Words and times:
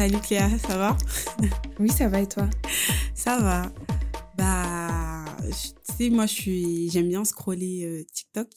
Salut 0.00 0.20
Cléa, 0.22 0.58
ça 0.58 0.78
va 0.78 0.96
Oui, 1.78 1.90
ça 1.90 2.08
va 2.08 2.22
et 2.22 2.26
toi 2.26 2.48
Ça 3.14 3.38
va. 3.38 3.70
Bah, 4.38 5.26
tu 5.42 5.94
sais, 5.94 6.08
moi, 6.08 6.24
je 6.24 6.32
suis, 6.32 6.88
j'aime 6.88 7.10
bien 7.10 7.22
scroller 7.22 7.84
euh, 7.84 8.02
TikTok. 8.10 8.48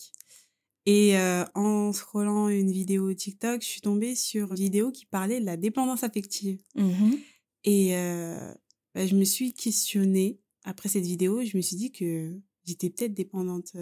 Et 0.85 1.17
euh, 1.17 1.43
en 1.53 1.91
scrollant 1.91 2.47
une 2.47 2.71
vidéo 2.71 3.13
TikTok, 3.13 3.61
je 3.61 3.67
suis 3.67 3.81
tombée 3.81 4.15
sur 4.15 4.51
une 4.51 4.55
vidéo 4.55 4.89
qui 4.93 5.05
parlait 5.05 5.41
de 5.41 5.45
la 5.45 5.57
dépendance 5.57 6.05
affective. 6.05 6.61
Mhm. 6.75 7.19
Et 7.65 7.97
euh, 7.97 8.53
bah, 8.95 9.05
je 9.05 9.15
me 9.17 9.25
suis 9.25 9.53
questionnée 9.53 10.39
après 10.63 10.87
cette 10.87 11.03
vidéo. 11.03 11.43
Je 11.43 11.57
me 11.57 11.61
suis 11.61 11.75
dit 11.75 11.91
que 11.91 12.39
j'étais 12.63 12.89
peut-être 12.89 13.13
dépendante 13.13 13.75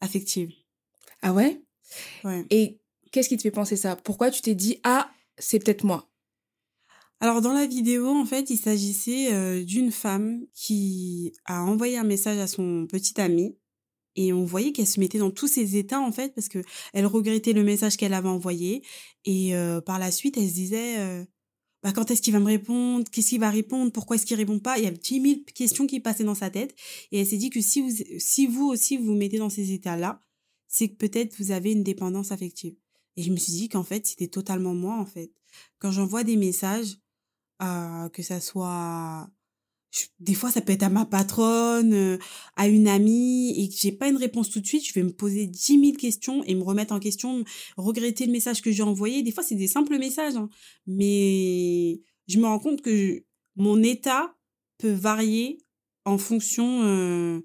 affective. 0.00 0.52
Ah 1.22 1.32
ouais? 1.32 1.62
Ouais. 2.24 2.44
Et 2.50 2.80
qu'est-ce 3.12 3.28
qui 3.28 3.36
te 3.36 3.42
fait 3.42 3.52
penser 3.52 3.76
ça? 3.76 3.94
Pourquoi 3.94 4.32
tu 4.32 4.42
t'es 4.42 4.56
dit 4.56 4.80
ah 4.82 5.08
c'est 5.38 5.60
peut-être 5.60 5.84
moi? 5.84 6.10
Alors 7.20 7.40
dans 7.40 7.52
la 7.54 7.66
vidéo, 7.66 8.08
en 8.08 8.26
fait, 8.26 8.50
il 8.50 8.58
s'agissait 8.58 9.32
euh, 9.32 9.64
d'une 9.64 9.90
femme 9.90 10.44
qui 10.52 11.32
a 11.46 11.62
envoyé 11.62 11.96
un 11.96 12.04
message 12.04 12.38
à 12.38 12.46
son 12.46 12.86
petit 12.86 13.18
ami 13.20 13.56
et 14.16 14.32
on 14.32 14.44
voyait 14.44 14.72
qu'elle 14.72 14.86
se 14.86 15.00
mettait 15.00 15.18
dans 15.18 15.30
tous 15.30 15.46
ses 15.46 15.76
états 15.76 16.00
en 16.00 16.12
fait 16.12 16.34
parce 16.34 16.48
que 16.48 16.62
elle 16.92 17.06
regrettait 17.06 17.52
le 17.52 17.62
message 17.62 17.96
qu'elle 17.96 18.14
avait 18.14 18.28
envoyé 18.28 18.82
et 19.24 19.54
euh, 19.54 19.80
par 19.80 19.98
la 19.98 20.10
suite 20.10 20.36
elle 20.38 20.48
se 20.48 20.54
disait 20.54 20.98
euh, 20.98 21.24
bah 21.82 21.92
quand 21.92 22.10
est-ce 22.10 22.22
qu'il 22.22 22.32
va 22.32 22.40
me 22.40 22.46
répondre? 22.46 23.04
Qu'est-ce 23.10 23.28
qu'il 23.30 23.40
va 23.40 23.50
répondre? 23.50 23.92
Pourquoi 23.92 24.16
est-ce 24.16 24.26
qu'il 24.26 24.36
répond 24.36 24.58
pas? 24.58 24.78
Il 24.78 24.84
y 24.84 24.86
a 24.86 24.90
10 24.90 25.22
000 25.22 25.34
questions 25.54 25.86
qui 25.86 26.00
passaient 26.00 26.24
dans 26.24 26.34
sa 26.34 26.50
tête 26.50 26.74
et 27.12 27.20
elle 27.20 27.26
s'est 27.26 27.36
dit 27.36 27.50
que 27.50 27.60
si 27.60 27.80
vous 27.80 27.90
si 28.18 28.46
vous 28.46 28.66
aussi 28.66 28.96
vous 28.96 29.04
vous 29.04 29.14
mettez 29.14 29.38
dans 29.38 29.50
ces 29.50 29.72
états 29.72 29.96
là 29.96 30.22
c'est 30.68 30.88
que 30.88 30.96
peut-être 30.96 31.36
vous 31.38 31.50
avez 31.50 31.72
une 31.72 31.84
dépendance 31.84 32.32
affective. 32.32 32.74
Et 33.16 33.22
je 33.22 33.30
me 33.30 33.36
suis 33.36 33.52
dit 33.52 33.68
qu'en 33.68 33.84
fait 33.84 34.06
c'était 34.06 34.28
totalement 34.28 34.74
moi 34.74 34.96
en 34.96 35.06
fait. 35.06 35.30
Quand 35.78 35.90
j'envoie 35.90 36.24
des 36.24 36.36
messages 36.36 36.98
euh, 37.62 38.08
que 38.10 38.22
ça 38.22 38.40
soit 38.40 39.28
des 40.20 40.34
fois 40.34 40.50
ça 40.50 40.60
peut 40.60 40.72
être 40.72 40.82
à 40.82 40.90
ma 40.90 41.06
patronne 41.06 41.94
euh, 41.94 42.18
à 42.56 42.68
une 42.68 42.88
amie 42.88 43.54
et 43.56 43.68
que 43.68 43.74
j'ai 43.78 43.92
pas 43.92 44.08
une 44.08 44.16
réponse 44.16 44.50
tout 44.50 44.60
de 44.60 44.66
suite 44.66 44.86
je 44.86 44.92
vais 44.92 45.02
me 45.02 45.12
poser 45.12 45.46
10 45.46 45.80
000 45.80 45.92
questions 45.96 46.44
et 46.44 46.54
me 46.54 46.62
remettre 46.62 46.92
en 46.92 47.00
question 47.00 47.44
regretter 47.76 48.26
le 48.26 48.32
message 48.32 48.60
que 48.60 48.70
j'ai 48.70 48.82
envoyé. 48.82 49.22
Des 49.22 49.32
fois 49.32 49.42
c'est 49.42 49.54
des 49.54 49.68
simples 49.68 49.98
messages 49.98 50.36
hein. 50.36 50.48
mais 50.86 52.00
je 52.28 52.38
me 52.38 52.46
rends 52.46 52.58
compte 52.58 52.82
que 52.82 53.24
mon 53.56 53.82
état 53.82 54.34
peut 54.78 54.92
varier 54.92 55.58
en 56.04 56.18
fonction 56.18 56.82
euh, 56.84 57.40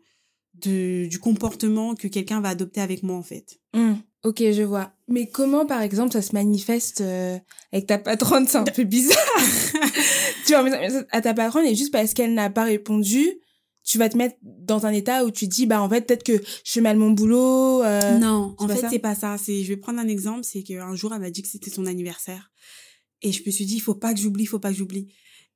de, 0.56 1.08
du 1.08 1.20
comportement 1.20 1.96
que 1.96 2.08
quelqu'un 2.08 2.42
va 2.42 2.50
adopter 2.50 2.82
avec 2.82 3.04
moi 3.04 3.16
en 3.16 3.24
fait. 3.24 3.60
Hmm, 3.74 3.96
Ok, 4.24 4.38
je 4.40 4.62
vois. 4.62 4.94
Mais 5.08 5.28
comment, 5.28 5.66
par 5.66 5.82
exemple, 5.82 6.12
ça 6.14 6.22
se 6.22 6.34
manifeste 6.34 7.02
euh, 7.02 7.38
avec 7.74 7.88
ta 7.88 7.98
patronne? 7.98 8.48
C'est 8.48 8.60
un 8.60 8.64
peu 8.64 8.84
bizarre. 8.84 9.18
tu 10.46 10.54
mettre 10.64 11.06
à 11.12 11.22
ta 11.22 11.34
patronne 11.34 11.66
et 11.66 11.76
juste 11.76 11.92
parce 11.92 12.14
qu'elle 12.14 12.34
n'a 12.36 12.50
pas 12.50 12.64
répondu, 12.64 13.28
tu 13.84 13.98
vas 13.98 14.10
te 14.10 14.18
mettre 14.18 14.36
dans 14.44 14.86
un 14.86 14.92
état 14.92 15.26
où 15.26 15.32
tu 15.32 15.48
dis, 15.48 15.66
bah 15.66 15.82
en 15.82 15.90
fait, 15.90 16.02
peut-être 16.02 16.24
que 16.24 16.38
je 16.38 16.72
fais 16.72 16.82
mal 16.82 16.98
mon 16.98 17.12
boulot. 17.12 17.84
euh, 17.84 18.18
Non, 18.20 18.56
en 18.60 18.68
fait, 18.68 18.86
c'est 18.90 19.00
pas 19.00 19.16
ça. 19.16 19.38
C'est, 19.38 19.64
je 19.64 19.68
vais 19.70 19.78
prendre 19.78 20.00
un 20.00 20.08
exemple, 20.08 20.44
c'est 20.44 20.62
qu'un 20.62 20.96
jour, 20.96 21.14
elle 21.14 21.22
m'a 21.22 21.32
dit 21.32 21.42
que 21.42 21.48
c'était 21.48 21.72
son 21.72 21.88
anniversaire. 21.88 22.52
Et 23.24 23.32
je 23.32 23.44
me 23.46 23.52
suis 23.52 23.66
dit, 23.66 23.76
il 23.76 23.82
faut 23.82 23.96
pas 23.96 24.14
que 24.14 24.20
j'oublie, 24.20 24.44
il 24.44 24.48
faut 24.48 24.60
pas 24.60 24.70
que 24.70 24.78
j'oublie. 24.78 25.14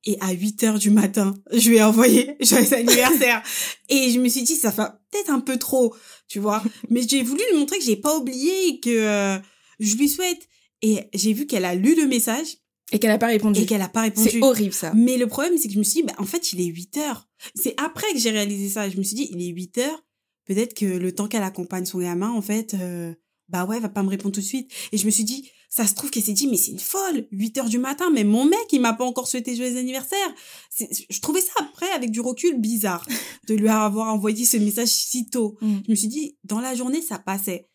Et 0.08 0.18
à 0.22 0.32
8 0.32 0.64
heures 0.64 0.78
du 0.80 0.92
matin, 0.92 1.34
je 1.52 1.70
lui 1.70 1.78
ai 1.78 1.84
envoyé 1.84 2.36
joyeux 2.42 2.74
anniversaire. 2.74 3.42
et 3.90 4.12
je 4.12 4.20
me 4.20 4.30
suis 4.30 4.44
dit, 4.44 4.56
ça 4.56 4.72
fait 4.72 4.84
peut-être 5.12 5.32
un 5.32 5.40
peu 5.40 5.58
trop, 5.58 5.96
tu 6.28 6.40
vois. 6.40 6.64
Mais 6.90 7.02
j'ai 7.08 7.24
voulu 7.24 7.42
lui 7.52 7.58
montrer 7.60 7.80
que 7.80 7.84
j'ai 7.84 7.96
pas 7.96 8.16
oublié 8.16 8.68
et 8.68 8.80
que 8.80 8.90
euh, 8.90 9.40
je 9.80 9.96
lui 9.96 10.08
souhaite. 10.08 10.48
Et 10.82 11.00
j'ai 11.14 11.34
vu 11.34 11.48
qu'elle 11.48 11.66
a 11.66 11.74
lu 11.74 11.96
le 11.96 12.06
message 12.06 12.58
Et 12.92 13.00
qu'elle 13.00 13.10
n'a 13.10 13.18
pas 13.18 13.28
répondu. 13.28 13.62
et 13.62 13.66
qu'elle 13.66 13.82
a 13.82 13.90
pas 13.90 14.02
répondu. 14.02 14.30
C'est 14.30 14.44
horrible, 14.44 14.74
ça. 14.74 14.92
Mais 14.96 15.18
le 15.18 15.26
problème, 15.26 15.58
c'est 15.58 15.68
que 15.68 15.74
je 15.74 15.80
me 15.80 15.84
suis 15.84 16.02
dit, 16.02 16.08
bah, 16.08 16.14
en 16.20 16.26
fait, 16.26 16.54
il 16.54 16.62
est 16.62 16.66
8 16.66 16.98
heures. 16.98 17.28
C'est 17.56 17.74
après 17.82 18.12
que 18.14 18.20
j'ai 18.20 18.30
réalisé 18.30 18.70
ça. 18.70 18.88
Je 18.88 18.98
me 18.98 19.04
suis 19.04 19.16
dit, 19.16 19.30
il 19.32 19.42
est 19.42 19.48
8 19.52 19.78
heures. 19.80 20.04
Peut-être 20.46 20.76
que 20.76 20.86
le 20.86 21.12
temps 21.12 21.28
qu'elle 21.28 21.42
accompagne 21.42 21.86
son 21.86 21.98
gamin, 22.00 22.30
en 22.30 22.42
fait, 22.44 22.76
euh, 22.76 23.12
bah 23.50 23.66
ouais, 23.66 23.78
elle 23.78 23.82
va 23.82 23.90
pas 23.90 24.04
me 24.04 24.10
répondre 24.10 24.36
tout 24.36 24.42
de 24.42 24.46
suite. 24.46 24.72
Et 24.92 24.98
je 25.00 25.06
me 25.08 25.10
suis 25.12 25.24
dit, 25.24 25.50
ça 25.70 25.86
se 25.86 25.94
trouve 25.94 26.10
qu'elle 26.10 26.24
s'est 26.24 26.34
dit, 26.34 26.48
mais 26.48 26.58
c'est 26.58 26.72
une 26.72 26.80
folle. 26.80 27.28
8 27.32 27.58
heures 27.58 27.70
du 27.70 27.80
matin, 27.80 28.10
mais 28.14 28.24
mon 28.24 28.46
mec, 28.46 28.66
il 28.72 28.82
m'a 28.82 28.94
pas 28.94 29.06
encore 29.06 29.28
souhaité 29.28 29.56
joyeux 29.56 29.78
anniversaire. 29.78 30.34
Je 30.80 31.20
trouvais 31.22 31.42
ça 31.42 31.54
après, 31.60 31.90
avec 31.92 32.12
du 32.12 32.22
recul, 32.22 32.60
bizarre 32.60 33.06
de 33.48 33.54
lui 33.54 33.70
avoir 33.70 34.14
envoyé 34.14 34.46
ce 34.46 34.58
message 34.58 34.90
si 34.90 35.30
tôt. 35.30 35.58
Hmm. 35.62 35.78
Je 35.86 35.92
me 35.92 35.96
suis 35.96 36.08
dit, 36.08 36.38
dans 36.44 36.60
la 36.60 36.76
journée, 36.76 37.02
ça 37.02 37.20
passait. 37.20 37.68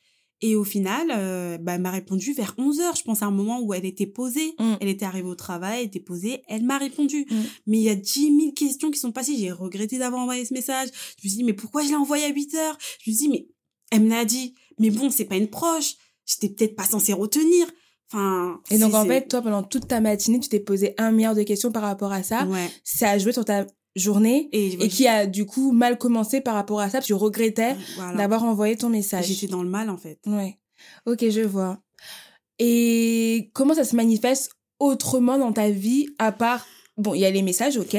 Et 0.43 0.57
au 0.57 0.65
final, 0.65 1.09
euh, 1.11 1.59
bah, 1.59 1.75
elle 1.75 1.83
m'a 1.83 1.91
répondu 1.91 2.33
vers 2.33 2.55
11 2.57 2.81
heures. 2.81 2.97
Je 2.97 3.03
pense 3.03 3.23
à 3.23 3.27
un 3.27 3.31
moment 3.31 3.61
où 3.61 3.75
elle 3.75 3.85
était 3.85 4.07
posée. 4.07 4.55
Mm. 4.59 4.75
Elle 4.81 4.89
était 4.89 5.05
arrivée 5.05 5.29
au 5.29 5.35
travail, 5.35 5.81
elle 5.81 5.87
était 5.87 6.01
posée. 6.01 6.43
Elle 6.49 6.63
m'a 6.63 6.79
répondu. 6.79 7.27
Mm. 7.31 7.37
Mais 7.67 7.79
il 7.79 7.83
y 7.83 7.91
a 7.91 7.95
10 7.95 8.37
000 8.39 8.53
questions 8.53 8.91
qui 8.91 8.99
sont 8.99 9.13
passées. 9.13 9.37
J'ai 9.37 9.53
regretté 9.53 9.99
d'avoir 9.99 10.23
envoyé 10.23 10.45
ce 10.47 10.55
message. 10.55 10.89
Je 11.19 11.27
me 11.27 11.29
suis 11.29 11.39
dit, 11.39 11.45
mais 11.45 11.53
pourquoi 11.53 11.83
je 11.83 11.89
l'ai 11.89 11.95
envoyé 11.95 12.25
à 12.25 12.29
8 12.29 12.55
heures? 12.55 12.79
Je 13.01 13.11
me 13.11 13.17
suis 13.17 13.27
dit, 13.27 13.29
mais 13.29 13.49
elle 13.91 14.05
me 14.05 14.09
l'a 14.09 14.25
dit. 14.25 14.55
Mais 14.79 14.89
bon, 14.89 15.11
c'est 15.11 15.27
pas 15.27 15.37
une 15.37 15.51
proche. 15.51 15.97
J'étais 16.31 16.55
peut-être 16.55 16.77
pas 16.77 16.85
censée 16.85 17.13
retenir. 17.13 17.67
Enfin. 18.13 18.61
Et 18.71 18.79
donc, 18.79 18.95
en 18.95 19.05
fait, 19.05 19.29
toi, 19.29 19.43
pendant 19.43 19.63
toute 19.63 19.89
ta 19.89 20.01
matinée, 20.01 20.41
tu 20.41 20.49
t'es 20.49 20.61
posé 20.61 20.95
un 20.99 21.13
milliard 21.13 21.35
de 21.35 21.43
questions 21.43 21.73
par 21.73 21.83
rapport 21.83 22.13
à 22.13 22.23
ça. 22.23 22.45
Ouais. 22.45 22.69
Ça 22.85 23.11
a 23.11 23.19
joué 23.19 23.33
sur 23.33 23.45
ta 23.45 23.67
journée 23.97 24.49
Et, 24.53 24.85
et 24.85 24.89
qui 24.89 25.09
a 25.09 25.27
du 25.27 25.47
coup 25.47 25.73
mal 25.73 25.99
commencé 25.99 26.41
par 26.41 26.55
rapport 26.55 26.81
à 26.81 26.91
ça. 26.91 27.01
Tu 27.01 27.15
regrettais 27.15 27.77
voilà. 27.97 28.17
d'avoir 28.17 28.45
envoyé 28.45 28.77
ton 28.77 28.89
message. 28.89 29.27
J'étais 29.27 29.49
dans 29.49 29.63
le 29.63 29.69
mal, 29.69 29.91
en 29.91 29.97
fait. 29.97 30.19
Ouais. 30.27 30.59
Ok, 31.07 31.29
je 31.29 31.41
vois. 31.41 31.81
Et 32.59 33.51
comment 33.55 33.75
ça 33.75 33.85
se 33.85 33.97
manifeste 33.97 34.53
autrement 34.79 35.39
dans 35.39 35.53
ta 35.53 35.71
vie 35.71 36.09
à 36.19 36.33
part 36.33 36.67
bon, 37.01 37.15
il 37.15 37.21
y 37.21 37.25
a 37.25 37.31
les 37.31 37.43
messages, 37.43 37.77
ok, 37.77 37.95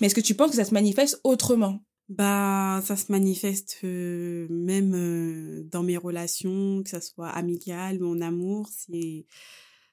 mais 0.00 0.06
est-ce 0.06 0.14
que 0.14 0.20
tu 0.20 0.34
penses 0.34 0.50
que 0.50 0.56
ça 0.56 0.64
se 0.64 0.74
manifeste 0.74 1.20
autrement? 1.24 1.80
Bah, 2.08 2.82
ça 2.84 2.96
se 2.96 3.10
manifeste 3.10 3.78
euh, 3.84 4.46
même 4.50 4.92
euh, 4.94 5.62
dans 5.70 5.82
mes 5.82 5.96
relations, 5.96 6.82
que 6.82 6.90
ça 6.90 7.00
soit 7.00 7.28
amicales 7.30 8.02
ou 8.02 8.08
en 8.08 8.20
amour. 8.20 8.68
C'est, 8.70 9.24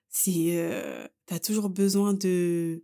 c'est, 0.09 0.57
euh, 0.57 1.07
t'as 1.25 1.39
toujours 1.39 1.69
besoin 1.69 2.13
de 2.13 2.83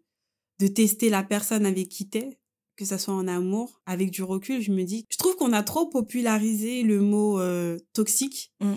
de 0.60 0.68
tester 0.68 1.10
la 1.10 1.22
personne 1.22 1.66
avec 1.66 1.90
qui 1.90 2.08
t'es, 2.08 2.40
que 2.78 2.86
ça 2.86 2.98
soit 2.98 3.14
en 3.14 3.28
amour. 3.28 3.82
Avec 3.86 4.10
du 4.12 4.24
recul, 4.24 4.62
je 4.62 4.72
me 4.72 4.84
dis, 4.84 5.06
je 5.10 5.18
trouve 5.18 5.36
qu'on 5.36 5.52
a 5.52 5.64
trop 5.64 5.88
popularisé 5.90 6.82
le 6.84 7.02
mot 7.02 7.42
toxique, 7.94 8.54
Mm. 8.62 8.76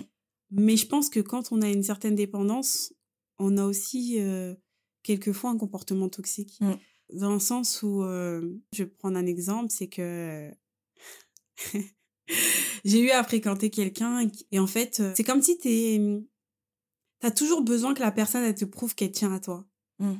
mais 0.51 0.75
je 0.75 0.87
pense 0.87 1.09
que 1.09 1.21
quand 1.21 1.53
on 1.53 1.61
a 1.61 1.69
une 1.69 1.83
certaine 1.83 2.15
dépendance, 2.15 2.93
on 3.37 3.57
a 3.57 3.63
aussi 3.65 4.19
quelquefois 5.03 5.51
un 5.51 5.57
comportement 5.57 6.09
toxique. 6.09 6.57
Mm. 6.59 6.73
Dans 7.13 7.33
le 7.33 7.39
sens 7.39 7.81
où, 7.81 8.03
euh, 8.03 8.41
je 8.71 8.83
vais 8.83 8.89
prendre 8.89 9.17
un 9.17 9.25
exemple, 9.25 9.69
c'est 9.69 9.87
que 9.87 10.51
j'ai 12.85 13.01
eu 13.01 13.09
à 13.09 13.23
fréquenter 13.23 13.69
quelqu'un 13.69 14.27
et 14.51 14.59
en 14.59 14.67
fait, 14.67 14.99
euh, 14.99 15.13
c'est 15.15 15.23
comme 15.23 15.41
si 15.41 15.57
t'es, 15.57 15.99
t'as 17.19 17.31
toujours 17.31 17.63
besoin 17.63 17.93
que 17.93 18.01
la 18.01 18.11
personne 18.11 18.43
elle 18.43 18.55
te 18.55 18.65
prouve 18.65 18.95
qu'elle 18.95 19.11
tient 19.11 19.33
à 19.33 19.39
toi. 19.39 19.65
Mm. 19.99 20.15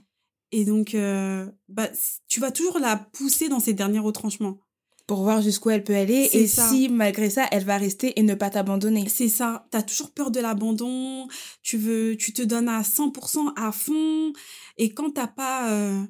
Et 0.51 0.65
donc, 0.65 0.95
euh, 0.95 1.47
bah, 1.67 1.89
tu 2.27 2.39
vas 2.39 2.51
toujours 2.51 2.79
la 2.79 2.95
pousser 2.97 3.49
dans 3.49 3.59
ses 3.59 3.73
derniers 3.73 3.99
retranchements. 3.99 4.59
pour 5.05 5.23
voir 5.23 5.41
jusqu'où 5.41 5.71
elle 5.71 5.83
peut 5.83 5.95
aller 5.95 6.29
et 6.33 6.45
ça. 6.45 6.69
si 6.69 6.87
malgré 6.87 7.31
ça 7.31 7.47
elle 7.51 7.65
va 7.65 7.77
rester 7.77 8.19
et 8.19 8.23
ne 8.23 8.35
pas 8.35 8.49
t'abandonner. 8.49 9.07
C'est 9.09 9.29
ça. 9.29 9.67
T'as 9.71 9.81
toujours 9.81 10.11
peur 10.11 10.29
de 10.31 10.39
l'abandon. 10.39 11.27
Tu 11.63 11.77
veux, 11.77 12.15
tu 12.15 12.33
te 12.33 12.41
donnes 12.41 12.69
à 12.69 12.81
100% 12.81 13.53
à 13.55 13.71
fond. 13.71 14.33
Et 14.77 14.93
quand 14.93 15.11
t'as 15.11 15.27
pas, 15.27 15.71
euh, 15.71 16.03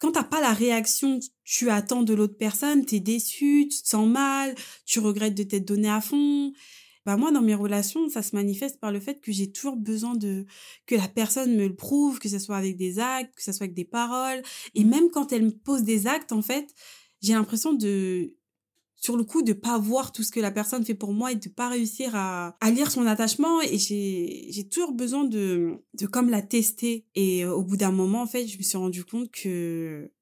quand 0.00 0.12
t'as 0.12 0.24
pas 0.24 0.40
la 0.40 0.52
réaction 0.52 1.20
que 1.20 1.26
tu 1.44 1.70
attends 1.70 2.02
de 2.02 2.14
l'autre 2.14 2.36
personne, 2.36 2.84
t'es 2.86 3.00
déçu, 3.00 3.68
tu 3.70 3.82
te 3.82 3.88
sens 3.88 4.08
mal, 4.08 4.54
tu 4.86 4.98
regrettes 4.98 5.34
de 5.34 5.42
t'être 5.42 5.66
donné 5.66 5.90
à 5.90 6.00
fond. 6.00 6.52
Bah 7.06 7.16
moi, 7.16 7.30
dans 7.32 7.42
mes 7.42 7.54
relations, 7.54 8.08
ça 8.08 8.22
se 8.22 8.34
manifeste 8.34 8.80
par 8.80 8.92
le 8.92 9.00
fait 9.00 9.20
que 9.20 9.30
j'ai 9.30 9.52
toujours 9.52 9.76
besoin 9.76 10.14
de 10.14 10.46
que 10.86 10.94
la 10.94 11.08
personne 11.08 11.54
me 11.54 11.66
le 11.66 11.76
prouve, 11.76 12.18
que 12.18 12.28
ce 12.28 12.38
soit 12.38 12.56
avec 12.56 12.76
des 12.76 12.98
actes, 12.98 13.34
que 13.34 13.42
ce 13.42 13.52
soit 13.52 13.64
avec 13.64 13.74
des 13.74 13.84
paroles. 13.84 14.42
Et 14.74 14.84
même 14.84 15.10
quand 15.10 15.32
elle 15.32 15.44
me 15.44 15.50
pose 15.50 15.82
des 15.82 16.06
actes, 16.06 16.32
en 16.32 16.42
fait, 16.42 16.74
j'ai 17.22 17.34
l'impression 17.34 17.74
de 17.74 18.34
sur 19.00 19.16
le 19.16 19.24
coup 19.24 19.42
de 19.42 19.54
pas 19.54 19.78
voir 19.78 20.12
tout 20.12 20.22
ce 20.22 20.30
que 20.30 20.40
la 20.40 20.50
personne 20.50 20.84
fait 20.84 20.94
pour 20.94 21.12
moi 21.12 21.32
et 21.32 21.34
de 21.34 21.48
pas 21.48 21.68
réussir 21.70 22.14
à, 22.14 22.56
à 22.60 22.70
lire 22.70 22.90
son 22.90 23.06
attachement. 23.06 23.60
Et 23.62 23.78
j'ai 23.78 24.46
j'ai 24.50 24.68
toujours 24.68 24.92
besoin 24.92 25.24
de 25.24 25.78
de 25.94 26.06
comme 26.06 26.30
la 26.30 26.42
tester. 26.42 27.06
Et 27.14 27.44
euh, 27.44 27.54
au 27.54 27.64
bout 27.64 27.76
d'un 27.78 27.92
moment 27.92 28.22
en 28.22 28.26
fait 28.26 28.46
je 28.46 28.58
me 28.58 28.62
suis 28.62 28.76
rendu 28.78 29.04
compte 29.04 29.30
que 29.30 30.12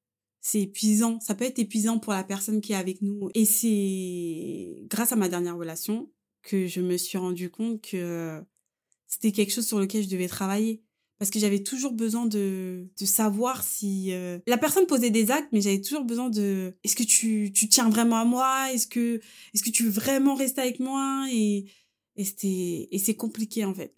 c'est 0.41 0.61
épuisant. 0.61 1.19
Ça 1.19 1.35
peut 1.35 1.45
être 1.45 1.59
épuisant 1.59 1.99
pour 1.99 2.13
la 2.13 2.23
personne 2.23 2.61
qui 2.61 2.71
est 2.71 2.75
avec 2.75 3.01
nous. 3.01 3.29
Et 3.35 3.45
c'est 3.45 4.87
grâce 4.87 5.11
à 5.11 5.17
ma 5.17 5.27
dernière 5.29 5.57
relation 5.57 6.09
que 6.41 6.65
je 6.67 6.79
me 6.79 6.97
suis 6.97 7.17
rendu 7.17 7.49
compte 7.49 7.81
que 7.81 8.41
c'était 9.07 9.33
quelque 9.33 9.51
chose 9.51 9.67
sur 9.67 9.79
lequel 9.79 10.03
je 10.03 10.09
devais 10.09 10.29
travailler 10.29 10.83
parce 11.19 11.29
que 11.31 11.39
j'avais 11.39 11.61
toujours 11.61 11.91
besoin 11.93 12.25
de, 12.25 12.87
de 12.99 13.05
savoir 13.05 13.63
si 13.63 14.13
euh, 14.13 14.39
la 14.47 14.57
personne 14.57 14.87
posait 14.87 15.09
des 15.11 15.31
actes 15.31 15.49
mais 15.51 15.61
j'avais 15.61 15.81
toujours 15.81 16.05
besoin 16.05 16.29
de 16.29 16.73
est-ce 16.83 16.95
que 16.95 17.03
tu, 17.03 17.51
tu 17.53 17.67
tiens 17.69 17.89
vraiment 17.89 18.17
à 18.17 18.25
moi? 18.25 18.71
Est-ce 18.73 18.87
que 18.87 19.19
est-ce 19.53 19.63
que 19.63 19.69
tu 19.69 19.83
veux 19.83 19.91
vraiment 19.91 20.33
rester 20.35 20.61
avec 20.61 20.79
moi? 20.79 21.27
Et 21.31 21.65
et 22.15 22.25
c'était 22.25 22.87
et 22.91 22.97
c'est 22.99 23.15
compliqué 23.15 23.65
en 23.65 23.73
fait 23.73 23.93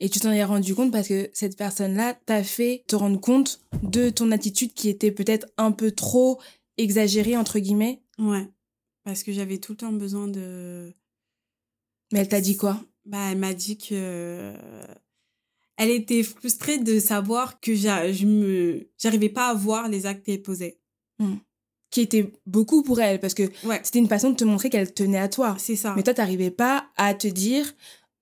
Et 0.00 0.08
tu 0.08 0.20
t'en 0.20 0.30
es 0.30 0.44
rendu 0.44 0.74
compte 0.74 0.92
parce 0.92 1.08
que 1.08 1.30
cette 1.32 1.56
personne-là 1.56 2.14
t'a 2.26 2.44
fait 2.44 2.84
te 2.86 2.96
rendre 2.96 3.20
compte 3.20 3.60
de 3.82 4.10
ton 4.10 4.30
attitude 4.30 4.72
qui 4.74 4.88
était 4.88 5.12
peut-être 5.12 5.46
un 5.56 5.72
peu 5.72 5.90
trop 5.90 6.40
exagérée, 6.76 7.36
entre 7.36 7.58
guillemets? 7.58 8.02
Ouais. 8.18 8.48
Parce 9.04 9.22
que 9.22 9.32
j'avais 9.32 9.58
tout 9.58 9.72
le 9.72 9.78
temps 9.78 9.92
besoin 9.92 10.28
de. 10.28 10.94
Mais 12.12 12.20
elle 12.20 12.28
t'a 12.28 12.40
dit 12.40 12.56
quoi? 12.56 12.80
Bah, 13.04 13.30
elle 13.30 13.38
m'a 13.38 13.54
dit 13.54 13.78
que. 13.78 14.54
Elle 15.78 15.90
était 15.90 16.22
frustrée 16.22 16.78
de 16.78 16.98
savoir 16.98 17.60
que 17.60 17.74
je 17.74 18.26
me, 18.26 18.90
j'arrivais 18.98 19.28
pas 19.30 19.48
à 19.48 19.54
voir 19.54 19.88
les 19.88 20.04
actes 20.06 20.26
qu'elle 20.26 20.42
posait. 20.42 20.78
Hmm. 21.18 21.36
Qui 21.90 22.02
était 22.02 22.30
beaucoup 22.44 22.82
pour 22.82 23.00
elle, 23.00 23.18
parce 23.20 23.32
que 23.32 23.44
Ouais. 23.66 23.80
c'était 23.82 23.98
une 24.00 24.08
façon 24.08 24.30
de 24.30 24.36
te 24.36 24.44
montrer 24.44 24.68
qu'elle 24.68 24.92
tenait 24.92 25.18
à 25.18 25.28
toi. 25.28 25.56
C'est 25.58 25.76
ça. 25.76 25.94
Mais 25.96 26.02
toi, 26.02 26.12
t'arrivais 26.12 26.50
pas 26.50 26.90
à 26.96 27.14
te 27.14 27.26
dire, 27.28 27.72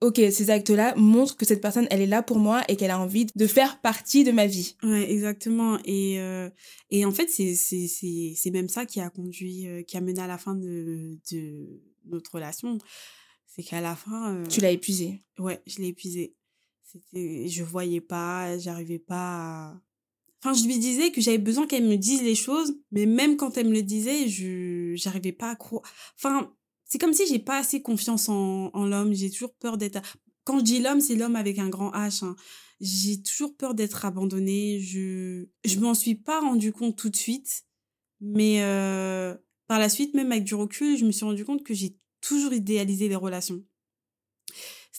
ok, 0.02 0.16
ces 0.30 0.50
actes-là 0.50 0.94
montrent 0.96 1.36
que 1.36 1.44
cette 1.46 1.60
personne, 1.60 1.88
elle 1.90 2.00
est 2.02 2.06
là 2.06 2.22
pour 2.22 2.38
moi 2.38 2.62
et 2.68 2.76
qu'elle 2.76 2.92
a 2.92 3.00
envie 3.00 3.26
de 3.34 3.46
faire 3.46 3.80
partie 3.80 4.22
de 4.22 4.30
ma 4.32 4.46
vie. 4.46 4.76
Ouais, 4.84 5.10
exactement. 5.10 5.78
Et, 5.84 6.20
euh, 6.20 6.48
et 6.90 7.04
en 7.04 7.10
fait, 7.10 7.28
c'est, 7.28 8.50
même 8.52 8.68
ça 8.68 8.86
qui 8.86 9.00
a 9.00 9.10
conduit, 9.10 9.66
euh, 9.66 9.82
qui 9.82 9.96
a 9.96 10.00
mené 10.00 10.20
à 10.20 10.26
la 10.28 10.38
fin 10.38 10.54
de, 10.54 11.18
de 11.32 11.82
notre 12.04 12.34
relation. 12.34 12.78
C'est 13.46 13.62
qu'à 13.64 13.80
la 13.80 13.96
fin. 13.96 14.34
euh, 14.34 14.46
Tu 14.46 14.60
l'as 14.60 14.70
épuisé. 14.70 15.24
Ouais, 15.38 15.60
je 15.66 15.78
l'ai 15.78 15.88
épuisé. 15.88 16.34
Je 17.12 17.62
voyais 17.62 18.00
pas, 18.00 18.58
j'arrivais 18.58 18.98
pas 18.98 19.16
à... 19.70 19.80
Enfin, 20.42 20.52
je 20.54 20.66
lui 20.66 20.78
disais 20.78 21.10
que 21.10 21.20
j'avais 21.20 21.38
besoin 21.38 21.66
qu'elle 21.66 21.86
me 21.86 21.96
dise 21.96 22.22
les 22.22 22.34
choses, 22.34 22.78
mais 22.92 23.06
même 23.06 23.36
quand 23.36 23.56
elle 23.56 23.68
me 23.68 23.72
le 23.74 23.82
disait, 23.82 24.28
je, 24.28 24.92
j'arrivais 24.94 25.32
pas 25.32 25.50
à 25.50 25.56
croire. 25.56 25.82
Enfin, 26.16 26.54
c'est 26.84 26.98
comme 26.98 27.14
si 27.14 27.26
j'ai 27.26 27.38
pas 27.38 27.58
assez 27.58 27.82
confiance 27.82 28.28
en, 28.28 28.70
en 28.72 28.86
l'homme. 28.86 29.12
J'ai 29.12 29.30
toujours 29.30 29.54
peur 29.54 29.76
d'être. 29.76 30.00
Quand 30.44 30.58
je 30.58 30.64
dis 30.64 30.80
l'homme, 30.80 31.00
c'est 31.00 31.16
l'homme 31.16 31.36
avec 31.36 31.58
un 31.58 31.68
grand 31.68 31.90
H. 31.92 32.24
hein. 32.24 32.36
J'ai 32.80 33.22
toujours 33.22 33.56
peur 33.56 33.74
d'être 33.74 34.04
abandonnée. 34.04 34.78
Je, 34.80 35.46
je 35.64 35.80
m'en 35.80 35.94
suis 35.94 36.14
pas 36.14 36.40
rendu 36.40 36.72
compte 36.72 36.96
tout 36.96 37.08
de 37.08 37.16
suite, 37.16 37.64
mais 38.20 38.62
euh, 38.62 39.34
par 39.66 39.78
la 39.80 39.88
suite, 39.88 40.14
même 40.14 40.30
avec 40.30 40.44
du 40.44 40.54
recul, 40.54 40.96
je 40.96 41.06
me 41.06 41.12
suis 41.12 41.24
rendu 41.24 41.44
compte 41.44 41.64
que 41.64 41.74
j'ai 41.74 41.96
toujours 42.20 42.52
idéalisé 42.52 43.08
les 43.08 43.16
relations. 43.16 43.64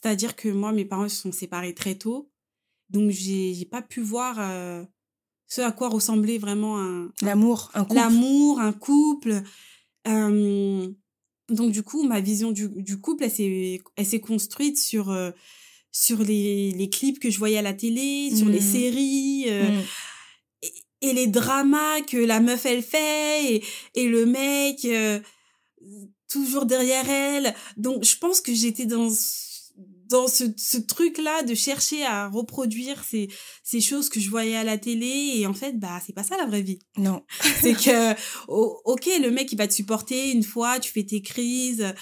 C'est-à-dire 0.02 0.36
que 0.36 0.50
moi, 0.50 0.72
mes 0.72 0.86
parents 0.86 1.10
se 1.10 1.16
sont 1.24 1.32
séparés 1.32 1.74
très 1.74 1.96
tôt, 1.96 2.30
donc 2.90 3.10
j'ai, 3.10 3.66
pas 3.66 3.82
pu 3.82 4.00
voir 4.02 4.36
euh, 4.40 4.84
ce 5.48 5.62
à 5.62 5.72
quoi 5.72 5.90
ressemblait 5.90 6.38
vraiment 6.38 6.80
un, 6.80 7.12
L'amour, 7.22 7.72
un 7.74 7.84
couple. 7.84 7.96
l'amour, 7.96 8.60
un 8.60 8.74
couple. 8.74 9.42
Euh, 10.08 10.88
donc 11.50 11.72
du 11.72 11.82
coup, 11.82 12.04
ma 12.04 12.20
vision 12.22 12.52
du, 12.52 12.70
du 12.70 13.00
couple, 13.00 13.24
elle 13.24 14.06
s'est, 14.06 14.20
construite 14.20 14.78
sur 14.78 15.10
euh, 15.10 15.32
sur 15.92 16.20
les, 16.24 16.72
les 16.74 16.90
clips 16.90 17.18
que 17.20 17.32
je 17.32 17.40
voyais 17.40 17.58
à 17.58 17.62
la 17.64 17.74
télé, 17.74 18.30
sur 18.36 18.48
les 18.50 18.60
Mhm. 18.60 18.72
séries 18.72 19.46
euh, 19.48 19.72
Mm. 19.72 19.84
et, 20.62 20.74
et 21.10 21.14
les 21.14 21.28
dramas 21.28 22.02
que 22.02 22.18
la 22.18 22.40
meuf 22.40 22.66
elle 22.68 22.84
fait 22.84 23.56
et, 23.56 23.64
et 23.96 24.08
le 24.08 24.26
mec 24.28 24.86
euh, 24.86 25.20
toujours 26.30 26.66
derrière 26.68 27.10
elle. 27.10 27.56
Donc 27.78 28.04
je 28.04 28.16
pense 28.18 28.42
que 28.42 28.54
j'étais 28.54 28.86
dans 28.86 29.10
dans 30.10 30.28
ce, 30.28 30.44
ce 30.58 30.78
truc 30.78 31.18
là 31.18 31.44
de 31.44 31.54
chercher 31.56 32.04
à 32.06 32.28
reproduire 32.30 33.04
ces 33.04 33.30
ces 33.64 33.82
choses 33.82 34.10
que 34.10 34.20
je 34.20 34.30
voyais 34.30 34.56
à 34.56 34.64
la 34.64 34.78
télé 34.78 35.34
et 35.36 35.46
en 35.48 35.54
fait 35.54 35.80
bah 35.80 36.00
c'est 36.06 36.14
pas 36.14 36.24
ça 36.24 36.38
la 36.38 36.46
vraie 36.46 36.62
vie 36.62 36.80
Non. 36.98 37.24
c'est 37.62 37.74
que 37.74 38.14
o- 38.48 38.80
ok 38.86 39.10
le 39.22 39.30
mec 39.32 39.52
il 39.52 39.58
va 39.58 39.68
te 39.68 39.74
supporter 39.74 40.32
une 40.32 40.44
fois 40.44 40.80
tu 40.80 40.92
fais 40.92 41.04
tes 41.04 41.22
crises 41.22 41.94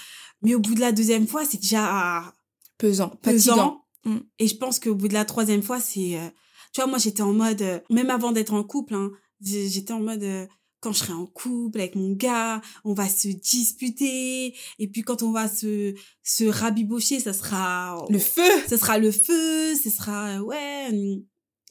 mais 0.42 0.54
au 0.54 0.60
bout 0.60 0.74
de 0.74 0.80
la 0.80 0.92
deuxième 0.92 1.26
fois 1.26 1.44
c'est 1.44 1.60
déjà 1.60 2.32
Pesant. 2.78 3.10
pesant 3.22 3.54
Fatigant. 3.56 3.84
Mm. 4.04 4.18
et 4.38 4.48
je 4.48 4.56
pense 4.56 4.78
qu'au 4.78 4.94
bout 4.94 5.08
de 5.08 5.14
la 5.14 5.24
troisième 5.24 5.62
fois 5.62 5.80
c'est 5.80 6.16
euh, 6.18 6.28
tu 6.72 6.80
vois 6.80 6.88
moi 6.90 6.98
j'étais 6.98 7.22
en 7.22 7.32
mode 7.32 7.62
euh, 7.62 7.78
même 7.90 8.10
avant 8.10 8.32
d'être 8.32 8.52
en 8.54 8.62
couple 8.62 8.94
hein, 8.94 9.10
j'étais 9.40 9.92
en 9.92 10.00
mode 10.00 10.22
euh, 10.22 10.46
quand 10.86 10.92
je 10.92 10.98
serai 11.00 11.14
en 11.14 11.26
couple 11.26 11.80
avec 11.80 11.96
mon 11.96 12.12
gars 12.12 12.62
on 12.84 12.94
va 12.94 13.08
se 13.08 13.26
disputer 13.26 14.54
et 14.78 14.86
puis 14.86 15.02
quand 15.02 15.24
on 15.24 15.32
va 15.32 15.48
se 15.48 15.94
se 16.22 16.44
rabibocher 16.44 17.18
ça 17.18 17.32
sera 17.32 18.06
Le 18.08 18.20
feu. 18.20 18.42
ce 18.68 18.76
sera 18.76 18.96
le 18.96 19.10
feu, 19.10 19.74
ce 19.74 19.90
sera 19.90 20.40
ouais. 20.40 20.88
euh, 20.92 21.16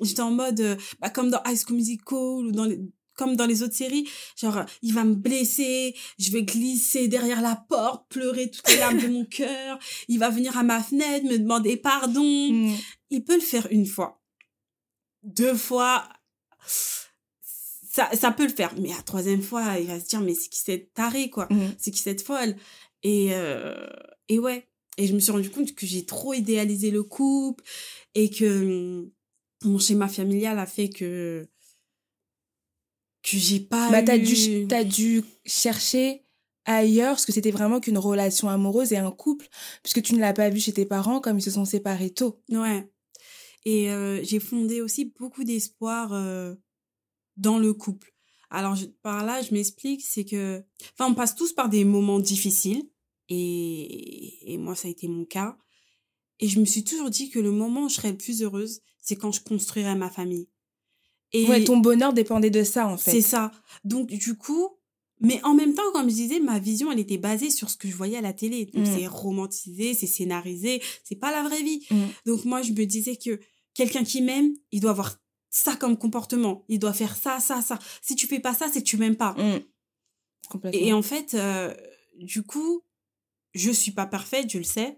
J'étais 0.01 0.21
en 0.21 0.31
mode 0.31 0.59
euh, 0.59 0.75
bah, 0.99 1.09
comme 1.09 1.29
dans 1.29 1.41
High 1.47 1.57
School 1.57 1.77
Musical 1.77 2.17
ou 2.17 2.51
dans 2.51 2.65
les, 2.65 2.77
comme 3.13 3.37
dans 3.37 3.45
les 3.45 3.63
autres 3.63 3.73
séries, 3.73 4.05
genre 4.35 4.65
il 4.81 4.93
va 4.93 5.05
me 5.05 5.15
blesser, 5.15 5.95
je 6.19 6.31
vais 6.31 6.43
glisser 6.43 7.07
derrière 7.07 7.41
la 7.41 7.55
porte, 7.55 8.09
pleurer 8.09 8.51
toutes 8.51 8.67
les 8.67 8.79
larmes 8.79 8.99
de 8.99 9.07
mon 9.07 9.23
cœur, 9.39 9.79
il 10.09 10.19
va 10.19 10.29
venir 10.29 10.57
à 10.57 10.63
ma 10.63 10.83
fenêtre 10.83 11.25
me 11.25 11.37
demander 11.37 11.77
pardon. 11.77 12.51
Mm. 12.51 12.75
Il 13.11 13.23
peut 13.23 13.35
le 13.35 13.39
faire 13.41 13.65
une 13.71 13.85
fois, 13.85 14.21
deux 15.23 15.55
fois. 15.55 16.03
Ça, 17.95 18.09
ça 18.13 18.31
peut 18.31 18.43
le 18.43 18.49
faire, 18.53 18.73
mais 18.77 18.91
à 18.91 18.97
la 18.97 19.03
troisième 19.03 19.41
fois, 19.41 19.79
il 19.79 19.87
va 19.87 19.99
se 20.01 20.05
dire 20.05 20.19
mais 20.19 20.33
c'est 20.35 20.49
qui 20.49 20.59
cette 20.59 20.93
tarée 20.93 21.29
quoi? 21.29 21.47
Mm. 21.49 21.67
c'est 21.77 21.91
qui 21.91 21.99
cette 21.99 22.21
folle? 22.21 22.55
Et 23.03 23.29
euh, 23.31 23.87
et 24.27 24.37
ouais. 24.39 24.67
Et 24.97 25.07
je 25.07 25.13
me 25.13 25.19
suis 25.19 25.31
rendu 25.31 25.49
compte 25.49 25.73
que 25.75 25.85
j'ai 25.85 26.05
trop 26.05 26.33
idéalisé 26.33 26.91
le 26.91 27.03
couple 27.03 27.63
et 28.13 28.29
que 28.29 28.45
hum, 28.45 29.11
mon 29.63 29.79
schéma 29.79 30.07
familial 30.09 30.59
a 30.59 30.65
fait 30.65 30.89
que 30.89 31.47
que 33.23 33.37
j'ai 33.37 33.59
pas 33.61 33.89
Bah, 33.91 34.03
t'as 34.03 34.17
eu... 34.17 34.23
dû, 34.23 34.67
t'as 34.67 34.83
dû 34.83 35.23
chercher 35.45 36.21
ailleurs, 36.65 37.13
parce 37.13 37.25
que 37.25 37.31
c'était 37.31 37.51
vraiment 37.51 37.79
qu'une 37.79 37.97
relation 37.97 38.49
amoureuse 38.49 38.91
et 38.91 38.97
un 38.97 39.11
couple, 39.11 39.47
puisque 39.83 40.01
tu 40.01 40.15
ne 40.15 40.19
l'as 40.19 40.33
pas 40.33 40.49
vu 40.49 40.59
chez 40.59 40.73
tes 40.73 40.85
parents 40.85 41.21
comme 41.21 41.37
ils 41.39 41.43
se 41.43 41.51
sont 41.51 41.65
séparés 41.65 42.09
tôt. 42.09 42.41
ouais. 42.51 42.89
Et 43.67 43.89
euh, 43.89 44.23
j'ai 44.23 44.39
fondé 44.39 44.81
aussi 44.81 45.05
beaucoup 45.19 45.43
d'espoir 45.43 46.13
euh, 46.13 46.53
dans 47.37 47.57
le 47.57 47.73
couple 47.73 48.13
alors 48.49 48.75
je- 48.75 48.85
par 49.01 49.25
là 49.25 49.41
je 49.41 49.53
m'explique 49.53 50.01
c'est 50.03 50.25
que 50.25 50.63
enfin 50.93 51.11
on 51.11 51.15
passe 51.15 51.35
tous 51.35 51.53
par 51.53 51.67
des 51.69 51.83
moments 51.85 52.19
difficiles 52.19 52.83
et 53.29 54.53
et 54.53 54.57
moi 54.57 54.75
ça 54.75 54.87
a 54.87 54.91
été 54.91 55.07
mon 55.07 55.25
cas 55.25 55.57
et 56.39 56.47
je 56.47 56.59
me 56.59 56.65
suis 56.65 56.83
toujours 56.83 57.09
dit 57.09 57.29
que 57.29 57.39
le 57.39 57.51
moment 57.51 57.85
où 57.85 57.89
je 57.89 57.95
serais 57.95 58.11
le 58.11 58.17
plus 58.17 58.41
heureuse 58.43 58.81
c'est 59.01 59.15
quand 59.15 59.31
je 59.31 59.41
construirai 59.41 59.95
ma 59.95 60.09
famille 60.09 60.47
et 61.33 61.45
Ouais, 61.47 61.63
ton 61.63 61.77
bonheur 61.77 62.13
dépendait 62.13 62.51
de 62.51 62.63
ça, 62.63 62.87
en 62.87 62.97
fait. 62.97 63.11
C'est 63.11 63.21
ça. 63.21 63.51
Donc, 63.83 64.07
du 64.07 64.37
coup, 64.37 64.69
mais 65.19 65.43
en 65.43 65.53
même 65.53 65.73
temps, 65.73 65.91
comme 65.91 66.07
je 66.09 66.13
disais, 66.15 66.39
ma 66.39 66.59
vision, 66.59 66.89
elle 66.91 66.99
était 66.99 67.17
basée 67.17 67.49
sur 67.49 67.69
ce 67.69 67.75
que 67.75 67.89
je 67.89 67.95
voyais 67.95 68.15
à 68.17 68.21
la 68.21 68.31
télé. 68.31 68.67
Donc, 68.67 68.87
Mm. 68.87 68.95
c'est 68.97 69.07
romantisé, 69.07 69.93
c'est 69.95 70.07
scénarisé, 70.07 70.81
c'est 71.03 71.15
pas 71.17 71.31
la 71.31 71.43
vraie 71.43 71.61
vie. 71.63 71.85
Mm. 71.91 71.95
Donc, 72.27 72.45
moi, 72.45 72.61
je 72.61 72.71
me 72.71 72.85
disais 72.85 73.17
que 73.17 73.37
quelqu'un 73.73 74.05
qui 74.05 74.21
m'aime, 74.21 74.53
il 74.71 74.79
doit 74.79 74.91
avoir 74.91 75.17
ça 75.55 75.75
comme 75.75 75.97
comportement. 75.97 76.65
Il 76.67 76.79
doit 76.79 76.93
faire 76.93 77.15
ça, 77.15 77.39
ça, 77.39 77.61
ça. 77.61 77.79
Si 78.01 78.15
tu 78.15 78.27
fais 78.27 78.39
pas 78.39 78.53
ça, 78.53 78.67
c'est 78.71 78.81
que 78.81 78.87
tu 78.87 78.97
m'aimes 78.97 79.15
pas. 79.15 79.33
Mm. 79.33 79.61
Complètement. 80.49 80.79
Et 80.79 80.93
en 80.93 81.01
fait, 81.01 81.33
euh, 81.33 81.73
du 82.19 82.43
coup, 82.43 82.83
je 83.53 83.71
suis 83.71 83.91
pas 83.91 84.05
parfaite, 84.05 84.51
je 84.51 84.57
le 84.57 84.63
sais. 84.63 84.97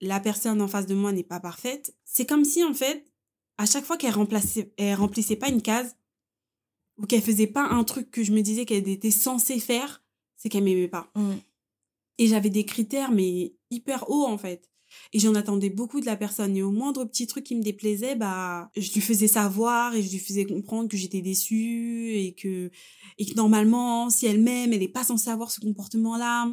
La 0.00 0.20
personne 0.20 0.62
en 0.62 0.68
face 0.68 0.86
de 0.86 0.94
moi 0.94 1.10
n'est 1.10 1.24
pas 1.24 1.40
parfaite. 1.40 1.96
C'est 2.04 2.26
comme 2.26 2.44
si, 2.44 2.62
en 2.62 2.74
fait, 2.74 3.04
à 3.58 3.66
chaque 3.66 3.84
fois 3.84 3.96
qu'elle 3.96 4.14
remplaçait, 4.14 4.72
elle 4.76 4.94
remplissait 4.94 5.36
pas 5.36 5.48
une 5.48 5.62
case, 5.62 5.96
ou 6.96 7.06
qu'elle 7.06 7.22
faisait 7.22 7.48
pas 7.48 7.64
un 7.64 7.82
truc 7.82 8.10
que 8.10 8.22
je 8.22 8.32
me 8.32 8.40
disais 8.40 8.64
qu'elle 8.64 8.88
était 8.88 9.10
censée 9.10 9.58
faire, 9.58 10.04
c'est 10.36 10.48
qu'elle 10.48 10.64
m'aimait 10.64 10.88
pas. 10.88 11.10
Mm. 11.16 11.34
Et 12.18 12.26
j'avais 12.28 12.50
des 12.50 12.64
critères, 12.64 13.10
mais 13.10 13.54
hyper 13.70 14.08
hauts, 14.10 14.26
en 14.26 14.38
fait. 14.38 14.70
Et 15.12 15.18
j'en 15.18 15.34
attendais 15.34 15.70
beaucoup 15.70 16.00
de 16.00 16.06
la 16.06 16.16
personne. 16.16 16.56
Et 16.56 16.62
au 16.62 16.70
moindre 16.70 17.04
petit 17.04 17.26
truc 17.26 17.44
qui 17.44 17.54
me 17.56 17.62
déplaisait, 17.62 18.14
bah, 18.16 18.70
je 18.76 18.92
lui 18.92 19.00
faisais 19.00 19.28
savoir 19.28 19.94
et 19.94 20.02
je 20.02 20.10
lui 20.10 20.18
faisais 20.18 20.46
comprendre 20.46 20.88
que 20.88 20.96
j'étais 20.96 21.20
déçue 21.22 22.12
et 22.14 22.34
que, 22.34 22.70
et 23.18 23.26
que 23.26 23.34
normalement, 23.34 24.10
si 24.10 24.26
elle 24.26 24.40
m'aime, 24.40 24.72
elle 24.72 24.80
n'est 24.80 24.88
pas 24.88 25.04
censée 25.04 25.30
avoir 25.30 25.50
ce 25.50 25.60
comportement-là. 25.60 26.52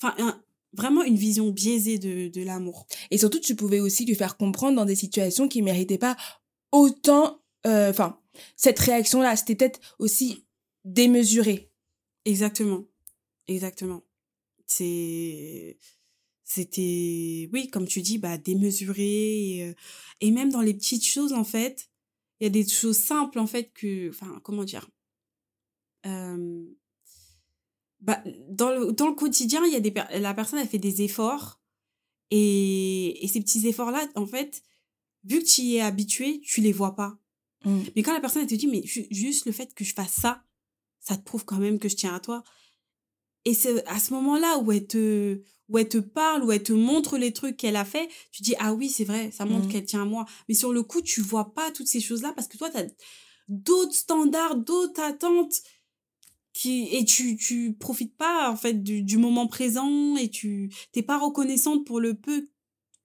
Enfin, 0.00 0.14
un- 0.18 0.40
vraiment 0.72 1.02
une 1.04 1.16
vision 1.16 1.50
biaisée 1.50 1.98
de, 1.98 2.28
de 2.28 2.42
l'amour. 2.42 2.86
Et 3.10 3.18
surtout, 3.18 3.38
tu 3.38 3.54
pouvais 3.54 3.80
aussi 3.80 4.04
lui 4.04 4.14
faire 4.16 4.36
comprendre 4.36 4.76
dans 4.76 4.84
des 4.84 4.96
situations 4.96 5.46
qui 5.48 5.62
méritaient 5.62 5.98
pas 5.98 6.16
autant, 6.72 7.40
euh, 7.66 7.90
enfin, 7.90 8.20
cette 8.56 8.78
réaction-là, 8.80 9.36
c'était 9.36 9.54
peut-être 9.54 9.80
aussi 10.00 10.44
démesuré. 10.84 11.70
Exactement. 12.24 12.84
Exactement. 13.46 14.02
C'est, 14.66 15.78
c'était, 16.44 17.48
oui, 17.52 17.68
comme 17.68 17.86
tu 17.86 18.02
dis, 18.02 18.18
bah, 18.18 18.38
démesuré. 18.38 19.56
Et, 19.56 19.64
euh, 19.64 19.74
et 20.20 20.30
même 20.30 20.50
dans 20.50 20.60
les 20.60 20.74
petites 20.74 21.06
choses, 21.06 21.32
en 21.32 21.44
fait, 21.44 21.90
il 22.40 22.44
y 22.44 22.46
a 22.46 22.50
des 22.50 22.66
choses 22.68 22.98
simples, 22.98 23.38
en 23.38 23.46
fait, 23.46 23.72
que, 23.72 24.10
enfin, 24.10 24.40
comment 24.44 24.64
dire, 24.64 24.88
euh, 26.06 26.64
bah, 28.00 28.22
dans 28.50 28.70
le, 28.70 28.92
dans 28.92 29.08
le 29.08 29.14
quotidien, 29.14 29.64
il 29.64 29.72
y 29.72 29.76
a 29.76 29.80
des, 29.80 29.92
la 30.20 30.34
personne, 30.34 30.58
elle 30.58 30.68
fait 30.68 30.78
des 30.78 31.02
efforts. 31.02 31.60
Et, 32.30 33.24
et 33.24 33.28
ces 33.28 33.40
petits 33.40 33.66
efforts-là, 33.66 34.08
en 34.14 34.26
fait, 34.26 34.62
vu 35.24 35.40
que 35.40 35.46
tu 35.46 35.62
y 35.62 35.76
es 35.76 35.80
habitué, 35.80 36.40
tu 36.40 36.60
les 36.60 36.72
vois 36.72 36.94
pas. 36.94 37.18
Mm. 37.64 37.80
Mais 37.94 38.02
quand 38.02 38.12
la 38.12 38.20
personne 38.20 38.42
elle 38.42 38.48
te 38.48 38.54
dit, 38.54 38.66
mais 38.66 38.82
ju- 38.84 39.06
juste 39.10 39.46
le 39.46 39.52
fait 39.52 39.72
que 39.74 39.84
je 39.84 39.94
fasse 39.94 40.12
ça, 40.12 40.42
ça 41.00 41.16
te 41.16 41.22
prouve 41.22 41.44
quand 41.44 41.58
même 41.58 41.78
que 41.78 41.88
je 41.88 41.96
tiens 41.96 42.14
à 42.14 42.20
toi. 42.20 42.42
Et 43.44 43.54
c'est 43.54 43.86
à 43.86 43.98
ce 43.98 44.12
moment-là 44.14 44.58
où 44.58 44.72
elle 44.72 44.86
te, 44.86 45.40
où 45.68 45.78
elle 45.78 45.88
te 45.88 45.98
parle, 45.98 46.44
où 46.44 46.52
elle 46.52 46.62
te 46.62 46.72
montre 46.72 47.18
les 47.18 47.32
trucs 47.32 47.56
qu'elle 47.56 47.76
a 47.76 47.84
fait, 47.84 48.08
tu 48.32 48.42
dis, 48.42 48.54
ah 48.58 48.72
oui, 48.72 48.88
c'est 48.88 49.04
vrai, 49.04 49.30
ça 49.32 49.44
montre 49.44 49.66
Mhm. 49.66 49.72
qu'elle 49.72 49.84
tient 49.84 50.02
à 50.02 50.06
moi. 50.06 50.24
Mais 50.48 50.54
sur 50.54 50.72
le 50.72 50.82
coup, 50.82 51.02
tu 51.02 51.20
vois 51.20 51.54
pas 51.54 51.70
toutes 51.70 51.88
ces 51.88 52.00
choses-là 52.00 52.32
parce 52.34 52.48
que 52.48 52.56
toi, 52.56 52.70
tu 52.70 52.78
as 52.78 52.86
d'autres 53.48 53.94
standards, 53.94 54.56
d'autres 54.56 55.00
attentes 55.02 55.62
qui, 56.52 56.88
et 56.92 57.04
tu, 57.04 57.36
tu 57.36 57.74
profites 57.78 58.16
pas, 58.16 58.48
en 58.50 58.56
fait, 58.56 58.82
du, 58.82 59.02
du 59.02 59.18
moment 59.18 59.46
présent 59.46 60.16
et 60.16 60.30
tu, 60.30 60.70
t'es 60.92 61.02
pas 61.02 61.18
reconnaissante 61.18 61.84
pour 61.84 62.00
le 62.00 62.14
peu 62.14 62.48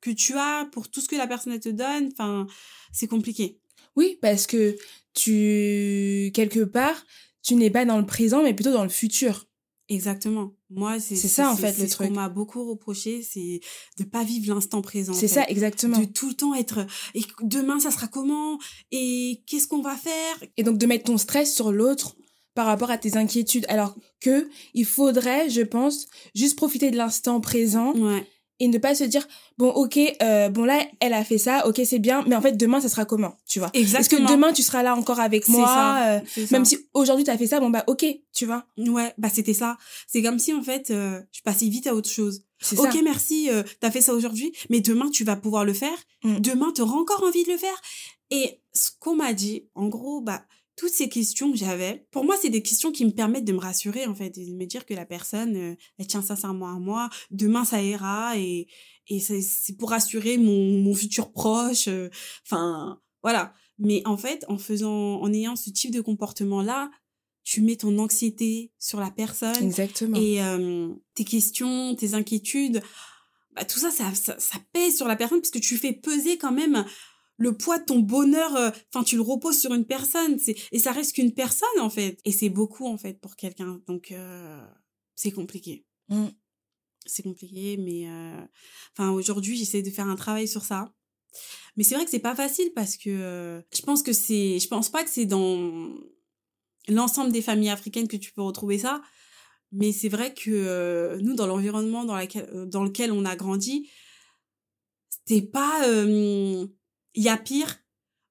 que 0.02 0.12
tu 0.12 0.36
as, 0.38 0.70
pour 0.72 0.90
tout 0.90 1.02
ce 1.02 1.10
que 1.10 1.16
la 1.16 1.28
personne 1.28 1.52
elle 1.54 1.60
te 1.60 1.70
donne. 1.70 2.10
Enfin, 2.14 2.48
c'est 2.94 3.08
compliqué. 3.08 3.60
Oui, 3.96 4.18
parce 4.22 4.48
que 4.48 4.78
tu, 5.14 6.32
quelque 6.34 6.64
part, 6.64 7.06
tu 7.42 7.56
n'es 7.56 7.70
pas 7.70 7.84
dans 7.86 7.98
le 7.98 8.06
présent, 8.06 8.44
mais 8.44 8.54
plutôt 8.54 8.72
dans 8.72 8.84
le 8.84 8.90
futur. 8.90 9.48
Exactement. 9.90 10.54
Moi, 10.70 11.00
c'est 11.00 11.16
ça, 11.16 11.52
en 11.52 11.56
fait, 11.56 11.76
le 11.80 11.88
ce 11.88 11.92
truc. 11.92 12.08
qu'on 12.10 12.14
m'a 12.14 12.30
beaucoup 12.30 12.64
reproché, 12.70 13.24
c'est 13.24 13.60
de 13.98 14.04
pas 14.04 14.24
vivre 14.24 14.54
l'instant 14.54 14.84
présent. 14.84 15.14
en 15.14 15.16
C'est 15.16 15.28
ça, 15.28 15.44
exactement. 15.48 15.98
De 15.98 16.06
tout 16.06 16.30
le 16.30 16.36
temps 16.36 16.54
être 16.54 16.86
et 17.16 17.24
demain 17.42 17.80
ça 17.80 17.90
sera 17.90 18.08
comment? 18.08 18.60
Et 18.92 19.42
qu'est-ce 19.48 19.68
qu'on 19.68 19.82
va 19.82 19.96
faire? 19.96 20.44
Et 20.58 20.64
donc 20.64 20.78
de 20.78 20.86
mettre 20.86 21.06
ton 21.06 21.18
stress 21.18 21.54
sur 21.54 21.72
l'autre 21.72 22.16
par 22.54 22.68
rapport 22.68 22.92
à 22.92 23.00
tes 23.00 23.18
inquiétudes. 23.18 23.66
Alors 23.68 23.96
que 24.22 24.48
il 24.76 24.86
faudrait, 24.86 25.50
je 25.50 25.62
pense, 25.62 26.08
juste 26.36 26.56
profiter 26.56 26.92
de 26.92 26.98
l'instant 26.98 27.42
présent 27.42 27.94
Ouais. 27.96 28.28
Et 28.60 28.68
ne 28.68 28.78
pas 28.78 28.96
se 28.96 29.04
dire 29.04 29.28
bon 29.58 29.70
ok 29.70 30.00
euh, 30.22 30.50
bon 30.50 30.66
là 30.66 30.82
elle 31.00 31.14
a 31.14 31.24
fait 31.24 31.38
ça 31.38 31.66
ok 31.68 31.82
c'est 31.86 32.00
bien 32.00 32.24
mais 32.28 32.36
en 32.36 32.42
fait 32.42 32.54
demain 32.54 32.82
ça 32.82 32.90
sera 32.90 33.06
comment 33.06 33.36
tu 33.48 33.60
vois? 33.60 33.70
Est-ce 33.74 34.10
que 34.10 34.28
demain 34.30 34.54
tu 34.54 34.64
seras 34.64 34.84
là 34.84 34.96
encore 34.96 35.20
avec 35.20 35.48
moi 35.48 35.68
ça, 35.68 36.16
euh, 36.16 36.20
même 36.52 36.66
si 36.66 36.78
aujourd'hui 36.94 37.24
tu 37.24 37.32
as 37.32 37.38
fait 37.38 37.48
ça 37.48 37.60
bon 37.60 37.70
bah 37.70 37.84
ok 37.88 38.06
tu 38.40 38.46
vois? 38.46 38.66
Ouais, 38.78 39.14
bah 39.18 39.28
c'était 39.30 39.54
ça. 39.54 39.78
C'est 40.08 40.24
comme 40.24 40.40
si 40.40 40.54
en 40.54 40.64
fait 40.64 40.92
euh, 40.92 41.20
je 41.34 41.42
passais 41.42 41.68
vite 41.68 41.88
à 41.88 41.94
autre 41.94 42.10
chose. 42.10 42.46
Ok, 42.78 42.94
ça 42.94 43.02
merci, 43.04 43.50
euh, 43.50 43.64
t'as 43.82 43.92
fait 43.92 44.00
ça 44.00 44.14
aujourd'hui, 44.14 44.54
mais 44.70 44.80
demain 44.80 45.10
tu 45.10 45.26
vas 45.26 45.36
pouvoir 45.36 45.66
le 45.66 45.74
faire. 45.74 45.98
Mm. 46.24 46.40
Demain 46.40 46.72
t'auras 46.72 46.96
encore 46.96 47.24
envie 47.24 47.44
de 47.44 47.52
le 47.52 47.58
faire. 47.58 47.82
Et 48.32 48.62
ce 48.74 48.92
qu'on 49.00 49.16
m'a 49.16 49.34
dit, 49.34 49.68
en 49.76 49.88
gros, 49.88 50.22
bah 50.22 50.44
toutes 50.80 50.94
ces 50.94 51.10
questions 51.10 51.52
que 51.52 51.58
j'avais, 51.58 52.08
pour 52.10 52.24
moi 52.24 52.36
c'est 52.42 52.50
des 52.50 52.62
questions 52.64 52.94
qui 52.94 53.04
me 53.04 53.12
permettent 53.12 53.44
de 53.44 53.52
me 53.52 53.60
rassurer 53.60 54.06
en 54.06 54.16
fait, 54.16 54.38
et 54.38 54.46
de 54.46 54.56
me 54.56 54.66
dire 54.66 54.86
que 54.86 54.94
la 54.94 55.06
personne, 55.06 55.56
euh, 55.58 55.76
elle 55.98 56.08
tient 56.08 56.22
sincèrement 56.22 56.70
à 56.70 56.80
moi. 56.80 57.10
Demain 57.32 57.66
ça 57.66 57.82
ira 57.82 58.38
et 58.38 58.68
et 59.10 59.20
c'est 59.20 59.76
pour 59.78 59.90
rassurer 59.90 60.38
mon 60.38 60.82
mon 60.82 60.94
futur 60.94 61.34
proche. 61.34 61.90
euh, 61.90 62.10
Enfin 62.46 63.02
voilà. 63.24 63.54
Mais 63.78 64.02
en 64.06 64.16
fait, 64.18 64.46
en 64.48 64.58
faisant, 64.58 65.22
en 65.22 65.34
ayant 65.34 65.56
ce 65.58 65.70
type 65.70 65.92
de 65.92 66.02
comportement 66.02 66.62
là, 66.62 66.90
tu 67.44 67.62
mets 67.62 67.76
ton 67.76 67.98
anxiété 67.98 68.72
sur 68.80 69.00
la 69.02 69.12
personne 69.12 69.62
exactement 69.62 70.18
et 70.18 70.42
euh, 70.42 70.90
tes 71.14 71.26
questions, 71.26 71.96
tes 71.96 72.14
inquiétudes, 72.14 72.82
bah, 73.56 73.66
tout 73.66 73.80
ça, 73.80 73.92
ça, 73.92 74.14
ça, 74.14 74.36
ça 74.40 74.60
pèse 74.72 74.96
sur 74.96 75.08
la 75.08 75.16
personne 75.18 75.42
parce 75.42 75.52
que 75.52 75.60
tu 75.60 75.76
fais 75.78 75.92
peser 75.94 76.38
quand 76.38 76.52
même 76.54 76.86
le 77.40 77.58
poids 77.58 77.80
de 77.80 77.86
ton 77.86 78.00
bonheur. 78.00 78.56
euh, 78.56 78.70
Enfin, 78.94 79.04
tu 79.04 79.16
le 79.16 79.22
reposes 79.24 79.60
sur 79.60 79.74
une 79.74 79.86
personne. 79.86 80.38
C'est 80.40 80.56
et 80.72 80.78
ça 80.80 80.92
reste 80.92 81.14
qu'une 81.16 81.34
personne 81.34 81.80
en 81.82 81.90
fait. 81.90 82.20
Et 82.26 82.32
c'est 82.32 82.50
beaucoup 82.50 82.86
en 82.88 82.98
fait 82.98 83.20
pour 83.20 83.36
quelqu'un. 83.36 83.82
Donc 83.88 84.12
euh, 84.12 84.62
c'est 85.16 85.32
compliqué. 85.32 85.86
Mm. 86.10 86.28
C'est 87.06 87.24
compliqué, 87.24 87.78
mais 87.78 88.08
euh, 88.08 88.40
enfin 88.94 89.10
aujourd'hui 89.12 89.58
j'essaie 89.58 89.82
de 89.82 89.90
faire 89.90 90.08
un 90.08 90.16
travail 90.16 90.48
sur 90.48 90.64
ça. 90.64 90.94
Mais 91.76 91.84
c'est 91.84 91.96
vrai 91.96 92.06
que 92.06 92.12
c'est 92.12 92.20
pas 92.20 92.36
facile 92.36 92.72
parce 92.76 92.98
que 92.98 93.10
euh, 93.10 93.62
je 93.74 93.82
pense 93.82 94.04
que 94.04 94.14
c'est, 94.14 94.60
je 94.60 94.68
pense 94.68 94.90
pas 94.90 95.04
que 95.04 95.10
c'est 95.10 95.26
dans 95.26 95.90
l'ensemble 96.88 97.32
des 97.32 97.42
familles 97.42 97.70
africaines 97.70 98.08
que 98.08 98.18
tu 98.18 98.32
peux 98.34 98.42
retrouver 98.42 98.78
ça. 98.80 99.02
Mais 99.72 99.92
c'est 99.92 100.10
vrai 100.10 100.34
que 100.34 100.50
euh, 100.50 101.18
nous, 101.22 101.36
dans 101.36 101.46
l'environnement 101.48 102.04
dans, 102.04 102.16
laquelle, 102.16 102.50
euh, 102.54 102.66
dans 102.66 102.84
lequel 102.84 103.12
on 103.12 103.24
a 103.26 103.36
grandi, 103.36 103.90
c'était 105.10 105.46
pas. 105.46 105.88
euh, 105.88 106.68
Il 107.16 107.24
y 107.24 107.30
a 107.30 107.38
pire, 107.38 107.78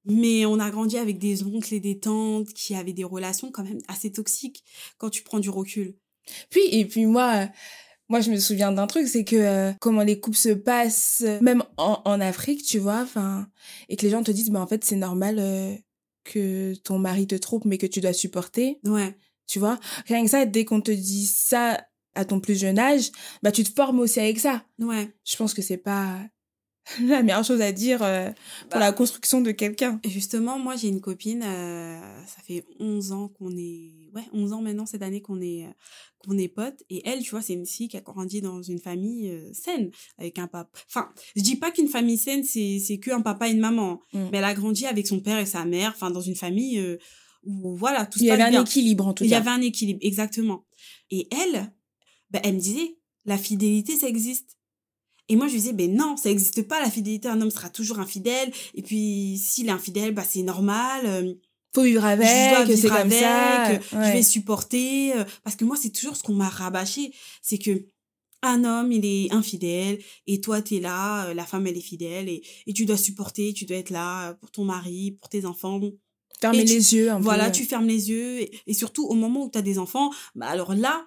mais 0.05 0.47
on 0.47 0.59
a 0.61 0.71
grandi 0.71 0.97
avec 0.99 1.19
des 1.19 1.43
oncles 1.43 1.75
et 1.75 1.81
des 1.81 1.99
tantes 1.99 2.49
qui 2.55 2.75
avaient 2.75 2.93
des 2.93 3.05
relations 3.05 3.51
quand 3.51 3.65
même 3.65 3.81
assez 3.89 4.11
toxiques 4.13 4.65
quand 4.99 5.11
tu 5.11 5.23
prends 5.23 5.41
du 5.41 5.51
recul. 5.51 5.97
puis 6.51 6.63
et 6.73 6.85
puis 6.87 7.07
moi 7.07 7.45
euh, 7.45 7.47
moi 8.09 8.21
je 8.21 8.31
me 8.31 8.39
souviens 8.39 8.73
d'un 8.73 8.87
truc 8.87 9.07
c'est 9.09 9.25
que 9.25 9.37
euh, 9.37 9.73
comment 9.81 10.03
les 10.03 10.19
couples 10.21 10.37
se 10.37 10.51
passent 10.51 11.23
euh, 11.27 11.39
même 11.43 11.63
en, 11.77 12.01
en 12.05 12.21
Afrique 12.21 12.63
tu 12.65 12.79
vois 12.79 13.01
enfin 13.03 13.49
et 13.89 13.97
que 13.97 14.03
les 14.05 14.11
gens 14.11 14.23
te 14.23 14.31
disent 14.31 14.51
bah 14.51 14.61
en 14.61 14.67
fait 14.67 14.85
c'est 14.85 14.97
normal 14.97 15.37
euh, 15.39 15.75
que 16.25 16.75
ton 16.85 16.99
mari 16.99 17.27
te 17.27 17.35
trompe 17.35 17.65
mais 17.65 17.79
que 17.79 17.87
tu 17.87 18.01
dois 18.01 18.13
supporter 18.13 18.79
Ouais, 18.85 19.17
tu 19.47 19.59
vois 19.59 19.79
rien 20.07 20.23
que 20.25 20.31
ça 20.31 20.47
dès 20.47 20.65
qu'on 20.65 20.81
te 20.81 20.91
dit 20.91 21.27
ça 21.27 21.83
à 22.15 22.25
ton 22.25 22.41
plus 22.41 22.59
jeune 22.59 22.79
âge 22.79 23.11
bah 23.43 23.53
tu 23.53 23.63
te 23.65 23.73
formes 23.75 24.01
aussi 24.01 24.21
avec 24.21 24.39
ça 24.39 24.65
ouais. 24.79 25.11
je 25.27 25.37
pense 25.37 25.53
que 25.55 25.63
c'est 25.63 25.77
pas 25.79 26.19
la 27.07 27.23
meilleure 27.23 27.45
chose 27.45 27.61
à 27.61 27.73
dire 27.73 28.03
euh, 28.03 28.31
pour 28.71 28.71
Bah. 28.73 28.79
la 28.81 28.93
construction 28.93 29.41
de 29.41 29.51
quelqu'un 29.51 30.01
Justement, 30.05 30.59
moi, 30.59 30.77
j'ai 30.77 30.89
une 30.89 31.01
copine, 31.01 31.43
euh, 31.45 32.01
ça 32.27 32.43
fait 32.47 32.65
11 32.81 33.13
ans 33.13 33.29
qu'on 33.29 33.57
est... 33.57 34.11
Ouais, 34.15 34.25
11 34.33 34.53
ans 34.55 34.63
maintenant, 34.63 34.87
cette 34.87 35.03
année 35.03 35.21
qu'on 35.21 35.41
est, 35.41 35.65
euh, 35.65 35.71
qu'on 36.27 36.39
est 36.39 36.49
potes. 36.49 36.83
Et 36.91 37.03
elle, 37.07 37.21
tu 37.23 37.31
vois, 37.31 37.43
c'est 37.43 37.53
une 37.53 37.67
fille 37.67 37.89
qui 37.89 37.97
a 37.97 38.01
grandi 38.01 38.41
dans 38.41 38.63
une 38.63 38.79
famille 38.79 39.31
euh, 39.31 39.51
saine, 39.53 39.91
avec 40.19 40.39
un 40.39 40.47
papa... 40.47 40.71
Enfin, 40.89 41.11
je 41.37 41.43
dis 41.43 41.57
pas 41.57 41.71
qu'une 41.71 41.89
famille 41.89 42.19
saine, 42.19 42.43
c'est, 42.45 42.79
c'est 42.79 42.99
que 42.99 43.11
un 43.11 43.21
papa 43.21 43.49
et 43.49 43.53
une 43.53 43.61
maman. 43.61 44.01
Mm. 44.13 44.29
Mais 44.33 44.39
elle 44.39 44.45
a 44.45 44.55
grandi 44.55 44.87
avec 44.87 45.07
son 45.07 45.21
père 45.21 45.39
et 45.39 45.47
sa 45.47 45.65
mère, 45.65 45.93
enfin, 45.95 46.11
dans 46.11 46.21
une 46.23 46.37
famille 46.37 46.79
euh, 46.79 46.97
où, 47.45 47.77
voilà, 47.77 48.07
tout 48.07 48.19
se 48.19 48.25
il 48.25 48.29
y 48.29 48.31
avait 48.31 48.43
un 48.45 48.51
bien. 48.51 48.63
équilibre 48.65 49.07
en 49.07 49.13
tout 49.15 49.25
Il 49.25 49.29
y 49.29 49.31
cas 49.31 49.39
avait 49.39 49.51
un 49.51 49.61
équilibre, 49.61 50.01
exactement. 50.03 50.65
Et 51.11 51.29
elle, 51.31 51.73
bah, 52.31 52.41
elle 52.43 52.55
me 52.55 52.61
disait, 52.61 52.97
la 53.25 53.39
fidélité, 53.39 53.97
ça 53.97 54.09
existe. 54.09 54.58
Et 55.29 55.37
moi, 55.37 55.47
je 55.47 55.53
lui 55.53 55.61
disais, 55.61 55.73
ben 55.75 55.95
non, 55.95 56.17
ça 56.17 56.29
n'existe 56.31 56.63
pas, 56.63 56.81
la 56.81 56.91
fidélité. 56.91 57.29
Un 57.29 57.41
homme 57.41 57.51
sera 57.51 57.69
toujours 57.69 57.99
infidèle. 57.99 58.51
Et 58.75 58.83
puis, 58.83 59.39
s'il 59.39 59.69
est 59.69 59.73
infidèle, 59.73 60.13
bah, 60.15 60.25
c'est 60.29 60.43
normal. 60.43 61.03
euh, 61.05 61.35
faut 61.75 61.83
vivre 61.83 62.05
avec 62.05 62.27
je 62.27 62.49
dois 62.55 62.67
que 62.67 62.75
c'est 62.77 62.89
comme 62.89 63.11
ça 63.11 63.71
euh, 63.71 63.73
ouais. 63.75 63.81
je 63.93 64.13
vais 64.13 64.23
supporter. 64.23 65.13
euh, 65.15 65.25
parce 65.45 65.55
que 65.57 65.65
moi, 65.67 65.77
c'est 65.81 65.91
toujours 65.91 66.17
ce 66.17 66.23
qu'on 66.23 66.33
m'a 66.35 66.49
rabâché. 66.49 67.13
C'est 67.43 67.59
que 67.59 67.87
un 68.43 68.65
homme, 68.65 68.91
il 68.93 69.05
est 69.05 69.33
infidèle. 69.33 69.99
Et 70.27 70.41
toi, 70.41 70.63
t'es 70.63 70.81
là, 70.81 71.35
la 71.35 71.45
femme, 71.45 71.67
elle 71.67 71.77
est 71.77 71.81
fidèle. 71.83 72.29
Et, 72.29 72.43
et 72.67 72.73
tu 72.73 72.87
dois 72.87 72.97
supporter, 72.97 73.53
tu 73.53 73.67
dois 73.67 73.77
être 73.77 73.91
là 73.91 74.33
pour 74.35 74.51
ton 74.51 74.65
mari, 74.65 75.11
pour 75.21 75.29
tes 75.29 75.45
enfants. 75.45 75.81
fermer 76.41 76.65
tu- 76.65 76.73
les 76.73 76.95
yeux 76.95 77.11
un 77.11 77.19
Voilà, 77.21 77.47
peu 77.51 77.57
tu 77.57 77.65
fermes 77.65 77.87
les 77.87 78.09
yeux. 78.11 78.41
Et, 78.41 78.51
et 78.67 78.73
surtout, 78.75 79.05
au 79.07 79.15
moment 79.15 79.45
où 79.45 79.51
tu 79.51 79.59
as 79.59 79.63
des 79.63 79.79
enfants, 79.79 80.11
bah 80.37 80.47
alors 80.47 80.73
là, 80.75 81.05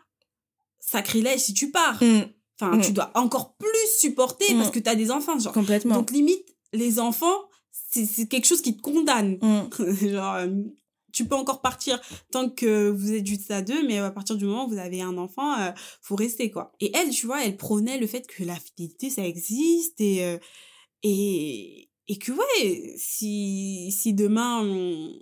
sacrilège 0.79 1.39
si 1.39 1.53
tu 1.53 1.71
pars. 1.71 2.01
Mm, 2.03 2.23
Enfin, 2.61 2.77
Mm. 2.77 2.81
tu 2.81 2.91
dois 2.91 3.11
encore 3.15 3.55
plus 3.57 3.87
supporter 3.97 4.53
Mm. 4.53 4.57
parce 4.59 4.71
que 4.71 4.79
tu 4.79 4.89
as 4.89 4.95
des 4.95 5.09
enfants. 5.11 5.39
Genre. 5.39 5.53
complètement 5.53 5.95
Donc, 5.95 6.11
limite, 6.11 6.45
les 6.73 6.99
enfants, 6.99 7.49
c'est 7.91 8.05
c'est 8.05 8.27
quelque 8.27 8.45
chose 8.45 8.61
qui 8.61 8.75
te 8.77 8.81
condamne. 8.81 9.37
Mm. 9.41 9.69
genre, 10.11 10.35
euh, 10.35 10.47
tu 11.13 11.25
peux 11.25 11.35
encore 11.35 11.59
partir 11.61 11.99
tant 12.31 12.49
que 12.49 12.89
vous 12.89 13.11
êtes 13.11 13.25
juste 13.25 13.51
à 13.51 13.61
deux, 13.61 13.85
mais 13.85 13.97
à 13.97 14.11
partir 14.11 14.37
du 14.37 14.45
moment 14.45 14.65
où 14.65 14.69
vous 14.69 14.77
avez 14.77 15.01
un 15.01 15.17
enfant, 15.17 15.59
euh, 15.59 15.71
faut 16.01 16.15
rester, 16.15 16.49
quoi. 16.51 16.71
Et 16.79 16.91
elle, 16.95 17.09
tu 17.09 17.25
vois, 17.25 17.43
elle 17.43 17.57
prônait 17.57 17.97
le 17.97 18.07
fait 18.07 18.25
que 18.27 18.43
la 18.45 18.55
fidélité, 18.55 19.09
ça 19.09 19.25
existe 19.27 19.99
et, 19.99 20.23
euh, 20.23 20.37
et, 21.03 21.89
et 22.07 22.17
que, 22.17 22.31
ouais, 22.31 22.93
si, 22.97 23.91
si 23.91 24.13
demain, 24.13 24.61
on- 24.63 25.13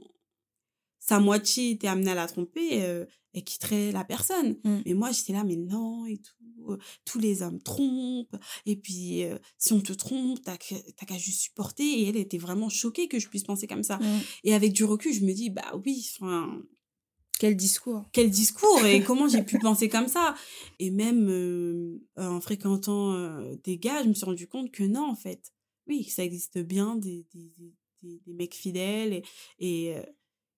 sa 1.10 1.20
moitié 1.20 1.72
était 1.72 1.88
amenée 1.88 2.12
à 2.12 2.16
la 2.16 2.28
tromper, 2.28 2.84
euh, 2.84 3.04
elle 3.34 3.44
quitterait 3.44 3.92
la 3.92 4.04
personne. 4.04 4.58
Mm. 4.64 4.78
Mais 4.86 4.94
moi, 4.94 5.12
j'étais 5.12 5.34
là, 5.34 5.44
mais 5.44 5.56
non, 5.56 6.06
et 6.06 6.18
tout. 6.20 6.72
euh, 6.72 6.78
Tous 7.04 7.18
les 7.18 7.42
hommes 7.42 7.60
trompent. 7.64 8.36
Et 8.68 8.76
puis, 8.76 9.24
euh, 9.24 9.40
si 9.58 9.74
on 9.74 9.82
te 9.82 9.92
trompe, 9.92 10.40
t'as 10.44 10.56
qu'à 10.58 11.18
juste 11.18 11.42
supporter. 11.42 11.84
Et 11.84 12.10
elle 12.10 12.16
était 12.18 12.38
vraiment 12.38 12.70
choquée 12.70 13.08
que 13.08 13.18
je 13.18 13.28
puisse 13.28 13.44
penser 13.44 13.66
comme 13.66 13.82
ça. 13.82 13.98
Mm. 13.98 14.20
Et 14.44 14.54
avec 14.54 14.72
du 14.72 14.84
recul, 14.84 15.12
je 15.12 15.26
me 15.26 15.34
dis, 15.34 15.50
bah 15.50 15.82
oui, 15.84 16.08
enfin, 16.22 16.62
quel 17.40 17.56
discours 17.56 18.06
quel 18.12 18.30
discours 18.30 18.86
et 18.86 19.02
comment 19.02 19.28
j'ai 19.28 19.42
pu 19.42 19.58
penser 19.58 19.90
comme 19.90 20.08
ça? 20.10 20.36
Et 20.78 20.92
même 20.92 21.28
euh, 21.28 21.98
en 22.18 22.40
fréquentant 22.40 23.14
euh, 23.14 23.56
des 23.64 23.80
gars, 23.80 24.04
je 24.04 24.10
me 24.10 24.14
suis 24.14 24.26
rendu 24.26 24.48
compte 24.48 24.72
que 24.72 24.84
non, 24.84 25.10
en 25.10 25.16
fait. 25.16 25.52
Oui, 25.88 26.04
ça 26.04 26.24
existe 26.24 26.60
bien, 26.60 26.98
des, 26.98 27.26
des, 27.34 27.52
des, 28.04 28.34
mecs 28.34 28.54
fidèles. 28.54 29.14
Et, 29.14 29.24
et, 29.60 29.98
euh, 29.98 30.04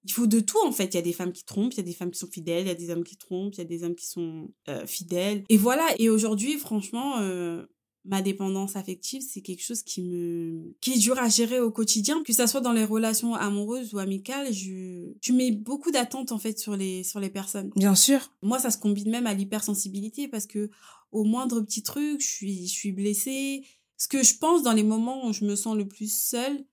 il 0.03 0.11
faut 0.11 0.27
de 0.27 0.39
tout, 0.39 0.59
en 0.65 0.71
fait. 0.71 0.93
Il 0.93 0.95
y 0.95 0.99
a 0.99 1.03
des 1.03 1.13
femmes 1.13 1.31
qui 1.31 1.43
trompent, 1.43 1.73
il 1.73 1.77
y 1.77 1.81
a 1.81 1.83
des 1.83 1.93
femmes 1.93 2.11
qui 2.11 2.19
sont 2.19 2.27
fidèles, 2.27 2.65
il 2.65 2.67
y 2.67 2.71
a 2.71 2.75
des 2.75 2.89
hommes 2.89 3.03
qui 3.03 3.17
trompent, 3.17 3.55
il 3.55 3.59
y 3.59 3.61
a 3.61 3.65
des 3.65 3.83
hommes 3.83 3.95
qui 3.95 4.07
sont 4.07 4.49
euh, 4.67 4.85
fidèles. 4.85 5.43
Et 5.49 5.57
voilà. 5.57 5.87
Et 5.99 6.09
aujourd'hui, 6.09 6.57
franchement, 6.57 7.19
euh, 7.19 7.65
ma 8.05 8.21
dépendance 8.21 8.75
affective, 8.75 9.21
c'est 9.21 9.41
quelque 9.41 9.63
chose 9.63 9.83
qui 9.83 10.01
me 10.01 10.73
qui 10.81 10.93
est 10.93 10.97
dur 10.97 11.17
à 11.19 11.29
gérer 11.29 11.59
au 11.59 11.71
quotidien, 11.71 12.23
que 12.23 12.33
ça 12.33 12.47
soit 12.47 12.61
dans 12.61 12.71
les 12.71 12.85
relations 12.85 13.35
amoureuses 13.35 13.93
ou 13.93 13.99
amicales. 13.99 14.51
Je, 14.51 15.13
tu 15.21 15.33
mets 15.33 15.51
beaucoup 15.51 15.91
d'attentes 15.91 16.31
en 16.31 16.39
fait 16.39 16.57
sur 16.57 16.75
les 16.75 17.03
sur 17.03 17.19
les 17.19 17.29
personnes. 17.29 17.71
bien 17.75 17.95
sûr 17.95 18.31
Moi, 18.41 18.59
ça 18.59 18.71
se 18.71 18.77
combine 18.77 19.09
même 19.09 19.27
à 19.27 19.33
l'hypersensibilité 19.33 20.27
parce 20.27 20.47
que 20.47 20.69
au 21.11 21.23
moindre 21.23 21.61
petit 21.61 21.83
truc, 21.83 22.21
je 22.21 22.27
suis 22.27 22.67
je 22.67 22.73
suis 22.73 22.91
blessée. 22.91 23.63
Ce 23.97 24.07
que 24.07 24.23
je 24.23 24.35
pense 24.37 24.63
dans 24.63 24.73
les 24.73 24.83
moments 24.83 25.27
où 25.27 25.33
je 25.33 25.45
me 25.45 25.55
sens 25.55 25.77
le 25.77 25.87
plus 25.87 26.11
seule, 26.11 26.65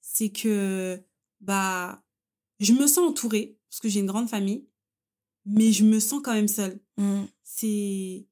c'est 0.00 0.30
que 0.30 1.00
bah 1.40 2.02
je 2.60 2.72
me 2.72 2.86
sens 2.86 2.98
entourée 3.10 3.58
parce 3.68 3.80
que 3.80 3.88
j'ai 3.88 4.00
une 4.00 4.06
grande 4.06 4.28
famille, 4.28 4.66
mais 5.44 5.72
je 5.72 5.84
me 5.84 6.00
sens 6.00 6.20
quand 6.22 6.32
même 6.34 6.48
seule. 6.48 6.80
Mm. 6.96 7.24
C'est. 7.42 8.26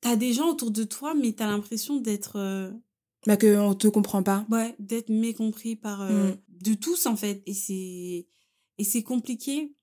T'as 0.00 0.16
des 0.16 0.32
gens 0.32 0.48
autour 0.50 0.70
de 0.70 0.84
toi, 0.84 1.14
mais 1.14 1.32
t'as 1.32 1.46
l'impression 1.46 1.96
d'être. 1.96 2.36
euh, 2.36 2.70
Bah, 3.26 3.36
qu'on 3.36 3.74
te 3.74 3.88
comprend 3.88 4.22
pas. 4.22 4.46
Ouais, 4.50 4.74
d'être 4.78 5.08
mécompris 5.08 5.76
par. 5.76 6.02
euh, 6.02 6.32
Mm. 6.32 6.38
de 6.48 6.74
tous, 6.74 7.06
en 7.06 7.16
fait. 7.16 7.42
Et 7.46 7.54
c'est. 7.54 8.26
Et 8.78 8.84
c'est 8.84 9.02
compliqué. 9.02 9.74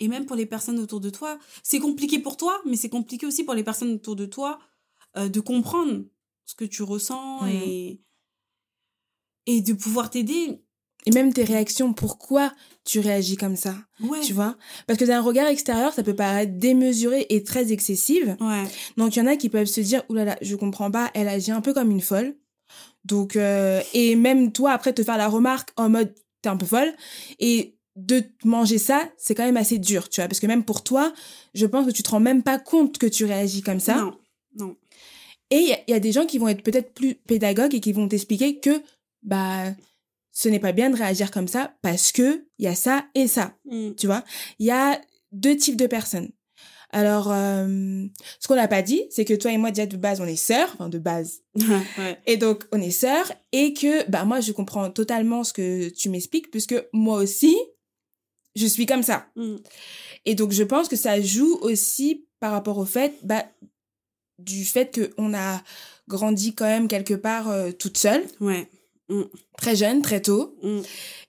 Et 0.00 0.08
même 0.08 0.26
pour 0.26 0.36
les 0.36 0.46
personnes 0.46 0.78
autour 0.78 1.00
de 1.00 1.10
toi. 1.10 1.38
C'est 1.62 1.78
compliqué 1.80 2.18
pour 2.18 2.36
toi, 2.36 2.60
mais 2.66 2.76
c'est 2.76 2.88
compliqué 2.88 3.26
aussi 3.26 3.44
pour 3.44 3.54
les 3.54 3.64
personnes 3.64 3.92
autour 3.92 4.16
de 4.16 4.26
toi 4.26 4.58
euh, 5.16 5.28
de 5.28 5.40
comprendre 5.40 6.04
ce 6.46 6.54
que 6.54 6.64
tu 6.64 6.82
ressens 6.82 7.42
Mm. 7.44 7.48
et. 7.48 8.00
Et 9.46 9.60
de 9.60 9.74
pouvoir 9.74 10.08
t'aider. 10.10 10.63
Et 11.06 11.10
même 11.10 11.32
tes 11.32 11.44
réactions, 11.44 11.92
pourquoi 11.92 12.52
tu 12.84 13.00
réagis 13.00 13.36
comme 13.36 13.56
ça, 13.56 13.76
Ouais. 14.00 14.20
tu 14.20 14.32
vois? 14.32 14.56
Parce 14.86 14.98
que 14.98 15.04
d'un 15.04 15.20
regard 15.20 15.46
extérieur, 15.48 15.92
ça 15.92 16.02
peut 16.02 16.14
paraître 16.14 16.52
démesuré 16.58 17.26
et 17.30 17.42
très 17.44 17.72
excessive. 17.72 18.36
Ouais. 18.40 18.64
Donc 18.96 19.16
il 19.16 19.18
y 19.18 19.22
en 19.22 19.26
a 19.26 19.36
qui 19.36 19.48
peuvent 19.48 19.66
se 19.66 19.80
dire, 19.80 20.02
oulala, 20.08 20.36
je 20.42 20.54
comprends 20.56 20.90
pas, 20.90 21.10
elle 21.14 21.28
agit 21.28 21.50
un 21.52 21.60
peu 21.60 21.72
comme 21.74 21.90
une 21.90 22.00
folle. 22.00 22.36
Donc, 23.04 23.36
euh, 23.36 23.82
et 23.92 24.16
même 24.16 24.50
toi, 24.52 24.72
après, 24.72 24.92
te 24.94 25.02
faire 25.02 25.18
la 25.18 25.28
remarque 25.28 25.70
en 25.76 25.90
mode, 25.90 26.14
t'es 26.40 26.48
un 26.48 26.56
peu 26.56 26.64
folle. 26.66 26.92
Et 27.38 27.76
de 27.96 28.20
te 28.20 28.48
manger 28.48 28.78
ça, 28.78 29.08
c'est 29.18 29.34
quand 29.34 29.44
même 29.44 29.58
assez 29.58 29.78
dur, 29.78 30.08
tu 30.08 30.20
vois? 30.20 30.28
Parce 30.28 30.40
que 30.40 30.46
même 30.46 30.64
pour 30.64 30.82
toi, 30.82 31.12
je 31.52 31.66
pense 31.66 31.86
que 31.86 31.90
tu 31.92 32.02
te 32.02 32.08
rends 32.10 32.20
même 32.20 32.42
pas 32.42 32.58
compte 32.58 32.96
que 32.98 33.06
tu 33.06 33.24
réagis 33.26 33.60
comme 33.62 33.78
ça. 33.80 33.96
Non. 33.96 34.18
Non. 34.58 34.76
Et 35.50 35.56
il 35.58 35.78
y, 35.88 35.90
y 35.92 35.94
a 35.94 36.00
des 36.00 36.12
gens 36.12 36.24
qui 36.26 36.38
vont 36.38 36.48
être 36.48 36.62
peut-être 36.62 36.92
plus 36.94 37.14
pédagogues 37.14 37.74
et 37.74 37.80
qui 37.80 37.92
vont 37.92 38.08
t'expliquer 38.08 38.58
que, 38.58 38.82
bah, 39.22 39.64
ce 40.34 40.48
n'est 40.50 40.60
pas 40.60 40.72
bien 40.72 40.90
de 40.90 40.96
réagir 40.96 41.30
comme 41.30 41.48
ça 41.48 41.74
parce 41.80 42.12
que 42.12 42.44
il 42.58 42.64
y 42.66 42.68
a 42.68 42.74
ça 42.74 43.06
et 43.14 43.26
ça, 43.28 43.56
Mm. 43.64 43.94
tu 43.96 44.06
vois. 44.06 44.22
Il 44.58 44.66
y 44.66 44.70
a 44.70 45.00
deux 45.32 45.56
types 45.56 45.76
de 45.76 45.86
personnes. 45.86 46.30
Alors, 46.90 47.32
euh, 47.32 48.04
ce 48.38 48.46
qu'on 48.46 48.54
n'a 48.54 48.68
pas 48.68 48.82
dit, 48.82 49.02
c'est 49.10 49.24
que 49.24 49.34
toi 49.34 49.50
et 49.50 49.56
moi, 49.58 49.70
déjà, 49.72 49.86
de 49.86 49.96
base, 49.96 50.20
on 50.20 50.26
est 50.26 50.36
sœurs, 50.36 50.70
enfin, 50.74 50.88
de 50.88 50.98
base. 50.98 51.40
ouais. 51.98 52.18
Et 52.26 52.36
donc, 52.36 52.64
on 52.70 52.80
est 52.80 52.92
sœurs 52.92 53.32
et 53.50 53.72
que, 53.74 54.08
bah, 54.08 54.24
moi, 54.24 54.40
je 54.40 54.52
comprends 54.52 54.90
totalement 54.90 55.42
ce 55.42 55.52
que 55.52 55.88
tu 55.88 56.08
m'expliques 56.08 56.50
puisque 56.52 56.76
moi 56.92 57.18
aussi, 57.18 57.56
je 58.54 58.66
suis 58.66 58.86
comme 58.86 59.02
ça. 59.02 59.26
Mm. 59.34 59.56
Et 60.26 60.34
donc, 60.36 60.52
je 60.52 60.62
pense 60.62 60.86
que 60.88 60.94
ça 60.96 61.20
joue 61.20 61.58
aussi 61.62 62.26
par 62.38 62.52
rapport 62.52 62.78
au 62.78 62.84
fait, 62.84 63.14
bah, 63.24 63.44
du 64.38 64.64
fait 64.64 65.12
qu'on 65.16 65.34
a 65.34 65.62
grandi 66.06 66.54
quand 66.54 66.66
même 66.66 66.86
quelque 66.86 67.14
part 67.14 67.48
euh, 67.50 67.72
toute 67.72 67.96
seule, 67.98 68.24
Ouais. 68.40 68.68
Très 69.58 69.76
jeune, 69.76 70.02
très 70.02 70.20
tôt, 70.20 70.56
Mm. 70.62 70.80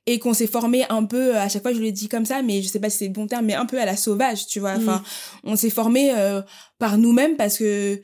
et 0.08 0.20
qu'on 0.20 0.34
s'est 0.34 0.48
formé 0.48 0.86
un 0.90 1.04
peu, 1.04 1.36
à 1.36 1.50
chaque 1.50 1.62
fois 1.62 1.74
je 1.74 1.80
le 1.82 1.92
dis 1.92 2.08
comme 2.08 2.26
ça, 2.26 2.42
mais 2.42 2.62
je 2.62 2.68
sais 2.68 2.80
pas 2.80 2.90
si 2.90 3.00
c'est 3.00 3.08
le 3.08 3.14
bon 3.14 3.28
terme, 3.28 3.46
mais 3.46 3.54
un 3.56 3.66
peu 3.66 3.80
à 3.80 3.86
la 3.86 3.98
sauvage, 3.98 4.48
tu 4.48 4.60
vois. 4.60 4.76
Enfin, 4.78 5.04
on 5.44 5.56
s'est 5.56 5.70
formé 5.70 6.12
euh, 6.14 6.42
par 6.80 6.98
nous-mêmes 6.98 7.36
parce 7.38 7.58
que 7.58 8.02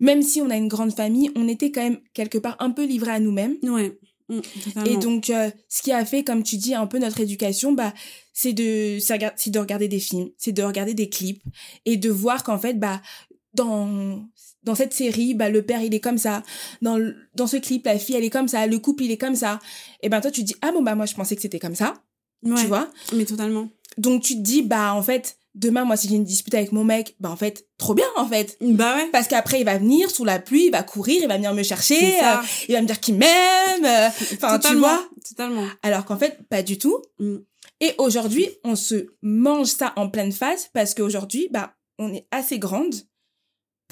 même 0.00 0.22
si 0.22 0.40
on 0.40 0.50
a 0.50 0.56
une 0.56 0.68
grande 0.68 0.94
famille, 0.94 1.30
on 1.36 1.46
était 1.48 1.70
quand 1.70 1.82
même 1.82 2.00
quelque 2.14 2.38
part 2.38 2.56
un 2.58 2.70
peu 2.70 2.84
livré 2.84 3.12
à 3.12 3.20
nous-mêmes. 3.20 3.56
Ouais. 3.62 3.98
Mm. 4.28 4.40
Et 4.86 4.96
donc, 4.96 5.30
euh, 5.30 5.50
ce 5.68 5.82
qui 5.82 5.92
a 5.92 6.04
fait, 6.04 6.24
comme 6.24 6.42
tu 6.42 6.56
dis, 6.56 6.74
un 6.74 6.86
peu 6.86 6.98
notre 6.98 7.20
éducation, 7.20 7.72
bah, 7.72 7.92
c'est 8.32 8.52
de, 8.52 8.98
c'est 8.98 9.50
de 9.50 9.58
regarder 9.58 9.88
des 9.88 10.00
films, 10.00 10.30
c'est 10.38 10.52
de 10.52 10.62
regarder 10.62 10.94
des 10.94 11.08
clips 11.08 11.42
et 11.84 11.96
de 11.96 12.10
voir 12.10 12.42
qu'en 12.42 12.58
fait, 12.58 12.74
bah, 12.78 13.00
dans, 13.54 14.24
dans 14.64 14.74
cette 14.74 14.92
série, 14.94 15.34
bah, 15.34 15.48
le 15.48 15.62
père, 15.62 15.82
il 15.82 15.94
est 15.94 16.00
comme 16.00 16.18
ça. 16.18 16.42
Dans, 16.82 16.96
le- 16.96 17.16
dans 17.34 17.46
ce 17.46 17.56
clip, 17.56 17.86
la 17.86 17.98
fille, 17.98 18.14
elle 18.16 18.24
est 18.24 18.30
comme 18.30 18.48
ça. 18.48 18.66
Le 18.66 18.78
couple, 18.78 19.04
il 19.04 19.10
est 19.10 19.16
comme 19.18 19.36
ça. 19.36 19.58
Et 20.02 20.08
ben, 20.08 20.20
toi, 20.20 20.30
tu 20.30 20.42
te 20.42 20.46
dis, 20.46 20.56
ah 20.62 20.72
bon, 20.72 20.82
bah, 20.82 20.94
moi, 20.94 21.06
je 21.06 21.14
pensais 21.14 21.34
que 21.36 21.42
c'était 21.42 21.58
comme 21.58 21.74
ça. 21.74 21.94
Ouais. 22.44 22.60
Tu 22.60 22.66
vois? 22.66 22.88
Mais 23.14 23.24
totalement. 23.24 23.68
Donc, 23.98 24.22
tu 24.22 24.34
te 24.34 24.40
dis, 24.40 24.62
bah, 24.62 24.94
en 24.94 25.02
fait, 25.02 25.36
demain, 25.54 25.84
moi, 25.84 25.96
si 25.96 26.08
j'ai 26.08 26.14
une 26.16 26.24
dispute 26.24 26.54
avec 26.54 26.72
mon 26.72 26.84
mec, 26.84 27.14
bah, 27.20 27.30
en 27.30 27.36
fait, 27.36 27.66
trop 27.76 27.94
bien, 27.94 28.06
en 28.16 28.26
fait. 28.26 28.56
Bah 28.60 28.96
ouais. 28.96 29.08
Parce 29.12 29.28
qu'après, 29.28 29.60
il 29.60 29.64
va 29.64 29.78
venir 29.78 30.10
sous 30.10 30.24
la 30.24 30.38
pluie, 30.38 30.66
il 30.66 30.70
va 30.70 30.82
courir, 30.82 31.20
il 31.22 31.28
va 31.28 31.36
venir 31.36 31.52
me 31.54 31.62
chercher, 31.62 32.20
euh, 32.22 32.36
il 32.68 32.74
va 32.74 32.80
me 32.82 32.86
dire 32.86 33.00
qu'il 33.00 33.16
m'aime. 33.16 33.84
euh, 33.84 34.08
Enfin, 34.34 34.58
tu 34.58 34.74
vois? 34.76 35.04
Totalement. 35.28 35.66
Alors 35.82 36.04
qu'en 36.04 36.16
fait, 36.16 36.38
pas 36.48 36.62
du 36.62 36.78
tout. 36.78 37.02
Mm. 37.18 37.36
Et 37.80 37.94
aujourd'hui, 37.98 38.48
on 38.64 38.76
se 38.76 39.06
mange 39.22 39.66
ça 39.66 39.92
en 39.96 40.08
pleine 40.08 40.32
face 40.32 40.70
parce 40.72 40.94
qu'aujourd'hui, 40.94 41.48
bah, 41.50 41.74
on 41.98 42.12
est 42.14 42.26
assez 42.30 42.58
grande 42.58 42.94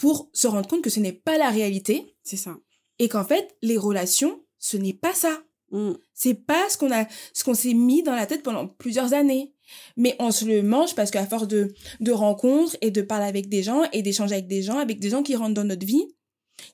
pour 0.01 0.31
se 0.33 0.47
rendre 0.47 0.67
compte 0.67 0.83
que 0.83 0.89
ce 0.91 0.99
n'est 1.01 1.13
pas 1.13 1.37
la 1.37 1.51
réalité 1.51 2.17
C'est 2.23 2.39
ça. 2.39 2.57
et 2.99 3.09
qu'en 3.09 3.25
fait, 3.25 3.55
les 3.61 3.77
relations, 3.77 4.43
ce 4.59 4.79
n'est 4.79 4.95
pas 4.95 5.13
ça. 5.15 5.43
Mm. 5.73 5.93
C'est 6.15 6.35
pas 6.35 6.69
ce 6.71 6.79
qu'on 6.79 6.91
a, 6.91 7.07
ce 7.35 7.45
qu'on 7.45 7.55
s'est 7.55 7.75
mis 7.75 8.03
dans 8.03 8.15
la 8.17 8.25
tête 8.27 8.43
pendant 8.43 8.67
plusieurs 8.67 9.13
années. 9.13 9.53
Mais 9.99 10.17
on 10.19 10.31
se 10.31 10.45
le 10.47 10.63
mange 10.63 10.95
parce 10.95 11.11
qu'à 11.11 11.27
force 11.27 11.47
de, 11.49 11.73
de 12.01 12.13
rencontres 12.13 12.77
et 12.81 12.91
de 12.91 13.03
parler 13.03 13.27
avec 13.27 13.49
des 13.51 13.63
gens 13.63 13.83
et 13.93 14.01
d'échanger 14.03 14.35
avec 14.37 14.49
des 14.49 14.63
gens, 14.63 14.79
avec 14.79 14.99
des 15.01 15.11
gens 15.11 15.23
qui 15.23 15.37
rentrent 15.37 15.55
dans 15.55 15.65
notre 15.65 15.87
vie, 15.87 16.05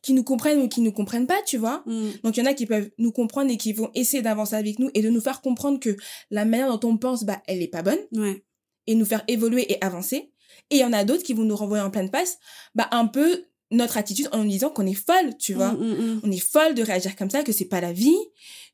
qui 0.03 0.13
nous 0.15 0.25
comprennent 0.25 0.61
ou 0.63 0.69
qui 0.69 0.81
nous 0.81 0.93
comprennent 0.93 1.27
pas, 1.27 1.43
tu 1.45 1.59
vois. 1.59 1.83
Mm. 1.87 2.09
Donc 2.23 2.37
il 2.37 2.41
y 2.41 2.43
en 2.45 2.47
a 2.51 2.55
qui 2.55 2.67
peuvent 2.67 2.91
nous 2.99 3.11
comprendre 3.13 3.51
et 3.51 3.57
qui 3.57 3.73
vont 3.73 3.91
essayer 3.97 4.23
d'avancer 4.23 4.55
avec 4.55 4.79
nous 4.79 4.91
et 4.95 5.03
de 5.03 5.11
nous 5.11 5.21
faire 5.21 5.41
comprendre 5.43 5.81
que 5.81 5.97
la 6.31 6.45
manière 6.45 6.77
dont 6.79 6.89
on 6.89 6.97
pense, 6.97 7.25
bah, 7.25 7.43
elle 7.49 7.61
est 7.61 7.69
pas 7.69 7.83
bonne 7.83 7.99
Ouais. 8.13 8.45
et 8.87 8.95
nous 8.95 9.05
faire 9.05 9.25
évoluer 9.27 9.71
et 9.73 9.83
avancer. 9.85 10.31
Et 10.71 10.77
il 10.77 10.81
y 10.81 10.85
en 10.85 10.93
a 10.93 11.05
d'autres 11.05 11.23
qui 11.23 11.35
vont 11.35 11.45
nous 11.45 11.57
renvoyer 11.57 11.83
en 11.83 11.91
pleine 11.91 12.11
face, 12.11 12.39
bah, 12.75 12.89
un 12.91 13.07
peu 13.07 13.45
notre 13.71 13.97
attitude 13.97 14.29
en 14.33 14.45
nous 14.45 14.51
disant 14.51 14.71
qu'on 14.71 14.87
est 14.87 14.95
folle, 14.95 15.37
tu 15.39 15.55
vois. 15.55 15.73
Mm, 15.73 15.85
mm, 15.85 16.15
mm. 16.15 16.21
On 16.25 16.31
est 16.31 16.39
folle 16.39 16.75
de 16.75 16.83
réagir 16.83 17.17
comme 17.17 17.31
ça, 17.31 17.43
que 17.43 17.53
c'est 17.53 17.65
pas 17.65 17.81
la 17.81 17.93
vie, 17.93 18.17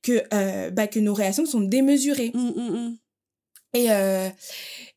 que, 0.02 0.22
euh, 0.35 0.70
bah, 0.70 0.87
que 0.87 1.00
nos 1.00 1.14
réactions 1.14 1.46
sont 1.46 1.61
démesurées. 1.61 2.32
Et, 3.74 3.90
euh, 3.90 4.28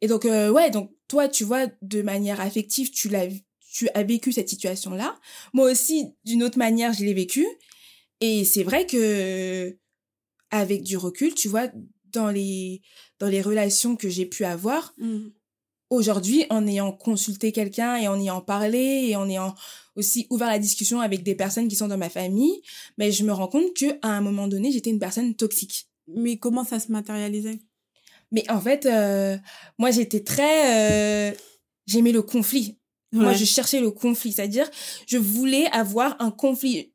et 0.01 0.07
donc, 0.07 0.25
euh, 0.25 0.51
ouais, 0.51 0.69
donc 0.69 0.91
toi, 1.07 1.29
tu 1.29 1.43
vois, 1.45 1.67
de 1.81 2.01
manière 2.01 2.41
affective, 2.41 2.91
tu 2.91 3.07
l'as, 3.07 3.27
tu 3.71 3.88
as 3.93 4.03
vécu 4.03 4.33
cette 4.33 4.49
situation-là. 4.49 5.17
Moi 5.53 5.71
aussi, 5.71 6.07
d'une 6.25 6.43
autre 6.43 6.57
manière, 6.57 6.91
je 6.91 7.05
l'ai 7.05 7.13
vécu. 7.13 7.45
Et 8.19 8.43
c'est 8.43 8.63
vrai 8.63 8.85
que, 8.85 9.77
avec 10.51 10.83
du 10.83 10.97
recul, 10.97 11.33
tu 11.35 11.47
vois, 11.47 11.69
dans 12.11 12.29
les, 12.29 12.81
dans 13.19 13.27
les 13.27 13.41
relations 13.41 13.95
que 13.95 14.09
j'ai 14.09 14.25
pu 14.25 14.43
avoir. 14.45 14.93
Aujourd'hui, 15.95 16.45
en 16.49 16.67
ayant 16.67 16.91
consulté 16.91 17.51
quelqu'un 17.51 17.95
et 17.97 18.08
en 18.08 18.19
ayant 18.19 18.41
parlé 18.41 19.08
et 19.08 19.15
en 19.15 19.27
ayant 19.29 19.55
aussi 19.95 20.27
ouvert 20.29 20.49
la 20.49 20.60
discussion 20.60 20.99
avec 20.99 21.23
des 21.23 21.36
personnes 21.36 21.67
qui 21.67 21.75
sont 21.75 21.88
dans 21.88 21.97
ma 21.97 22.10
famille, 22.10 22.62
mais 22.97 23.12
je 23.12 23.23
me 23.23 23.31
rends 23.31 23.47
compte 23.47 23.73
que 23.73 23.97
à 24.01 24.10
un 24.10 24.21
moment 24.21 24.47
donné, 24.47 24.71
j'étais 24.71 24.89
une 24.89 24.99
personne 24.99 25.36
toxique. 25.36 25.88
Mais 26.08 26.38
comment 26.38 26.63
ça 26.63 26.79
se 26.79 26.91
matérialisait? 26.91 27.60
Mais 28.31 28.49
en 28.51 28.60
fait, 28.60 28.86
euh, 28.86 29.38
moi, 29.77 29.91
j'étais 29.91 30.23
très... 30.23 31.31
euh, 31.31 31.36
J'aimais 31.88 32.12
le 32.12 32.21
conflit. 32.23 32.77
Moi, 33.12 33.34
je 33.34 33.45
cherchais 33.45 33.79
le 33.79 33.91
conflit. 33.91 34.34
C'est-à-dire, 34.34 34.69
je 35.08 35.17
voulais 35.17 35.67
avoir 35.71 36.17
un 36.19 36.31
conflit. 36.31 36.91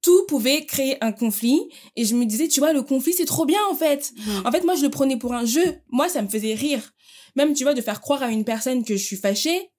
Tout 0.00 0.24
pouvait 0.28 0.64
créer 0.64 0.96
un 1.04 1.12
conflit. 1.12 1.60
Et 1.96 2.04
je 2.04 2.14
me 2.14 2.24
disais, 2.24 2.48
tu 2.48 2.60
vois, 2.60 2.72
le 2.72 2.82
conflit, 2.82 3.12
c'est 3.12 3.26
trop 3.26 3.44
bien, 3.44 3.58
en 3.70 3.74
fait. 3.74 4.12
En 4.46 4.52
fait, 4.52 4.64
moi, 4.64 4.76
je 4.76 4.82
le 4.82 4.90
prenais 4.90 5.16
pour 5.18 5.34
un 5.34 5.44
jeu. 5.44 5.80
Moi, 5.90 6.08
ça 6.08 6.22
me 6.22 6.28
faisait 6.28 6.54
rire. 6.54 6.94
Même, 7.36 7.54
tu 7.54 7.64
vois, 7.64 7.74
de 7.74 7.80
faire 7.80 8.00
croire 8.00 8.22
à 8.22 8.30
une 8.30 8.44
personne 8.44 8.84
que 8.84 8.96
je 8.96 9.02
suis 9.04 9.16
fâchée, 9.16 9.70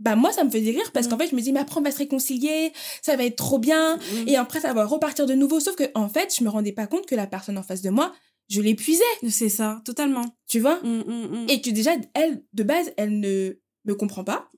bah, 0.00 0.14
moi, 0.14 0.30
ça 0.32 0.44
me 0.44 0.50
faisait 0.50 0.70
rire 0.70 0.92
parce 0.92 1.06
Mm. 1.06 1.10
qu'en 1.10 1.18
fait, 1.18 1.28
je 1.30 1.34
me 1.34 1.40
dis, 1.40 1.52
mais 1.52 1.60
après, 1.60 1.80
on 1.80 1.82
va 1.82 1.90
se 1.90 1.98
réconcilier, 1.98 2.72
ça 3.02 3.16
va 3.16 3.24
être 3.24 3.36
trop 3.36 3.58
bien. 3.58 3.96
Mm. 3.96 4.28
Et 4.28 4.36
après, 4.36 4.60
ça 4.60 4.72
va 4.72 4.84
repartir 4.84 5.26
de 5.26 5.34
nouveau. 5.34 5.58
Sauf 5.60 5.74
que, 5.76 5.90
en 5.94 6.08
fait, 6.08 6.34
je 6.38 6.44
me 6.44 6.48
rendais 6.50 6.72
pas 6.72 6.86
compte 6.86 7.06
que 7.06 7.14
la 7.16 7.26
personne 7.26 7.58
en 7.58 7.62
face 7.64 7.82
de 7.82 7.90
moi, 7.90 8.14
je 8.48 8.60
l'épuisais, 8.60 9.02
C'est 9.28 9.48
ça, 9.48 9.82
totalement. 9.84 10.24
tu 10.46 10.60
vois? 10.60 10.80
Mm. 10.84 11.46
Et 11.48 11.60
que 11.60 11.70
déjà, 11.70 11.92
elle, 12.14 12.44
de 12.52 12.62
base, 12.62 12.92
elle 12.96 13.18
ne 13.18 13.54
me 13.84 13.94
comprend 13.94 14.24
pas. 14.24 14.50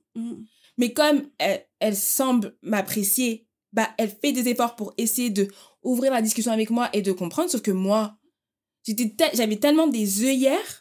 Mais 0.77 0.93
comme 0.93 1.23
elle, 1.39 1.65
elle 1.79 1.95
semble 1.95 2.55
m'apprécier, 2.61 3.47
bah, 3.73 3.89
elle 3.97 4.09
fait 4.09 4.31
des 4.33 4.47
efforts 4.49 4.75
pour 4.75 4.93
essayer 4.97 5.29
de 5.29 5.47
ouvrir 5.83 6.11
la 6.11 6.21
discussion 6.21 6.51
avec 6.51 6.69
moi 6.69 6.89
et 6.93 7.01
de 7.01 7.11
comprendre. 7.11 7.49
Sauf 7.49 7.61
que 7.61 7.71
moi, 7.71 8.17
j'étais, 8.85 9.09
te- 9.09 9.35
j'avais 9.35 9.57
tellement 9.57 9.87
des 9.87 10.23
œillères 10.25 10.80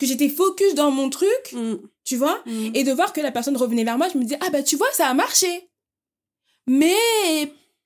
que 0.00 0.06
j'étais 0.06 0.28
focus 0.28 0.74
dans 0.74 0.90
mon 0.90 1.10
truc, 1.10 1.52
Mm. 1.52 1.74
tu 2.04 2.16
vois. 2.16 2.42
Mm. 2.46 2.70
Et 2.74 2.82
de 2.84 2.92
voir 2.92 3.12
que 3.12 3.20
la 3.20 3.30
personne 3.30 3.56
revenait 3.56 3.84
vers 3.84 3.98
moi, 3.98 4.08
je 4.12 4.18
me 4.18 4.24
disais, 4.24 4.38
ah 4.40 4.50
bah 4.50 4.62
tu 4.62 4.76
vois, 4.76 4.90
ça 4.92 5.06
a 5.06 5.14
marché. 5.14 5.68
Mais 6.66 6.94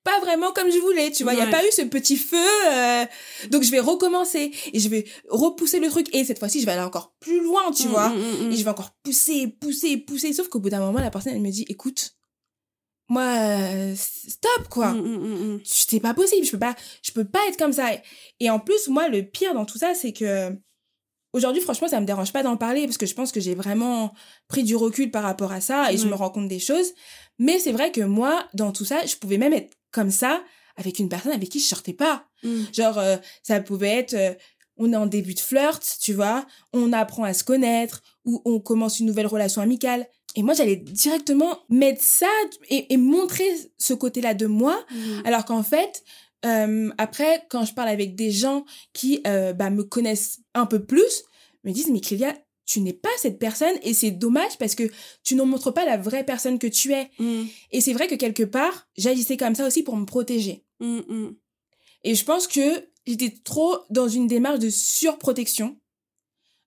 pas 0.03 0.21
vraiment 0.21 0.53
comme 0.53 0.71
je 0.71 0.79
voulais, 0.79 1.11
tu 1.11 1.23
vois. 1.23 1.33
Il 1.33 1.37
n'y 1.37 1.43
a 1.43 1.47
pas 1.47 1.65
eu 1.67 1.71
ce 1.71 1.83
petit 1.83 2.17
feu. 2.19 2.37
euh, 2.69 3.05
Donc 3.51 3.63
je 3.63 3.71
vais 3.71 3.81
recommencer 3.81 4.53
et 4.73 4.79
je 4.79 4.89
vais 4.89 5.07
repousser 5.31 5.81
le 5.81 5.89
truc. 5.89 6.15
Et 6.15 6.25
cette 6.25 6.39
fois-ci, 6.39 6.61
je 6.61 6.67
vais 6.67 6.73
aller 6.73 6.83
encore 6.83 7.15
plus 7.21 7.41
loin, 7.43 7.71
tu 7.73 7.87
Mm, 7.87 7.91
vois. 7.91 8.13
Et 8.51 8.57
je 8.57 8.63
vais 8.65 8.71
encore 8.71 8.91
pousser, 9.03 9.49
pousser, 9.49 9.97
pousser. 9.97 10.33
Sauf 10.35 10.49
qu'au 10.49 10.61
bout 10.61 10.69
d'un 10.71 10.81
moment, 10.81 11.01
la 11.01 11.11
personne, 11.11 11.33
elle 11.33 11.41
me 11.41 11.51
dit, 11.51 11.65
écoute, 11.69 12.17
moi, 13.09 13.23
euh, 13.39 13.95
stop, 13.97 14.69
quoi. 14.71 14.93
Mm, 14.93 15.01
mm, 15.01 15.55
mm. 15.55 15.61
C'est 15.65 16.01
pas 16.01 16.13
possible. 16.13 16.45
Je 16.45 16.51
peux 16.51 16.59
pas, 16.59 16.75
je 17.03 17.11
peux 17.13 17.25
pas 17.25 17.41
être 17.49 17.57
comme 17.57 17.73
ça. 17.73 17.87
Et 18.41 18.51
en 18.51 18.61
plus, 18.61 18.89
moi, 18.89 19.09
le 19.09 19.23
pire 19.23 19.55
dans 19.55 19.65
tout 19.65 19.79
ça, 19.79 19.95
c'est 19.95 20.13
que 20.13 20.51
aujourd'hui, 21.35 21.61
franchement, 21.61 21.89
ça 21.89 22.01
me 22.01 22.07
dérange 22.07 22.33
pas 22.33 22.43
d'en 22.43 22.57
parler 22.57 22.87
parce 22.87 22.97
que 22.97 23.07
je 23.07 23.15
pense 23.15 23.33
que 23.33 23.41
j'ai 23.41 23.55
vraiment 23.55 24.15
pris 24.49 24.63
du 24.63 24.77
recul 24.77 25.11
par 25.11 25.23
rapport 25.23 25.53
à 25.53 25.61
ça 25.61 25.93
et 25.93 25.99
je 25.99 26.07
me 26.07 26.15
rends 26.15 26.31
compte 26.31 26.49
des 26.49 26.61
choses. 26.61 26.93
Mais 27.39 27.59
c'est 27.59 27.73
vrai 27.73 27.93
que 27.93 28.01
moi, 28.01 28.47
dans 28.55 28.73
tout 28.73 28.85
ça, 28.85 29.05
je 29.05 29.17
pouvais 29.17 29.37
même 29.37 29.53
être 29.53 29.77
comme 29.91 30.11
ça 30.11 30.43
avec 30.77 30.99
une 30.99 31.09
personne 31.09 31.33
avec 31.33 31.51
qui 31.51 31.61
je 31.61 31.67
sortais 31.67 31.93
pas. 31.93 32.25
Mm. 32.43 32.63
Genre, 32.73 32.99
euh, 32.99 33.17
ça 33.43 33.61
pouvait 33.61 33.99
être, 33.99 34.15
euh, 34.15 34.33
on 34.77 34.93
est 34.93 34.97
en 34.97 35.07
début 35.07 35.35
de 35.35 35.41
flirt, 35.41 35.83
tu 36.01 36.15
vois, 36.15 36.47
on 36.73 36.93
apprend 36.93 37.25
à 37.25 37.35
se 37.35 37.45
connaître, 37.45 38.03
ou 38.25 38.41
on 38.45 38.61
commence 38.61 39.01
une 39.01 39.07
nouvelle 39.07 39.27
relation 39.27 39.61
amicale. 39.61 40.09
Et 40.37 40.43
moi, 40.43 40.55
j'allais 40.55 40.77
directement 40.77 41.61
mettre 41.69 42.03
ça 42.03 42.27
et, 42.69 42.97
montrer 42.97 43.47
ce 43.79 43.95
côté-là 43.95 44.35
de 44.35 44.47
moi, 44.47 44.77
mmh. 44.91 45.27
alors 45.27 45.45
qu'en 45.45 45.63
fait, 45.63 46.03
euh, 46.45 46.91
après, 46.99 47.47
quand 47.49 47.65
je 47.65 47.75
parle 47.75 47.89
avec 47.89 48.15
des 48.15 48.31
gens 48.31 48.65
qui 48.93 49.21
euh, 49.27 49.53
bah, 49.53 49.71
me 49.71 49.85
connaissent 49.85 50.41
un 50.55 50.67
peu 50.67 50.85
plus, 50.85 51.25
me 51.65 51.73
disent, 51.73 51.91
mais 51.91 52.01
Clélia, 52.01 52.35
tu 52.67 52.81
n'es 52.81 52.93
pas 52.93 53.11
cette 53.19 53.39
personne 53.39 53.75
et 53.83 53.93
c'est 53.93 54.11
dommage 54.11 54.57
parce 54.59 54.75
que 54.75 54.91
tu 55.23 55.35
ne 55.35 55.43
montres 55.43 55.73
pas 55.73 55.85
la 55.85 55.97
vraie 55.97 56.25
personne 56.25 56.59
que 56.59 56.67
tu 56.67 56.93
es. 56.93 57.11
Mmh. 57.19 57.43
Et 57.73 57.81
c'est 57.81 57.93
vrai 57.93 58.07
que 58.09 58.15
quelque 58.15 58.43
part, 58.43 58.89
j'agissais 58.97 59.37
comme 59.37 59.55
ça 59.55 59.67
aussi 59.67 59.83
pour 59.83 59.97
me 59.97 60.07
protéger. 60.07 60.65
Mmh, 60.81 61.31
et 62.05 62.15
je 62.15 62.25
pense 62.25 62.47
que 62.47 62.89
j'étais 63.07 63.35
trop 63.45 63.79
dans 63.91 64.09
une 64.09 64.27
démarche 64.27 64.59
de 64.59 64.71
surprotection 64.71 65.79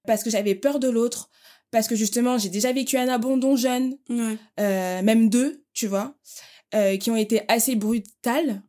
parce 0.06 0.24
que 0.24 0.30
j'avais 0.30 0.56
peur 0.56 0.80
de 0.80 0.90
l'autre, 0.90 1.30
parce 1.70 1.88
que 1.88 1.96
justement 1.96 2.38
j'ai 2.38 2.50
déjà 2.50 2.72
vécu 2.72 2.98
un 2.98 3.10
abandon 3.10 3.56
jeune, 3.56 3.98
euh, 4.10 5.02
même 5.02 5.30
deux, 5.30 5.64
tu 5.74 5.86
vois, 5.86 6.16
euh, 6.74 6.98
qui 6.98 7.12
ont 7.12 7.16
été 7.16 7.42
assez 7.50 7.76
brutales. 7.76 8.64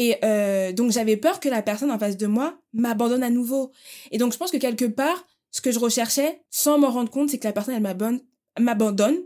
Et 0.00 0.14
euh, 0.22 0.70
donc 0.72 0.92
j'avais 0.92 1.16
peur 1.16 1.40
que 1.40 1.48
la 1.48 1.60
personne 1.60 1.90
en 1.90 1.98
face 1.98 2.16
de 2.16 2.28
moi 2.28 2.56
m'abandonne 2.72 3.24
à 3.24 3.30
nouveau. 3.30 3.72
Et 4.12 4.18
donc 4.18 4.32
je 4.32 4.38
pense 4.38 4.52
que 4.52 4.56
quelque 4.56 4.84
part, 4.84 5.26
ce 5.50 5.60
que 5.60 5.72
je 5.72 5.80
recherchais, 5.80 6.40
sans 6.50 6.78
m'en 6.78 6.88
rendre 6.92 7.10
compte, 7.10 7.30
c'est 7.30 7.38
que 7.38 7.48
la 7.48 7.52
personne 7.52 7.74
elle 7.74 8.62
m'abandonne, 8.62 9.18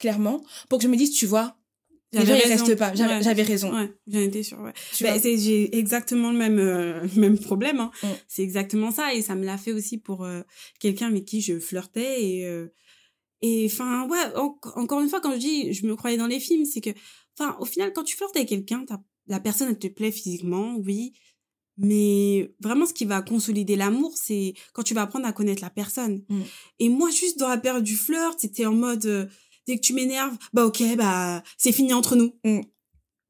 clairement, 0.00 0.42
pour 0.68 0.80
que 0.80 0.82
je 0.82 0.88
me 0.88 0.96
dise, 0.96 1.12
tu 1.12 1.26
vois, 1.26 1.56
j'avais 2.12 2.40
raison. 2.40 2.76
pas. 2.76 2.92
J'avais 2.92 3.42
raison. 3.44 3.72
Ouais, 3.72 3.92
j'en 4.08 4.18
étais 4.18 4.42
sûre. 4.42 4.58
Ouais. 4.62 4.72
Bah, 5.00 5.16
j'ai 5.22 5.78
exactement 5.78 6.32
le 6.32 6.38
même 6.38 6.58
euh, 6.58 7.06
même 7.16 7.38
problème. 7.38 7.78
Hein. 7.78 7.92
Mm. 8.02 8.06
C'est 8.26 8.42
exactement 8.42 8.90
ça 8.90 9.14
et 9.14 9.22
ça 9.22 9.36
me 9.36 9.44
l'a 9.44 9.58
fait 9.58 9.72
aussi 9.72 9.96
pour 9.96 10.24
euh, 10.24 10.40
quelqu'un 10.80 11.06
avec 11.06 11.24
qui 11.24 11.40
je 11.40 11.60
flirtais 11.60 12.24
et 12.24 12.66
et 13.42 13.68
enfin 13.70 14.08
ouais 14.08 14.34
encore 14.74 15.00
une 15.00 15.08
fois 15.08 15.20
quand 15.20 15.34
je 15.34 15.38
dis 15.38 15.72
je 15.72 15.86
me 15.86 15.94
croyais 15.94 16.16
dans 16.16 16.26
les 16.26 16.40
films 16.40 16.64
c'est 16.64 16.80
que 16.80 16.90
enfin 17.38 17.54
au 17.60 17.66
final 17.66 17.92
quand 17.92 18.02
tu 18.02 18.16
flirtes 18.16 18.34
avec 18.34 18.48
quelqu'un 18.48 18.84
la 19.28 19.40
personne 19.40 19.68
elle 19.68 19.78
te 19.78 19.88
plaît 19.88 20.12
physiquement 20.12 20.76
oui 20.76 21.12
mais 21.78 22.54
vraiment 22.60 22.86
ce 22.86 22.94
qui 22.94 23.04
va 23.04 23.20
consolider 23.20 23.76
l'amour 23.76 24.12
c'est 24.14 24.54
quand 24.72 24.82
tu 24.82 24.94
vas 24.94 25.02
apprendre 25.02 25.26
à 25.26 25.32
connaître 25.32 25.62
la 25.62 25.70
personne. 25.70 26.24
Mm. 26.28 26.42
Et 26.78 26.88
moi 26.88 27.10
juste 27.10 27.38
dans 27.38 27.48
la 27.48 27.58
période 27.58 27.84
du 27.84 27.96
flirt 27.96 28.36
c'était 28.38 28.66
en 28.66 28.72
mode 28.72 29.28
dès 29.66 29.76
que 29.76 29.80
tu 29.80 29.92
m'énerves, 29.92 30.36
bah 30.52 30.64
ok, 30.64 30.82
bah 30.96 31.42
c'est 31.58 31.72
fini 31.72 31.92
entre 31.92 32.16
nous. 32.16 32.32
Mm. 32.44 32.60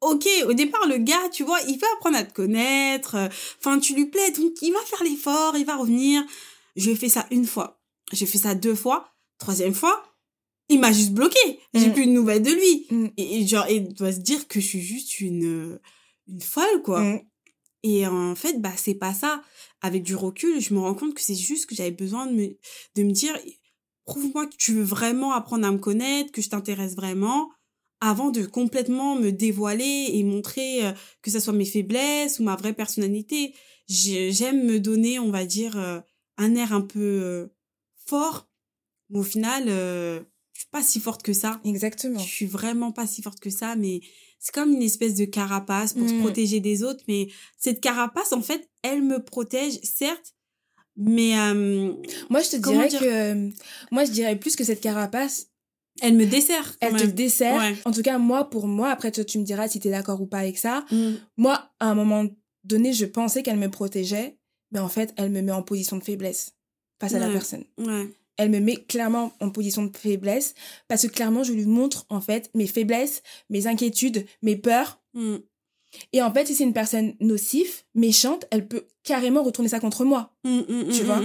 Ok, 0.03 0.29
au 0.47 0.53
départ, 0.53 0.87
le 0.87 0.99
gars, 0.99 1.29
tu 1.33 1.43
vois, 1.43 1.59
il 1.67 1.79
va 1.79 1.87
apprendre 1.97 2.19
à 2.19 2.25
te 2.25 2.33
connaître. 2.33 3.15
Euh, 3.15 3.29
enfin, 3.59 3.79
tu 3.79 3.95
lui 3.95 4.07
plais, 4.07 4.31
donc 4.31 4.53
il 4.61 4.73
va 4.73 4.81
faire 4.81 5.03
l'effort, 5.03 5.57
il 5.57 5.65
va 5.65 5.77
revenir. 5.77 6.23
Je 6.77 6.95
fait 6.95 7.09
ça 7.09 7.27
une 7.31 7.47
fois. 7.47 7.81
J'ai 8.13 8.27
fait 8.27 8.39
ça 8.39 8.55
deux 8.55 8.75
fois. 8.75 9.15
Troisième 9.39 9.75
fois, 9.75 10.05
il 10.69 10.81
m'a 10.81 10.93
juste 10.93 11.13
bloqué. 11.13 11.61
J'ai 11.75 11.89
mm. 11.89 11.93
plus 11.93 12.07
de 12.07 12.13
nouvelles 12.13 12.43
de 12.43 12.51
lui. 12.51 12.87
Mm. 12.91 13.09
Et, 13.17 13.47
genre, 13.47 13.67
il 13.69 13.93
doit 13.95 14.13
se 14.13 14.21
dire 14.21 14.49
que 14.49 14.61
je 14.61 14.67
suis 14.67 14.81
juste 14.81 15.21
une, 15.21 15.79
une 16.29 16.41
folle, 16.41 16.83
quoi. 16.85 17.21
Et 17.83 18.07
en 18.07 18.35
fait, 18.35 18.61
bah, 18.61 18.73
c'est 18.77 18.95
pas 18.95 19.15
ça. 19.15 19.43
Avec 19.81 20.03
du 20.03 20.17
recul, 20.17 20.61
je 20.61 20.75
me 20.75 20.81
rends 20.81 20.95
compte 20.95 21.15
que 21.15 21.21
c'est 21.21 21.37
juste 21.37 21.67
que 21.67 21.75
j'avais 21.75 21.93
besoin 21.93 22.27
de 22.27 22.33
me, 22.33 22.49
de 22.97 23.03
me 23.03 23.13
dire, 23.13 23.39
prouve-moi 24.07 24.47
que 24.47 24.57
tu 24.57 24.73
veux 24.73 24.83
vraiment 24.83 25.33
apprendre 25.33 25.67
à 25.67 25.71
me 25.71 25.79
connaître, 25.79 26.33
que 26.33 26.43
je 26.43 26.49
t'intéresse 26.49 26.97
vraiment, 26.97 27.51
avant 28.01 28.31
de 28.31 28.45
complètement 28.45 29.17
me 29.17 29.31
dévoiler 29.31 30.11
et 30.13 30.25
montrer 30.25 30.87
euh, 30.87 30.93
que 31.23 31.31
ce 31.31 31.41
soit 31.41 31.53
mes 31.53 31.65
faiblesses 31.65 32.39
ou 32.39 32.45
ma 32.45 32.57
vraie 32.57 32.73
personnalité. 32.73 33.55
J'aime 33.89 34.65
me 34.65 34.81
donner, 34.81 35.19
on 35.19 35.31
va 35.31 35.45
dire, 35.45 35.79
euh, 35.79 36.01
un 36.39 36.55
air 36.55 36.73
un 36.73 36.81
peu 36.81 36.99
euh, 36.99 37.47
fort, 38.07 38.49
mais 39.11 39.21
au 39.21 39.23
final, 39.23 39.69
je 40.57 40.61
suis 40.61 40.71
pas 40.71 40.83
si 40.83 41.01
forte 41.01 41.23
que 41.23 41.35
ça. 41.35 41.61
Exactement. 41.65 42.19
Je 42.19 42.25
suis 42.25 42.47
vraiment 42.47 42.91
pas 42.91 43.07
si 43.07 43.21
forte 43.21 43.41
que 43.41 43.51
ça, 43.51 43.77
mais 43.77 44.01
c'est 44.39 44.55
comme 44.55 44.73
une 44.73 44.83
espèce 44.83 45.15
de 45.15 45.27
carapace 45.27 45.93
pour 45.93 46.09
se 46.09 46.15
mmh. 46.15 46.21
protéger 46.21 46.61
des 46.61 46.83
autres, 46.83 47.05
mais 47.09 47.29
cette 47.59 47.83
carapace, 47.83 48.33
en 48.33 48.41
fait, 48.41 48.67
elle 48.83 49.03
me 49.03 49.23
protège, 49.23 49.79
certes, 49.83 50.35
mais 50.97 51.39
euh, 51.39 51.93
moi, 52.31 52.41
je 52.41 52.51
te 52.53 52.57
dirais 52.57 52.89
que 52.89 53.51
moi, 53.91 54.07
je 54.07 54.13
dirais 54.13 54.37
plus 54.37 54.57
que 54.57 54.65
cette 54.65 54.81
carapace. 54.81 55.49
Elle 56.01 56.15
me 56.15 56.25
dessert. 56.25 56.75
Elle 56.81 56.97
te 56.97 57.05
dessert. 57.05 57.61
En 57.85 57.93
tout 57.93 58.03
cas, 58.03 58.17
moi, 58.17 58.49
pour 58.49 58.67
moi, 58.67 58.89
après 58.89 59.13
toi, 59.13 59.25
tu 59.25 59.39
me 59.39 59.45
diras 59.45 59.69
si 59.69 59.79
tu 59.79 59.89
es 59.89 59.91
d'accord 59.91 60.23
ou 60.23 60.27
pas 60.27 60.39
avec 60.39 60.57
ça. 60.57 60.87
Mm. 60.91 61.13
Moi, 61.37 61.71
à 61.81 61.91
un 61.91 61.95
moment 61.95 62.25
donné, 62.65 62.95
je 62.95 63.05
pensais 63.05 63.43
qu'elle 63.43 63.59
me 63.59 63.71
protégeait, 63.71 64.39
mais 64.73 64.79
en 64.79 64.89
fait, 64.89 65.13
elle 65.19 65.31
me 65.31 65.43
met 65.43 65.53
en 65.53 65.63
position 65.63 65.99
de 65.99 66.03
faiblesse 66.03 66.55
face 66.99 67.13
à 67.13 67.19
la 67.19 67.29
personne. 67.29 67.65
Elle 68.37 68.51
me 68.51 68.61
met 68.61 68.77
clairement 68.77 69.33
en 69.41 69.51
position 69.51 69.85
de 69.85 69.97
faiblesse 69.97 70.55
parce 70.89 71.03
que 71.03 71.13
clairement, 71.13 71.43
je 71.43 71.53
lui 71.53 71.67
montre 71.67 72.07
en 72.09 72.21
fait 72.21 72.51
mes 72.55 72.67
faiblesses, 72.67 73.23
mes 73.51 73.67
inquiétudes, 73.67 74.27
mes 74.43 74.57
peurs. 74.57 75.01
Mm. 75.15 75.37
Et 76.13 76.23
en 76.23 76.33
fait, 76.33 76.47
si 76.47 76.55
c'est 76.55 76.65
une 76.65 76.73
personne 76.73 77.15
nocive, 77.21 77.71
méchante, 77.95 78.45
elle 78.51 78.67
peut 78.67 78.87
carrément 79.03 79.43
retourner 79.43 79.69
ça 79.69 79.81
contre 79.81 80.05
moi. 80.05 80.33
Mmh, 80.45 80.59
mmh, 80.69 80.89
tu 80.91 81.03
vois 81.05 81.21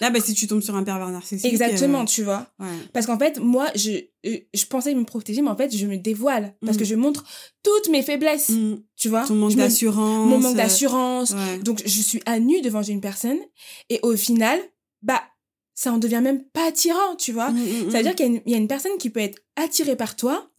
Là, 0.00 0.10
bah, 0.10 0.20
si 0.20 0.34
tu 0.34 0.46
tombes 0.46 0.62
sur 0.62 0.74
un 0.76 0.82
pervers 0.82 1.10
narcissique. 1.10 1.50
Exactement, 1.50 2.02
euh, 2.02 2.06
tu 2.06 2.22
vois. 2.22 2.46
Parce 2.92 3.06
qu'en 3.06 3.18
fait, 3.18 3.38
moi, 3.38 3.66
je, 3.74 3.90
euh, 4.26 4.38
je 4.54 4.66
pensais 4.66 4.94
me 4.94 5.04
protéger, 5.04 5.42
mais 5.42 5.50
en 5.50 5.56
fait, 5.56 5.74
je 5.76 5.86
me 5.86 5.96
dévoile. 5.96 6.54
Parce 6.64 6.76
que 6.76 6.84
je 6.84 6.94
montre 6.94 7.24
toutes 7.62 7.90
mes 7.90 8.02
faiblesses. 8.02 8.50
Tu 8.96 9.08
vois 9.08 9.24
Ton 9.24 9.34
manque 9.34 9.54
d'assurance. 9.54 10.28
Mon 10.28 10.38
manque 10.38 10.54
euh, 10.54 10.56
d'assurance. 10.56 11.34
Donc, 11.62 11.82
je 11.84 12.00
suis 12.00 12.22
à 12.26 12.40
nu 12.40 12.60
devant 12.60 12.82
une 12.82 13.00
personne. 13.00 13.38
Et 13.90 14.00
au 14.02 14.16
final, 14.16 14.58
bah, 15.02 15.22
ça 15.78 15.92
en 15.92 15.98
devient 15.98 16.20
même 16.20 16.42
pas 16.42 16.66
attirant, 16.66 17.14
tu 17.14 17.30
vois. 17.30 17.52
C'est-à-dire 17.88 18.16
qu'il 18.16 18.42
y, 18.46 18.54
a 18.54 18.56
une 18.56 18.66
personne 18.66 18.98
qui 18.98 19.10
peut 19.10 19.20
être 19.20 19.38
attirée 19.54 19.94
par 19.94 20.16
toi, 20.16 20.50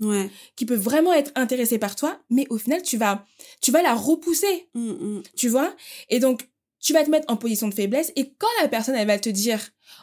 qui 0.56 0.66
peut 0.66 0.78
vraiment 0.78 1.12
être 1.12 1.34
intéressée 1.36 1.78
par 1.78 1.98
toi, 1.98 2.18
mais 2.30 2.48
au 2.50 2.58
final, 2.58 2.82
tu 2.82 2.96
vas, 2.96 3.26
tu 3.62 3.70
vas 3.70 3.82
la 3.82 3.96
repousser, 3.96 4.70
tu 5.36 5.50
vois? 5.50 5.76
Et 6.08 6.20
donc, 6.20 6.48
tu 6.80 6.94
vas 6.94 7.04
te 7.04 7.10
mettre 7.10 7.30
en 7.30 7.36
position 7.36 7.68
de 7.68 7.74
faiblesse 7.74 8.14
et 8.16 8.34
quand 8.38 8.48
la 8.62 8.70
personne, 8.70 8.96
elle 8.96 9.08
va 9.08 9.20
te 9.20 9.28
dire, 9.28 9.60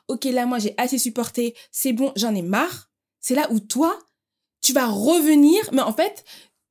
OK, 0.09 0.25
là, 0.25 0.45
moi, 0.45 0.59
j'ai 0.59 0.75
assez 0.77 0.99
supporté, 0.99 1.55
c'est 1.73 1.95
bon, 1.95 2.13
j'en 2.15 2.35
ai 2.35 2.43
marre, 2.43 2.91
c'est 3.19 3.35
là 3.35 3.49
où 3.51 3.59
toi, 3.59 3.99
tu 4.61 4.75
vas 4.75 4.87
revenir, 4.87 5.63
mais 5.73 5.81
en 5.81 5.95
fait, 5.95 6.27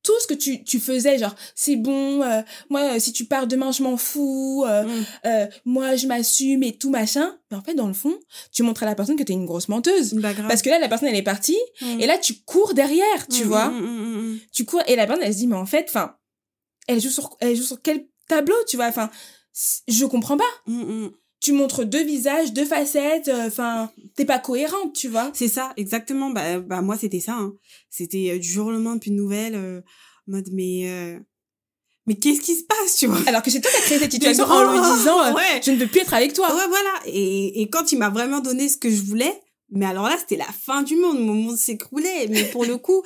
tout 0.05 0.13
ce 0.21 0.27
que 0.27 0.35
tu, 0.35 0.63
tu 0.63 0.79
faisais, 0.79 1.17
genre, 1.17 1.35
c'est 1.55 1.75
bon, 1.75 2.21
euh, 2.21 2.41
moi, 2.69 2.99
si 2.99 3.11
tu 3.11 3.25
pars 3.25 3.47
demain, 3.47 3.71
je 3.71 3.81
m'en 3.81 3.97
fous, 3.97 4.63
euh, 4.67 4.83
mm. 4.83 5.05
euh, 5.25 5.47
moi, 5.65 5.95
je 5.95 6.05
m'assume 6.05 6.61
et 6.63 6.77
tout 6.77 6.91
machin. 6.91 7.37
Mais 7.49 7.57
en 7.57 7.61
fait, 7.61 7.73
dans 7.73 7.87
le 7.87 7.93
fond, 7.93 8.17
tu 8.51 8.61
montres 8.61 8.83
à 8.83 8.85
la 8.85 8.93
personne 8.93 9.17
que 9.17 9.23
t'es 9.23 9.33
une 9.33 9.47
grosse 9.47 9.67
menteuse. 9.67 10.13
Bah, 10.13 10.29
Parce 10.47 10.61
que 10.61 10.69
là, 10.69 10.77
la 10.77 10.87
personne, 10.87 11.09
elle 11.09 11.15
est 11.15 11.23
partie, 11.23 11.57
mm. 11.81 11.99
et 11.99 12.05
là, 12.05 12.19
tu 12.19 12.35
cours 12.45 12.75
derrière, 12.75 13.27
tu 13.27 13.43
mm, 13.43 13.47
vois. 13.47 13.73
Tu 14.53 14.63
cours, 14.63 14.83
et 14.87 14.95
la 14.95 15.07
personne, 15.07 15.25
elle 15.25 15.33
se 15.33 15.39
dit, 15.39 15.47
mais 15.47 15.55
en 15.55 15.65
fait, 15.65 15.87
enfin, 15.89 16.15
elle 16.87 17.01
joue 17.01 17.09
sur, 17.09 17.35
elle 17.39 17.55
joue 17.55 17.63
sur 17.63 17.81
quel 17.81 18.07
tableau, 18.27 18.55
tu 18.67 18.75
vois, 18.75 18.87
enfin, 18.87 19.09
je 19.87 20.05
comprends 20.05 20.37
pas 20.37 20.43
tu 21.45 21.53
montres 21.53 21.85
deux 21.85 22.03
visages, 22.03 22.53
deux 22.53 22.65
facettes, 22.65 23.27
euh, 23.27 23.47
enfin, 23.47 23.91
t'es 24.15 24.25
pas 24.25 24.39
cohérente, 24.39 24.93
tu 24.93 25.07
vois. 25.07 25.29
C'est 25.35 25.47
ça, 25.47 25.73
exactement. 25.77 26.31
Bah, 26.31 26.59
bah 26.59 26.81
moi, 26.81 26.97
c'était 26.97 27.19
ça. 27.19 27.33
Hein. 27.33 27.53
C'était 27.91 28.31
euh, 28.31 28.39
du 28.39 28.47
jour 28.47 28.65
au 28.67 28.71
lendemain, 28.71 28.97
puis 28.97 29.11
une 29.11 29.17
nouvelle, 29.17 29.53
euh, 29.53 29.81
mode, 30.25 30.49
mais... 30.51 31.19
mais 32.07 32.15
qu'est-ce 32.15 32.41
qui 32.41 32.55
se 32.55 32.63
passe, 32.63 32.95
tu 32.97 33.05
vois? 33.05 33.19
Alors 33.27 33.43
que 33.43 33.51
c'est 33.51 33.61
toi 33.61 33.69
qui 33.69 33.77
as 33.77 33.81
créé 33.81 33.99
cette 33.99 34.11
situation 34.11 34.45
en 34.45 34.71
lui 34.71 34.97
disant 34.97 35.35
ouais. 35.35 35.61
je 35.63 35.69
ne 35.69 35.77
veux 35.77 35.85
plus 35.85 35.99
être 35.99 36.15
avec 36.15 36.33
toi. 36.33 36.47
Ouais, 36.47 36.67
voilà. 36.67 36.93
Et, 37.05 37.61
et 37.61 37.69
quand 37.69 37.91
il 37.91 37.99
m'a 37.99 38.09
vraiment 38.09 38.39
donné 38.39 38.67
ce 38.67 38.77
que 38.77 38.89
je 38.89 39.03
voulais, 39.03 39.39
mais 39.69 39.85
alors 39.85 40.05
là, 40.05 40.17
c'était 40.17 40.37
la 40.37 40.51
fin 40.51 40.81
du 40.81 40.95
monde. 40.95 41.19
Mon 41.19 41.35
monde 41.35 41.57
s'écroulait. 41.57 42.27
Mais 42.29 42.45
pour 42.45 42.65
le 42.65 42.77
coup, 42.77 43.03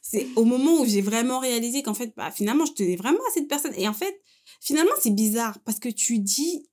c'est 0.00 0.28
au 0.36 0.44
moment 0.44 0.80
où 0.80 0.86
j'ai 0.86 1.02
vraiment 1.02 1.40
réalisé 1.40 1.82
qu'en 1.82 1.94
fait, 1.94 2.12
bah, 2.16 2.30
finalement, 2.30 2.66
je 2.66 2.72
tenais 2.72 2.96
vraiment 2.96 3.18
à 3.18 3.32
cette 3.34 3.48
personne. 3.48 3.72
Et 3.76 3.88
en 3.88 3.94
fait, 3.94 4.20
finalement, 4.60 4.92
c'est 5.02 5.14
bizarre 5.14 5.58
parce 5.64 5.80
que 5.80 5.88
tu 5.88 6.20
dis 6.20 6.69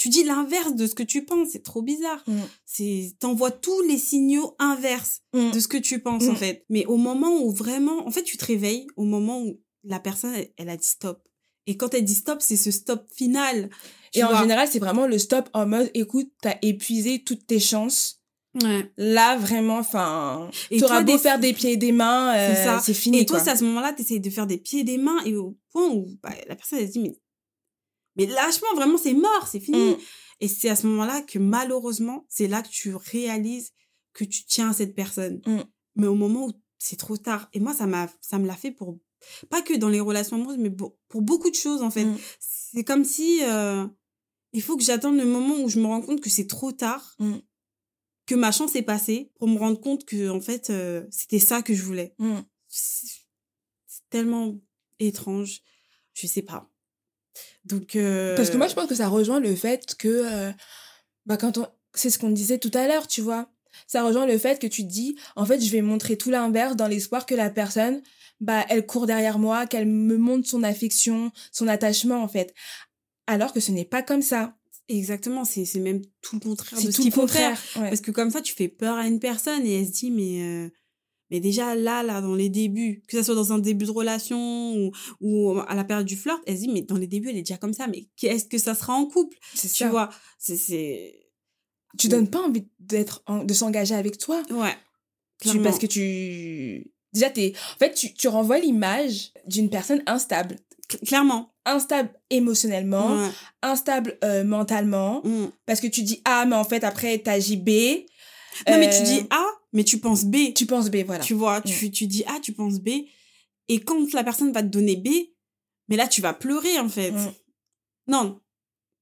tu 0.00 0.08
dis 0.08 0.24
l'inverse 0.24 0.74
de 0.74 0.86
ce 0.86 0.94
que 0.94 1.02
tu 1.02 1.26
penses, 1.26 1.48
c'est 1.52 1.62
trop 1.62 1.82
bizarre. 1.82 2.24
Mm. 2.26 2.38
C'est 2.64 3.12
t'envoies 3.20 3.50
tous 3.50 3.82
les 3.82 3.98
signaux 3.98 4.56
inverses 4.58 5.20
mm. 5.34 5.50
de 5.50 5.60
ce 5.60 5.68
que 5.68 5.76
tu 5.76 5.98
penses 6.00 6.26
en 6.26 6.32
mm. 6.32 6.36
fait. 6.36 6.64
Mais 6.70 6.86
au 6.86 6.96
moment 6.96 7.42
où 7.42 7.50
vraiment, 7.50 8.06
en 8.08 8.10
fait, 8.10 8.22
tu 8.22 8.38
te 8.38 8.46
réveilles 8.46 8.86
au 8.96 9.04
moment 9.04 9.42
où 9.42 9.60
la 9.84 10.00
personne 10.00 10.32
elle, 10.56 10.70
a 10.70 10.76
dit 10.78 10.86
stop. 10.86 11.22
Et 11.66 11.76
quand 11.76 11.92
elle 11.92 12.04
dit 12.04 12.14
stop, 12.14 12.40
c'est 12.40 12.56
ce 12.56 12.70
stop 12.70 13.04
final. 13.14 13.68
Et 14.14 14.24
en 14.24 14.34
général, 14.40 14.68
c'est 14.72 14.78
vraiment 14.78 15.06
le 15.06 15.18
stop 15.18 15.50
en 15.52 15.66
mode 15.66 15.90
écoute, 15.92 16.32
t'as 16.40 16.56
épuisé 16.62 17.22
toutes 17.22 17.46
tes 17.46 17.60
chances. 17.60 18.22
Ouais. 18.62 18.90
Là, 18.96 19.36
vraiment, 19.36 19.78
enfin, 19.78 20.50
tu 20.70 20.82
auras 20.82 21.02
beau 21.02 21.18
faire 21.18 21.38
des 21.38 21.52
pieds 21.52 21.72
et 21.72 21.76
des 21.76 21.92
mains, 21.92 22.34
euh, 22.34 22.78
c'est 22.82 22.94
fini. 22.94 23.18
Et 23.18 23.26
toi, 23.26 23.38
à 23.46 23.54
ce 23.54 23.64
moment-là, 23.64 23.92
tu 23.92 24.00
essaies 24.00 24.18
de 24.18 24.30
faire 24.30 24.46
des 24.46 24.56
pieds 24.56 24.80
et 24.80 24.84
des 24.84 24.96
mains 24.96 25.22
et 25.26 25.36
au 25.36 25.58
point 25.72 25.88
où 25.90 26.06
bah, 26.22 26.30
la 26.48 26.56
personne 26.56 26.78
elle 26.78 26.88
se 26.88 26.92
dit 26.94 27.00
mais 27.00 27.14
mais 28.20 28.32
lâchement, 28.34 28.74
vraiment, 28.74 28.98
c'est 28.98 29.14
mort, 29.14 29.48
c'est 29.50 29.60
fini. 29.60 29.92
Mm. 29.92 29.96
Et 30.40 30.48
c'est 30.48 30.68
à 30.68 30.76
ce 30.76 30.86
moment-là 30.86 31.22
que 31.22 31.38
malheureusement, 31.38 32.26
c'est 32.28 32.48
là 32.48 32.62
que 32.62 32.68
tu 32.68 32.94
réalises 32.94 33.72
que 34.12 34.24
tu 34.24 34.44
tiens 34.44 34.70
à 34.70 34.72
cette 34.72 34.94
personne. 34.94 35.40
Mm. 35.46 35.60
Mais 35.96 36.06
au 36.06 36.14
moment 36.14 36.46
où 36.46 36.52
c'est 36.78 36.96
trop 36.96 37.16
tard. 37.16 37.48
Et 37.52 37.60
moi, 37.60 37.74
ça 37.74 37.86
m'a, 37.86 38.08
ça 38.20 38.38
me 38.38 38.46
l'a 38.46 38.56
fait 38.56 38.70
pour, 38.70 38.98
pas 39.50 39.62
que 39.62 39.74
dans 39.74 39.88
les 39.88 40.00
relations 40.00 40.36
amoureuses, 40.36 40.58
mais 40.58 40.70
pour, 40.70 40.96
beaucoup 41.14 41.50
de 41.50 41.54
choses, 41.54 41.82
en 41.82 41.90
fait. 41.90 42.04
Mm. 42.04 42.18
C'est 42.40 42.84
comme 42.84 43.04
si, 43.04 43.40
euh, 43.44 43.86
il 44.52 44.62
faut 44.62 44.76
que 44.76 44.82
j'attende 44.82 45.16
le 45.16 45.26
moment 45.26 45.60
où 45.60 45.68
je 45.68 45.78
me 45.78 45.86
rends 45.86 46.00
compte 46.00 46.20
que 46.20 46.30
c'est 46.30 46.46
trop 46.46 46.72
tard, 46.72 47.14
Mm. 47.18 47.36
que 48.26 48.34
ma 48.34 48.52
chance 48.52 48.76
est 48.76 48.82
passée, 48.82 49.30
pour 49.38 49.48
me 49.48 49.58
rendre 49.58 49.80
compte 49.80 50.04
que, 50.04 50.30
en 50.30 50.40
fait, 50.40 50.70
euh, 50.70 51.06
c'était 51.10 51.38
ça 51.38 51.62
que 51.62 51.74
je 51.74 51.82
voulais. 51.82 52.14
C'est 52.68 54.08
tellement 54.08 54.58
étrange. 54.98 55.60
Je 56.14 56.26
sais 56.26 56.42
pas. 56.42 56.69
Donc. 57.64 57.96
euh, 57.96 58.36
Parce 58.36 58.50
que 58.50 58.56
moi, 58.56 58.68
je 58.68 58.74
pense 58.74 58.88
que 58.88 58.94
ça 58.94 59.08
rejoint 59.08 59.40
le 59.40 59.54
fait 59.54 59.94
que, 59.96 60.08
euh, 60.08 60.50
bah, 61.26 61.36
quand 61.36 61.58
on, 61.58 61.66
c'est 61.94 62.10
ce 62.10 62.18
qu'on 62.18 62.30
disait 62.30 62.58
tout 62.58 62.70
à 62.74 62.86
l'heure, 62.86 63.06
tu 63.06 63.20
vois. 63.20 63.50
Ça 63.86 64.02
rejoint 64.02 64.26
le 64.26 64.36
fait 64.38 64.60
que 64.60 64.66
tu 64.66 64.82
te 64.82 64.88
dis, 64.88 65.16
en 65.36 65.44
fait, 65.46 65.60
je 65.60 65.70
vais 65.70 65.80
montrer 65.82 66.16
tout 66.16 66.30
l'inverse 66.30 66.76
dans 66.76 66.88
l'espoir 66.88 67.24
que 67.26 67.34
la 67.34 67.50
personne, 67.50 68.02
bah, 68.40 68.64
elle 68.68 68.84
court 68.86 69.06
derrière 69.06 69.38
moi, 69.38 69.66
qu'elle 69.66 69.86
me 69.86 70.16
montre 70.16 70.48
son 70.48 70.62
affection, 70.62 71.30
son 71.52 71.68
attachement, 71.68 72.22
en 72.22 72.28
fait. 72.28 72.52
Alors 73.26 73.52
que 73.52 73.60
ce 73.60 73.70
n'est 73.70 73.84
pas 73.84 74.02
comme 74.02 74.22
ça. 74.22 74.56
Exactement, 74.88 75.44
c'est 75.44 75.72
même 75.78 76.02
tout 76.20 76.34
le 76.36 76.40
contraire 76.40 76.80
de 76.80 76.84
C'est 76.84 76.90
ce 76.90 76.96
tout 76.96 77.02
qu'il 77.02 77.12
contraire. 77.14 77.56
Ouais. 77.76 77.88
Parce 77.88 78.00
que 78.00 78.10
comme 78.10 78.30
ça, 78.32 78.40
tu 78.42 78.54
fais 78.54 78.66
peur 78.66 78.96
à 78.96 79.06
une 79.06 79.20
personne 79.20 79.64
et 79.64 79.78
elle 79.80 79.86
se 79.86 79.92
dit, 79.92 80.10
mais, 80.10 80.42
euh, 80.42 80.68
mais 81.30 81.40
déjà 81.40 81.74
là, 81.74 82.02
là, 82.02 82.20
dans 82.20 82.34
les 82.34 82.48
débuts, 82.48 83.02
que 83.08 83.16
ce 83.18 83.22
soit 83.22 83.34
dans 83.34 83.52
un 83.52 83.58
début 83.58 83.84
de 83.86 83.90
relation 83.90 84.74
ou, 84.76 84.90
ou 85.20 85.58
à 85.66 85.74
la 85.74 85.84
période 85.84 86.06
du 86.06 86.16
flirt, 86.16 86.40
elle 86.46 86.56
se 86.56 86.60
dit, 86.62 86.68
mais 86.68 86.82
dans 86.82 86.96
les 86.96 87.06
débuts, 87.06 87.30
elle 87.30 87.36
est 87.38 87.42
déjà 87.42 87.56
comme 87.58 87.72
ça, 87.74 87.86
mais 87.86 88.06
qu'est-ce 88.16 88.44
que 88.46 88.58
ça 88.58 88.74
sera 88.74 88.94
en 88.94 89.06
couple? 89.06 89.36
C'est 89.54 89.68
Tu 89.68 89.74
ça. 89.84 89.88
vois, 89.90 90.10
c'est-. 90.38 91.26
Tu 91.98 92.08
donnes 92.08 92.28
pas 92.30 92.40
envie 92.40 92.68
d'être, 92.78 93.22
en- 93.26 93.44
de 93.44 93.52
s'engager 93.52 93.94
avec 93.94 94.16
toi. 94.18 94.42
Ouais. 94.50 94.74
Tu, 95.42 95.58
parce 95.60 95.78
que 95.78 95.86
tu, 95.86 96.92
déjà, 97.12 97.30
t'es, 97.30 97.52
en 97.74 97.78
fait, 97.78 97.94
tu, 97.94 98.12
tu 98.14 98.28
renvoies 98.28 98.58
l'image 98.58 99.32
d'une 99.46 99.70
personne 99.70 100.02
instable. 100.06 100.56
Cl- 100.88 101.06
Clairement. 101.06 101.52
Instable 101.66 102.10
émotionnellement, 102.30 103.16
Ouais. 103.16 103.28
instable 103.62 104.18
euh, 104.24 104.44
mentalement. 104.44 105.20
Mm. 105.24 105.50
Parce 105.66 105.80
que 105.80 105.86
tu 105.86 106.02
dis 106.02 106.20
A, 106.24 106.46
mais 106.46 106.56
en 106.56 106.64
fait, 106.64 106.84
après, 106.84 107.18
t'agis 107.18 107.56
B. 107.56 107.68
Non, 108.68 108.78
mais 108.78 108.90
tu 108.90 108.96
Euh, 109.02 109.04
dis 109.04 109.20
A, 109.30 109.44
mais 109.72 109.84
tu 109.84 109.98
penses 109.98 110.24
B. 110.24 110.52
Tu 110.54 110.66
penses 110.66 110.90
B, 110.90 110.98
voilà. 111.04 111.22
Tu 111.24 111.34
vois, 111.34 111.60
Mm. 111.60 111.64
tu, 111.64 111.90
tu 111.90 112.06
dis 112.06 112.24
A, 112.26 112.40
tu 112.40 112.52
penses 112.52 112.80
B. 112.80 112.88
Et 113.68 113.80
quand 113.80 114.12
la 114.14 114.24
personne 114.24 114.52
va 114.52 114.62
te 114.62 114.68
donner 114.68 114.96
B, 114.96 115.08
mais 115.88 115.96
là, 115.96 116.08
tu 116.08 116.20
vas 116.20 116.32
pleurer, 116.34 116.78
en 116.78 116.88
fait. 116.88 117.12
Mm. 117.12 117.32
Non. 118.08 118.40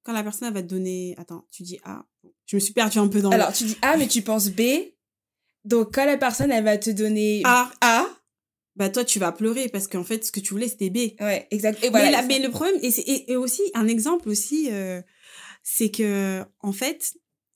Quand 0.03 0.13
la 0.13 0.23
personne 0.23 0.53
va 0.53 0.63
te 0.63 0.69
donner. 0.69 1.15
Attends, 1.19 1.45
tu 1.51 1.63
dis 1.63 1.79
A. 1.85 2.05
Je 2.47 2.57
me 2.57 2.61
suis 2.61 2.73
perdue 2.73 2.99
un 2.99 3.09
peu 3.09 3.21
dans 3.21 3.29
le- 3.31 3.35
Alors, 3.35 3.53
tu 3.53 3.65
dis 3.65 3.77
A, 3.83 3.97
mais 3.97 4.09
tu 4.09 4.23
penses 4.23 4.49
B. 4.51 4.63
Donc, 5.65 5.95
quand 5.95 6.05
la 6.07 6.17
personne, 6.17 6.51
elle 6.51 6.65
va 6.65 6.79
te 6.79 6.91
donner 6.91 7.43
A. 7.45 7.71
A, 7.81 8.07
Bah, 8.77 8.89
toi, 8.89 9.05
tu 9.05 9.19
vas 9.19 9.33
pleurer 9.33 9.69
parce 9.69 9.89
qu'en 9.89 10.05
fait, 10.05 10.25
ce 10.25 10.31
que 10.33 10.39
tu 10.41 10.51
voulais, 10.55 10.69
c'était 10.69 10.89
B. 10.89 11.15
ouais, 11.21 11.47
exact. 11.51 11.83
Et 11.83 11.91
voilà. 11.91 12.23
mais, 12.23 12.39
le 12.39 12.49
problème, 12.51 12.79
et, 12.81 12.89
et, 12.89 13.33
et 13.33 13.37
aussi, 13.37 13.63
un 13.75 13.89
exemple 13.89 14.29
aussi, 14.29 14.69
euh, 14.71 15.03
c'est 15.65 15.91
que, 15.91 16.45
en 16.61 16.73
fait, 16.73 17.15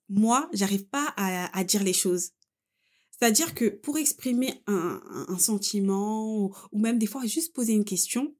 moi, 0.08 0.50
j'arrive 0.52 0.84
pas 0.88 1.14
à, 1.16 1.56
à 1.56 1.64
dire 1.64 1.84
les 1.84 1.92
choses. 1.92 2.30
C'est-à-dire 3.22 3.54
que 3.54 3.66
pour 3.66 3.98
exprimer 3.98 4.64
un, 4.66 5.00
sentiment, 5.38 6.26
ou, 6.26 6.52
ou 6.72 6.78
même 6.80 6.98
des 6.98 7.06
fois 7.06 7.24
juste 7.24 7.52
poser 7.54 7.72
une 7.72 7.84
question, 7.84 8.34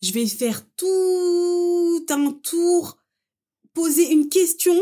je 0.00 0.12
vais 0.12 0.24
faire 0.28 0.64
tout 0.76 2.06
un 2.08 2.30
tour, 2.30 2.98
poser 3.74 4.12
une 4.12 4.28
question, 4.28 4.76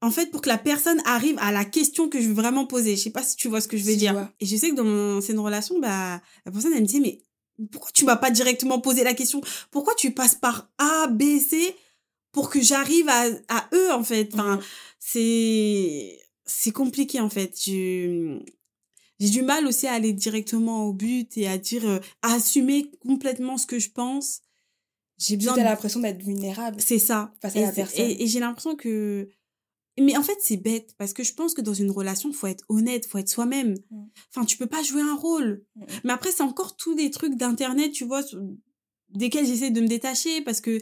en 0.00 0.10
fait, 0.10 0.30
pour 0.30 0.40
que 0.40 0.48
la 0.48 0.56
personne 0.56 0.98
arrive 1.04 1.36
à 1.40 1.52
la 1.52 1.66
question 1.66 2.08
que 2.08 2.22
je 2.22 2.28
veux 2.28 2.32
vraiment 2.32 2.64
poser. 2.64 2.96
Je 2.96 3.02
sais 3.02 3.10
pas 3.10 3.22
si 3.22 3.36
tu 3.36 3.48
vois 3.48 3.60
ce 3.60 3.68
que 3.68 3.76
je 3.76 3.84
veux 3.84 3.92
Si, 3.92 3.98
dire. 3.98 4.14
vois. 4.14 4.32
Et 4.40 4.46
je 4.46 4.56
sais 4.56 4.70
que 4.70 4.76
dans 4.76 4.84
mon 4.84 5.18
ancienne 5.18 5.40
relation, 5.40 5.78
bah, 5.78 6.22
la 6.46 6.50
personne, 6.50 6.72
elle 6.72 6.80
me 6.80 6.86
dit, 6.86 7.00
mais 7.00 7.22
pourquoi 7.70 7.90
tu 7.92 8.06
m'as 8.06 8.16
pas 8.16 8.30
directement 8.30 8.80
posé 8.80 9.04
la 9.04 9.12
question? 9.12 9.42
Pourquoi 9.70 9.94
tu 9.94 10.12
passes 10.12 10.36
par 10.36 10.72
A, 10.78 11.06
B, 11.08 11.38
C 11.38 11.76
pour 12.32 12.48
que 12.48 12.62
j'arrive 12.62 13.10
à, 13.10 13.26
à 13.48 13.68
E, 13.74 13.92
en 13.92 14.04
fait? 14.04 14.30
Enfin, 14.32 14.58
c'est 14.98 16.18
c'est 16.46 16.72
compliqué, 16.72 17.20
en 17.20 17.28
fait. 17.28 17.54
Je- 17.62 18.40
J'ai 19.20 19.28
du 19.28 19.42
mal 19.42 19.66
aussi 19.66 19.86
à 19.86 19.92
aller 19.92 20.12
directement 20.14 20.86
au 20.86 20.92
but 20.94 21.36
et 21.36 21.46
à 21.46 21.58
dire, 21.58 21.86
euh, 21.86 21.98
à 22.22 22.34
assumer 22.34 22.90
complètement 23.00 23.58
ce 23.58 23.66
que 23.66 23.78
je 23.78 23.90
pense. 23.90 24.40
J'ai 25.18 25.36
besoin 25.36 25.56
de 25.56 25.62
l'impression 25.62 26.00
d'être 26.00 26.22
vulnérable. 26.22 26.80
c'est 26.80 26.98
ça. 26.98 27.32
face 27.42 27.54
à 27.54 27.58
et, 27.58 27.62
la 27.62 27.72
personne. 27.72 28.06
Et, 28.06 28.22
et 28.22 28.26
j'ai 28.26 28.40
l'impression 28.40 28.74
que. 28.74 29.28
Mais 29.98 30.16
en 30.16 30.22
fait, 30.22 30.38
c'est 30.40 30.56
bête 30.56 30.94
parce 30.96 31.12
que 31.12 31.22
je 31.22 31.34
pense 31.34 31.52
que 31.52 31.60
dans 31.60 31.74
une 31.74 31.90
relation, 31.90 32.32
faut 32.32 32.46
être 32.46 32.64
honnête, 32.70 33.04
faut 33.04 33.18
être 33.18 33.28
soi-même. 33.28 33.74
Mm. 33.90 34.04
Enfin, 34.30 34.46
tu 34.46 34.56
peux 34.56 34.66
pas 34.66 34.82
jouer 34.82 35.02
un 35.02 35.14
rôle. 35.14 35.62
Mm. 35.76 35.84
Mais 36.04 36.12
après, 36.14 36.32
c'est 36.32 36.42
encore 36.42 36.76
tous 36.76 36.94
des 36.94 37.10
trucs 37.10 37.34
d'internet, 37.34 37.92
tu 37.92 38.06
vois, 38.06 38.22
desquels 39.10 39.44
j'essaie 39.44 39.70
de 39.70 39.80
me 39.82 39.88
détacher 39.88 40.40
parce 40.40 40.62
que 40.62 40.80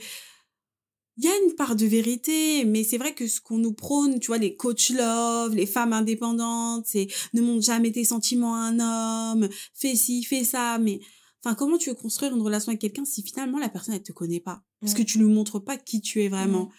il 1.19 1.25
y 1.25 1.29
a 1.29 1.33
une 1.45 1.55
part 1.57 1.75
de 1.75 1.85
vérité, 1.85 2.65
mais 2.65 2.85
c'est 2.85 2.97
vrai 2.97 3.13
que 3.13 3.27
ce 3.27 3.41
qu'on 3.41 3.59
nous 3.59 3.73
prône, 3.73 4.21
tu 4.21 4.29
vois, 4.29 4.39
les 4.39 4.55
coach 4.55 4.91
love, 4.91 5.53
les 5.53 5.67
femmes 5.67 5.93
indépendantes, 5.93 6.87
c'est 6.87 7.09
ne 7.35 7.41
montre 7.41 7.65
jamais 7.65 7.91
tes 7.91 8.05
sentiments 8.05 8.55
à 8.55 8.59
un 8.59 9.33
homme, 9.33 9.49
fais 9.75 9.97
ci, 9.97 10.23
fais 10.23 10.45
ça, 10.45 10.79
mais 10.79 11.01
enfin, 11.43 11.57
comment 11.57 11.77
tu 11.77 11.91
veux 11.91 11.97
construire 11.97 12.35
une 12.37 12.41
relation 12.41 12.71
avec 12.71 12.81
quelqu'un 12.81 13.05
si 13.05 13.25
finalement 13.25 13.59
la 13.59 13.69
personne 13.69 13.97
elle 13.97 14.03
te 14.03 14.13
connaît 14.13 14.39
pas, 14.39 14.63
parce 14.81 14.95
que 14.95 15.03
tu 15.03 15.19
lui 15.19 15.27
montres 15.27 15.63
pas 15.63 15.77
qui 15.77 16.01
tu 16.01 16.23
es 16.23 16.29
vraiment. 16.29 16.71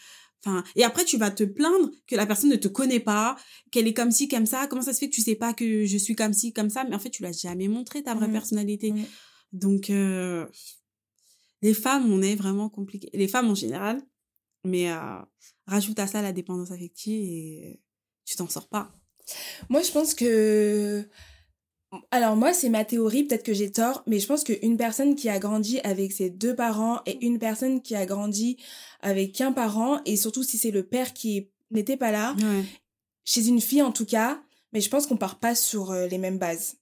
Enfin, 0.45 0.63
et 0.77 0.85
après 0.85 1.03
tu 1.03 1.17
vas 1.17 1.31
te 1.31 1.43
plaindre 1.43 1.91
que 2.07 2.15
la 2.15 2.25
personne 2.25 2.49
ne 2.49 2.55
te 2.55 2.69
connaît 2.69 3.01
pas, 3.01 3.35
qu'elle 3.71 3.87
est 3.89 3.93
comme 3.93 4.11
ci, 4.11 4.29
comme 4.29 4.45
ça. 4.45 4.67
Comment 4.67 4.81
ça 4.81 4.93
se 4.93 4.99
fait 4.99 5.09
que 5.09 5.15
tu 5.15 5.21
sais 5.21 5.35
pas 5.35 5.53
que 5.53 5.85
je 5.85 5.97
suis 5.97 6.15
comme 6.15 6.31
ci, 6.31 6.53
comme 6.53 6.69
ça, 6.69 6.85
mais 6.85 6.95
en 6.95 6.99
fait 6.99 7.09
tu 7.09 7.23
l'as 7.23 7.37
jamais 7.37 7.67
montré 7.67 8.03
ta 8.03 8.13
vraie 8.13 8.31
personnalité. 8.31 8.93
Donc 9.51 9.89
euh, 9.89 10.45
les 11.61 11.73
femmes, 11.73 12.09
on 12.09 12.21
est 12.21 12.35
vraiment 12.35 12.69
compliqué. 12.69 13.09
Les 13.13 13.27
femmes 13.27 13.49
en 13.49 13.55
général, 13.55 14.01
mais 14.63 14.91
euh, 14.91 15.19
rajoute 15.67 15.99
à 15.99 16.07
ça 16.07 16.21
la 16.21 16.31
dépendance 16.33 16.71
affective 16.71 17.21
et 17.21 17.81
tu 18.25 18.35
t'en 18.35 18.47
sors 18.47 18.67
pas. 18.67 18.91
Moi, 19.69 19.81
je 19.81 19.91
pense 19.91 20.13
que. 20.13 21.07
Alors, 22.11 22.35
moi, 22.35 22.53
c'est 22.53 22.69
ma 22.69 22.85
théorie, 22.85 23.23
peut-être 23.23 23.43
que 23.43 23.53
j'ai 23.53 23.71
tort, 23.71 24.03
mais 24.05 24.19
je 24.19 24.27
pense 24.27 24.43
qu'une 24.43 24.77
personne 24.77 25.15
qui 25.15 25.27
a 25.27 25.39
grandi 25.39 25.79
avec 25.79 26.11
ses 26.11 26.29
deux 26.29 26.55
parents 26.55 27.01
et 27.07 27.25
une 27.25 27.39
personne 27.39 27.81
qui 27.81 27.95
a 27.95 28.05
grandi 28.05 28.57
avec 29.01 29.33
qu'un 29.33 29.51
parent, 29.51 29.99
et 30.05 30.15
surtout 30.15 30.43
si 30.43 30.57
c'est 30.59 30.69
le 30.69 30.83
père 30.85 31.13
qui 31.13 31.49
n'était 31.71 31.97
pas 31.97 32.11
là, 32.11 32.35
Ouais. 32.35 32.63
chez 33.25 33.47
une 33.47 33.59
fille 33.61 33.81
en 33.81 33.91
tout 33.91 34.05
cas, 34.05 34.39
mais 34.71 34.81
je 34.81 34.89
pense 34.89 35.07
qu'on 35.07 35.17
part 35.17 35.39
pas 35.39 35.55
sur 35.55 35.91
les 35.93 36.17
mêmes 36.19 36.37
bases. 36.37 36.77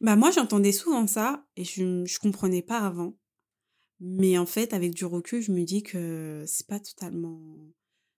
Bah 0.00 0.16
moi 0.16 0.32
j'entendais 0.32 0.72
souvent 0.72 1.06
ça 1.06 1.44
et 1.56 1.62
je 1.62 2.04
je 2.04 2.18
comprenais 2.18 2.62
pas 2.62 2.78
avant. 2.80 3.14
Mais 4.00 4.38
en 4.38 4.46
fait 4.46 4.72
avec 4.72 4.94
du 4.94 5.04
recul, 5.04 5.42
je 5.42 5.52
me 5.52 5.64
dis 5.64 5.82
que 5.82 6.44
c'est 6.46 6.66
pas 6.66 6.80
totalement 6.80 7.40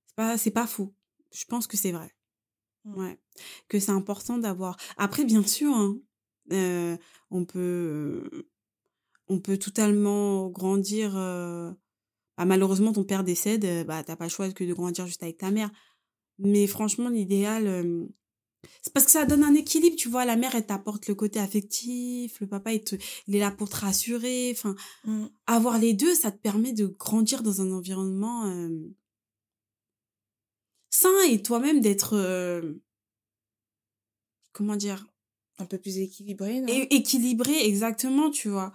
c'est 0.07 0.17
pas 0.17 0.39
c'est 0.39 0.51
pas 0.51 0.67
faux. 0.67 0.95
Je 1.33 1.45
pense 1.45 1.67
que 1.67 1.77
c'est 1.77 1.93
vrai. 1.93 2.15
Mm. 2.85 2.99
Ouais, 2.99 3.19
que 3.69 3.79
c'est 3.79 3.93
important 3.93 4.39
d'avoir 4.39 4.77
Après 4.97 5.25
bien 5.25 5.43
sûr 5.43 5.75
hein, 5.75 5.99
euh, 6.53 6.97
on 7.31 7.45
peut 7.45 8.49
on 9.29 9.39
peut 9.39 9.59
totalement 9.59 10.49
grandir 10.49 11.17
euh, 11.17 11.71
bah, 12.37 12.45
malheureusement 12.47 12.93
ton 12.93 13.05
père 13.05 13.23
décède, 13.25 13.65
euh, 13.65 13.85
bah 13.85 14.03
t'as 14.03 14.17
pas 14.17 14.25
le 14.25 14.31
choix 14.31 14.51
que 14.51 14.65
de 14.65 14.73
grandir 14.75 15.07
juste 15.07 15.23
avec 15.23 15.39
ta 15.39 15.51
mère. 15.51 15.71
Mais 16.39 16.67
franchement 16.67 17.09
l'idéal 17.11 17.67
euh, 17.67 18.07
c'est 18.83 18.93
parce 18.93 19.07
que 19.07 19.13
ça 19.13 19.27
donne 19.27 19.45
un 19.45 19.55
équilibre, 19.55 19.97
tu 19.97 20.09
vois. 20.09 20.25
La 20.25 20.37
mère, 20.37 20.55
elle 20.55 20.67
t'apporte 20.67 21.07
le 21.09 21.15
côté 21.15 21.39
affectif, 21.39 22.41
le 22.41 22.47
papa, 22.47 22.73
il, 22.73 22.83
te, 22.83 22.97
il 23.27 23.37
est 23.37 23.41
là 23.41 23.51
pour 23.51 23.69
te 23.69 23.77
rassurer. 23.77 24.53
Enfin, 24.57 24.75
avoir 25.47 25.79
les 25.79 25.95
deux, 25.95 26.15
ça 26.15 26.31
te 26.31 26.39
permet 26.39 26.73
de 26.73 26.87
grandir 26.87 27.43
dans 27.43 27.61
un 27.61 27.73
environnement 27.73 28.47
euh, 28.47 28.69
sain 30.91 31.23
et 31.29 31.43
toi-même 31.43 31.81
d'être, 31.81 32.17
euh, 32.17 32.75
comment 34.53 34.77
dire, 34.77 35.07
Un 35.59 35.67
peu 35.67 35.79
plus 35.79 35.99
équilibré, 35.99 36.61
non? 36.61 36.67
Équilibré, 36.69 37.65
exactement, 37.67 38.31
tu 38.31 38.49
vois. 38.49 38.73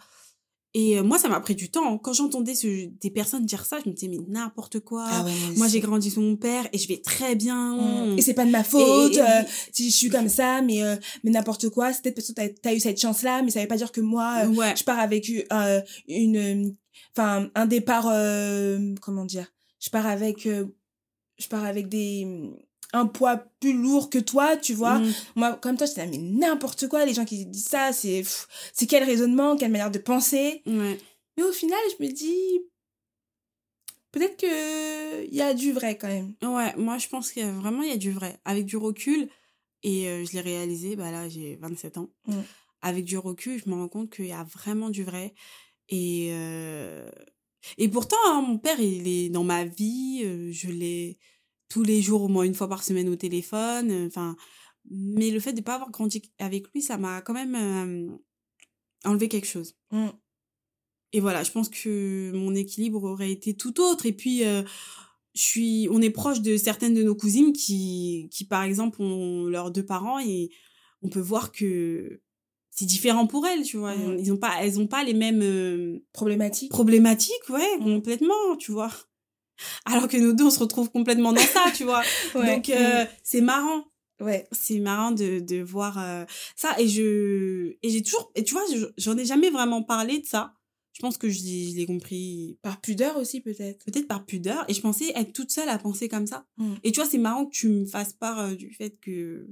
Et 0.77 0.99
euh, 0.99 1.03
moi, 1.03 1.17
ça 1.17 1.29
m'a 1.29 1.39
pris 1.39 1.55
du 1.55 1.69
temps. 1.71 1.97
Quand 1.97 2.11
j'entendais 2.11 2.53
ce, 2.53 2.89
des 2.99 3.09
personnes 3.09 3.45
dire 3.45 3.65
ça, 3.65 3.77
je 3.81 3.89
me 3.89 3.95
disais, 3.95 4.09
mais 4.09 4.19
n'importe 4.27 4.81
quoi. 4.81 5.05
Ah 5.09 5.23
ouais, 5.23 5.31
moi, 5.55 5.69
j'ai 5.69 5.79
grandi 5.79 6.11
sous 6.11 6.19
mon 6.19 6.35
père 6.35 6.67
et 6.73 6.77
je 6.77 6.85
vais 6.89 6.97
très 7.01 7.35
bien. 7.35 7.77
Mm. 8.07 8.17
Et 8.19 8.21
c'est 8.21 8.33
pas 8.33 8.43
de 8.45 8.51
ma 8.51 8.63
faute. 8.65 9.13
Et- 9.13 9.19
et- 9.19 9.21
euh, 9.21 9.43
si 9.71 9.89
je 9.89 9.95
suis 9.95 10.09
comme 10.09 10.27
ça, 10.27 10.61
mais 10.61 10.83
euh, 10.83 10.97
mais 11.23 11.31
n'importe 11.31 11.69
quoi. 11.69 11.93
C'est 11.93 12.01
peut-être 12.01 12.15
parce 12.15 12.27
que 12.27 12.33
t'as 12.61 12.69
as 12.69 12.73
eu 12.73 12.81
cette 12.81 12.99
chance-là, 12.99 13.41
mais 13.41 13.51
ça 13.51 13.61
veut 13.61 13.67
pas 13.69 13.77
dire 13.77 13.93
que 13.93 14.01
moi, 14.01 14.41
euh, 14.43 14.47
ouais. 14.49 14.75
je 14.75 14.83
pars 14.83 14.99
avec 14.99 15.31
une, 16.09 16.75
enfin 17.15 17.49
un 17.55 17.65
départ, 17.67 18.07
euh, 18.11 18.93
comment 19.01 19.23
dire, 19.23 19.47
je 19.79 19.89
pars 19.89 20.05
avec, 20.05 20.45
euh, 20.45 20.65
je 21.37 21.47
pars 21.47 21.63
avec 21.63 21.87
des 21.87 22.27
un 22.95 23.05
poids 23.05 23.37
plus 23.59 23.73
lourd 23.73 24.09
que 24.09 24.17
toi, 24.19 24.57
tu 24.57 24.73
vois. 24.73 24.99
Mm. 24.99 25.13
Moi, 25.35 25.53
comme 25.61 25.77
toi, 25.77 25.87
je 25.87 25.99
mais 26.01 26.17
n'importe 26.17 26.87
quoi. 26.87 27.05
Les 27.05 27.13
gens 27.13 27.25
qui 27.25 27.45
disent 27.45 27.65
ça, 27.65 27.91
c'est 27.93 28.19
pff, 28.21 28.47
c'est 28.73 28.87
quel 28.87 29.03
raisonnement, 29.03 29.57
quelle 29.57 29.71
manière 29.71 29.91
de 29.91 29.99
penser. 29.99 30.61
Ouais. 30.65 30.97
Mais 31.37 31.43
au 31.43 31.51
final, 31.51 31.79
je 31.97 32.03
me 32.05 32.11
dis 32.11 32.61
peut-être 34.11 34.37
que 34.37 35.25
il 35.25 35.35
y 35.35 35.41
a 35.41 35.53
du 35.53 35.71
vrai 35.73 35.97
quand 35.97 36.07
même. 36.07 36.33
Ouais, 36.41 36.73
moi 36.77 36.97
je 36.97 37.07
pense 37.07 37.31
qu'il 37.31 37.43
y 37.45 37.45
a 37.45 37.51
vraiment 37.51 37.81
il 37.83 37.89
y 37.89 37.93
a 37.93 37.97
du 37.97 38.11
vrai. 38.11 38.39
Avec 38.45 38.65
du 38.65 38.77
recul, 38.77 39.27
et 39.83 40.07
euh, 40.07 40.25
je 40.25 40.31
l'ai 40.33 40.41
réalisé, 40.41 40.95
bah 40.95 41.11
là 41.11 41.27
j'ai 41.29 41.57
27 41.57 41.97
ans. 41.97 42.09
Mm. 42.27 42.39
Avec 42.81 43.03
du 43.05 43.17
recul, 43.17 43.61
je 43.63 43.69
me 43.69 43.75
rends 43.75 43.89
compte 43.89 44.09
qu'il 44.11 44.27
y 44.27 44.31
a 44.31 44.43
vraiment 44.43 44.89
du 44.89 45.03
vrai. 45.03 45.33
Et, 45.89 46.29
euh, 46.31 47.09
Et 47.77 47.89
pourtant, 47.89 48.17
hein, 48.27 48.41
mon 48.41 48.57
père, 48.57 48.79
il 48.79 49.07
est 49.07 49.29
dans 49.29 49.43
ma 49.43 49.65
vie. 49.65 50.21
euh, 50.23 50.51
je 50.51 50.69
l'ai 50.69 51.17
tous 51.69 51.83
les 51.83 52.01
jours, 52.01 52.23
au 52.23 52.27
moins 52.27 52.43
une 52.43 52.53
fois 52.53 52.67
par 52.69 52.83
semaine 52.83 53.09
au 53.09 53.15
téléphone. 53.15 53.91
euh, 53.91 54.07
Enfin, 54.07 54.35
mais 54.89 55.31
le 55.31 55.39
fait 55.39 55.53
de 55.53 55.61
pas 55.61 55.75
avoir 55.75 55.91
grandi 55.91 56.21
avec 56.39 56.67
lui, 56.73 56.81
ça 56.81 56.97
m'a 56.97 57.21
quand 57.21 57.33
même 57.33 57.55
euh, 57.55 58.15
enlevé 59.03 59.27
quelque 59.29 59.47
chose. 59.47 59.75
Mm. 59.91 60.07
Et 61.13 61.19
voilà, 61.21 61.43
je 61.43 61.51
pense 61.51 61.69
que 61.69 62.31
mon 62.33 62.53
équilibre 62.55 63.03
aurait 63.03 63.31
été 63.31 63.55
tout 63.55 63.79
autre. 63.81 64.05
Et 64.05 64.11
puis, 64.13 64.43
euh, 64.45 64.63
je 65.33 65.41
suis, 65.41 65.87
on 65.91 66.01
est 66.01 66.09
proche 66.11 66.41
de 66.41 66.55
certaines 66.57 66.93
de 66.93 67.03
nos 67.03 67.15
cousines 67.15 67.53
qui, 67.53 68.27
qui 68.31 68.45
par 68.45 68.63
exemple, 68.63 69.01
ont 69.01 69.45
leurs 69.45 69.71
deux 69.71 69.85
parents 69.85 70.19
et 70.19 70.49
on 71.01 71.09
peut 71.09 71.19
voir 71.21 71.51
que 71.51 72.21
c'est 72.69 72.85
différent 72.85 73.25
pour 73.27 73.47
elles, 73.47 73.63
tu 73.63 73.77
vois. 73.77 73.95
Mm. 73.95 74.19
Ils 74.19 74.33
ont 74.33 74.37
pas, 74.37 74.53
elles 74.61 74.79
ont 74.79 74.87
pas 74.87 75.03
les 75.03 75.13
mêmes 75.13 75.41
euh, 75.41 75.99
Problématique. 76.13 76.69
problématiques, 76.69 77.49
ouais, 77.49 77.77
Mm. 77.79 77.83
complètement, 77.95 78.55
tu 78.59 78.71
vois. 78.71 78.91
Alors 79.85 80.07
que 80.07 80.17
nous 80.17 80.33
deux, 80.33 80.45
on 80.45 80.49
se 80.49 80.59
retrouve 80.59 80.89
complètement 80.91 81.33
dans 81.33 81.41
ça, 81.41 81.65
tu 81.75 81.83
vois. 81.83 82.01
Ouais. 82.35 82.55
Donc, 82.55 82.69
euh, 82.69 83.05
c'est 83.23 83.41
marrant 83.41 83.85
Mm. 84.19 84.23
Ouais. 84.23 84.47
c'est 84.53 84.79
marrant 84.79 85.11
de, 85.11 85.39
de 85.41 85.61
voir 85.61 85.97
euh, 85.99 86.23
ça 86.55 86.73
et 86.79 86.87
je 86.87 87.75
et 87.83 87.89
j'ai 87.89 88.01
toujours 88.01 88.31
et 88.35 88.45
tu 88.45 88.53
vois 88.53 88.63
je- 88.73 88.85
j'en 88.97 89.17
ai 89.17 89.25
jamais 89.25 89.49
vraiment 89.49 89.83
parlé 89.83 90.19
de 90.19 90.25
ça 90.25 90.53
je 90.93 91.01
pense 91.01 91.17
que 91.17 91.29
je, 91.29 91.41
l'ai- 91.43 91.71
je 91.71 91.75
l'ai 91.75 91.85
compris 91.85 92.57
Par 92.61 92.79
pudeur 92.79 93.17
aussi, 93.17 93.41
peut-être. 93.41 93.83
peut-être 93.83 94.07
par 94.07 94.25
pudeur 94.25 94.63
et 94.69 94.73
je 94.73 94.79
pensais 94.79 95.11
être 95.15 95.33
toute 95.33 95.51
seule 95.51 95.67
à 95.67 95.77
penser 95.77 96.07
comme 96.07 96.27
ça 96.27 96.45
Mm. 96.57 96.75
et 96.85 96.93
tu 96.93 97.01
vois 97.01 97.09
c'est 97.09 97.17
marrant 97.17 97.45
que 97.45 97.51
tu 97.53 97.67
me 97.67 97.85
fasses 97.85 98.13
part 98.13 98.39
euh, 98.39 98.55
du 98.55 98.71
fait 98.73 98.97
que 99.01 99.47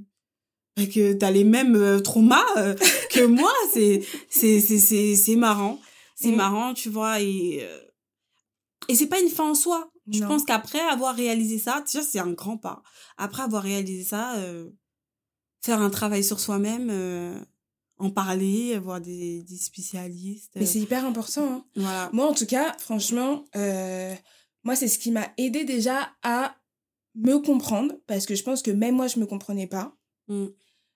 bah, 0.78 0.86
que 0.86 1.12
t'as 1.12 1.32
les 1.32 1.44
mêmes 1.44 2.02
traumas 2.02 2.46
que 3.12 3.26
moi 3.26 3.52
c'est 3.74 4.02
c'est 4.30 4.62
c'est 4.62 5.16
c'est 5.18 5.36
marrant 5.36 5.78
c'est 6.16 6.32
Mm. 6.32 6.36
marrant 6.38 6.74
tu 6.74 6.88
vois 6.88 7.20
et 7.20 7.68
et 8.88 8.96
c'est 8.96 9.08
pas 9.08 9.20
une 9.20 9.28
fin 9.30 9.50
en 9.50 9.56
soi 9.56 9.90
je 10.12 10.20
Non. 10.20 10.28
pense 10.28 10.44
qu'après 10.46 10.80
avoir 10.80 11.16
réalisé 11.16 11.58
ça 11.60 11.82
déjà 11.86 12.02
c'est 12.04 12.20
un 12.20 12.32
grand 12.34 12.58
pas 12.58 12.84
après 13.18 13.44
avoir 13.44 13.64
réalisé 13.64 14.04
ça 14.04 14.36
euh, 14.38 14.70
faire 15.62 15.82
un 15.82 15.90
travail 15.90 16.24
sur 16.24 16.40
soi-même 16.40 16.90
euh, 16.92 17.40
en 18.00 18.10
parler 18.10 18.78
voir 18.80 19.00
des, 19.00 19.44
des 19.44 19.56
spécialistes 19.58 20.52
Mais 20.56 20.66
c'est 20.66 20.80
hyper 20.80 21.06
important. 21.06 21.46
Hein. 21.48 21.66
voilà 21.76 22.10
Moi, 22.12 22.28
en 22.28 22.34
tout 22.34 22.46
cas, 22.48 22.76
franchement, 22.80 23.46
euh, 23.56 24.14
moi, 24.64 24.76
c'est 24.76 24.88
ce 24.90 25.00
qui 25.00 25.12
m'a 25.12 25.32
aidé 25.38 25.64
déjà 25.64 26.12
à 26.24 26.56
me 27.16 27.38
comprendre, 27.38 27.94
parce 28.08 28.26
que 28.26 28.36
je 28.36 28.44
pense 28.44 28.62
que 28.62 28.72
même 28.72 28.96
moi, 28.96 29.08
je 29.08 29.20
me 29.20 29.26
comprenais 29.26 29.68
pas. 29.68 29.96
Mm. 30.28 30.46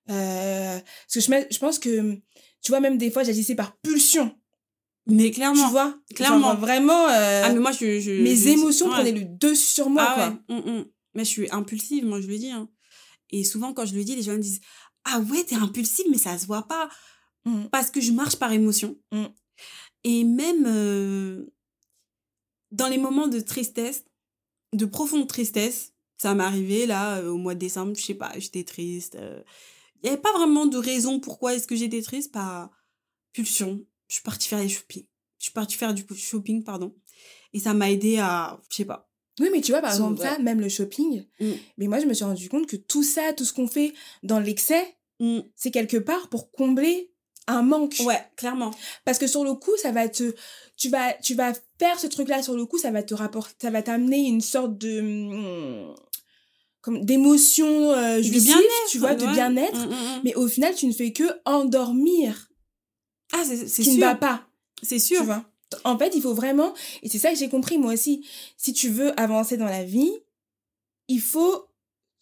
Euh, 0.10 0.80
parce 0.80 1.14
que 1.14 1.20
je, 1.22 1.46
je 1.54 1.60
pense 1.60 1.80
que, 1.80 2.16
tu 2.62 2.72
vois, 2.72 2.80
même 2.80 2.98
des 2.98 3.12
fois, 3.12 3.24
j'agissais 3.24 3.56
par 3.56 3.78
pulsion. 3.78 4.36
Mais 5.08 5.32
clairement 5.32 5.66
Tu 5.66 5.72
vois 5.72 5.98
Clairement. 6.16 6.52
Genre, 6.52 6.60
vraiment, 6.60 7.08
euh, 7.08 7.42
ah 7.46 7.54
mais 7.54 7.60
moi 7.60 7.72
je, 7.72 8.00
je 8.00 8.12
mes 8.12 8.36
je- 8.36 8.50
émotions 8.50 8.88
ouais. 8.88 8.94
prenaient 8.94 9.12
le 9.12 9.26
dessus 9.26 9.66
sur 9.74 9.90
moi, 9.90 10.06
ah 10.08 10.14
quoi. 10.48 10.56
ouais, 10.56 10.62
mm, 10.62 10.80
mm. 10.80 10.86
mais 11.16 11.24
je 11.26 11.30
suis 11.30 11.52
impulsive 11.52 12.06
moi 12.06 12.20
je 12.22 12.28
le 12.28 12.38
dis 12.38 12.52
hein. 12.52 12.70
et 13.30 13.44
souvent 13.44 13.74
quand 13.74 13.86
je 13.86 13.96
le 13.96 14.04
dis 14.04 14.16
les 14.16 14.22
gens 14.24 14.34
me 14.34 14.40
disent 14.40 14.62
ah 15.06 15.20
ouais 15.20 15.44
t'es 15.44 15.56
impulsive 15.56 16.06
mais 16.12 16.18
ça 16.18 16.38
se 16.38 16.46
voit 16.46 16.68
pas 16.68 16.90
Mm. 17.46 17.68
parce 17.72 17.92
que 17.92 18.02
je 18.02 18.12
marche 18.12 18.36
par 18.36 18.52
émotion. 18.52 18.98
Et 20.04 20.26
même 20.26 20.66
euh, 20.68 21.46
dans 22.72 22.88
les 22.90 22.98
moments 22.98 23.28
de 23.30 23.40
tristesse, 23.40 24.04
de 24.74 24.86
profonde 24.86 25.28
tristesse, 25.30 25.94
ça 26.18 26.34
m'est 26.36 26.44
arrivé 26.44 26.86
là 26.86 27.20
euh, 27.20 27.30
au 27.30 27.38
mois 27.38 27.54
de 27.54 27.60
décembre, 27.60 27.94
je 27.96 28.04
sais 28.04 28.16
pas, 28.16 28.34
j'étais 28.38 28.66
triste. 28.66 29.16
euh, 29.16 29.42
Il 29.96 30.00
n'y 30.04 30.10
avait 30.10 30.22
pas 30.22 30.34
vraiment 30.34 30.66
de 30.66 30.78
raison 30.78 31.22
pourquoi 31.22 31.54
est-ce 31.56 31.68
que 31.68 31.76
j'étais 31.78 32.02
triste, 32.02 32.34
par 32.34 32.70
pulsion. 33.32 33.86
Je 34.08 34.16
suis 34.16 34.24
partie 34.24 34.48
faire 34.48 34.60
des 34.62 34.70
shopping. 34.70 35.04
Je 35.40 35.44
suis 35.44 35.52
partie 35.54 35.76
faire 35.76 35.94
du 35.94 36.06
shopping, 36.16 36.64
pardon. 36.64 36.94
Et 37.54 37.60
ça 37.60 37.74
m'a 37.74 37.92
aidé 37.92 38.18
à, 38.18 38.60
je 38.70 38.76
sais 38.78 38.86
pas. 38.86 39.10
Oui, 39.40 39.50
mais 39.52 39.62
tu 39.62 39.72
vois, 39.72 39.82
par 39.82 39.92
exemple, 39.92 40.20
ça, 40.22 40.40
même 40.40 40.60
le 40.60 40.70
shopping, 40.70 41.24
Mm. 41.40 41.52
mais 41.78 41.88
moi, 41.88 42.00
je 42.00 42.06
me 42.08 42.14
suis 42.14 42.26
rendu 42.26 42.50
compte 42.50 42.66
que 42.68 42.76
tout 42.76 43.04
ça, 43.04 43.34
tout 43.34 43.46
ce 43.46 43.54
qu'on 43.54 43.68
fait 43.68 43.94
dans 44.24 44.40
l'excès, 44.40 44.96
Mm. 45.20 45.40
c'est 45.56 45.72
quelque 45.72 45.98
part 45.98 46.30
pour 46.30 46.52
combler 46.52 47.12
un 47.48 47.62
manque. 47.62 47.96
Ouais, 48.04 48.20
clairement. 48.36 48.72
Parce 49.06 49.18
que 49.20 49.28
sur 49.28 49.44
le 49.44 49.54
coup, 49.54 49.72
ça 49.82 49.92
va 49.92 50.10
te, 50.10 50.34
tu 50.76 50.90
vas, 50.90 51.14
tu 51.14 51.34
vas 51.36 51.54
faire 51.80 52.00
ce 52.00 52.08
truc-là 52.08 52.42
sur 52.44 52.56
le 52.56 52.66
coup, 52.66 52.78
ça 52.78 52.92
va 52.92 53.04
te 53.04 53.14
rapporter, 53.14 53.54
ça 53.62 53.70
va 53.70 53.82
t'amener 53.84 54.26
une 54.28 54.42
sorte 54.42 54.78
de, 54.78 55.00
hum, 55.00 55.96
comme 56.82 57.06
d'émotion 57.06 57.92
euh, 57.94 58.22
tu 58.90 58.98
vois, 58.98 59.14
de 59.16 59.26
bien-être. 59.28 59.88
Mm. 59.88 60.22
Mais 60.24 60.36
au 60.36 60.48
final, 60.48 60.74
tu 60.76 60.88
ne 60.88 60.94
fais 60.94 61.14
que 61.14 61.24
endormir 61.46 62.47
Ah, 63.34 63.44
c'est 63.46 63.58
ce 63.58 63.68
c'est 63.68 63.84
qui 63.84 63.96
ne 63.96 64.02
va 64.02 64.12
sûr. 64.12 64.20
pas, 64.20 64.48
C'est 64.82 64.96
tu 64.98 65.16
sûr. 65.16 65.24
vois. 65.24 65.44
En 65.84 65.98
fait, 65.98 66.16
il 66.16 66.22
faut 66.22 66.34
vraiment, 66.34 66.74
et 67.04 67.10
c'est 67.10 67.20
ça 67.20 67.32
que 67.32 67.38
j'ai 67.38 67.50
compris 67.50 67.78
moi 67.78 67.94
aussi, 67.94 68.26
si 68.56 68.72
tu 68.74 68.90
veux 68.90 69.18
avancer 69.20 69.58
dans 69.58 69.66
la 69.66 69.84
vie, 69.84 70.12
il 71.10 71.20
faut 71.22 71.66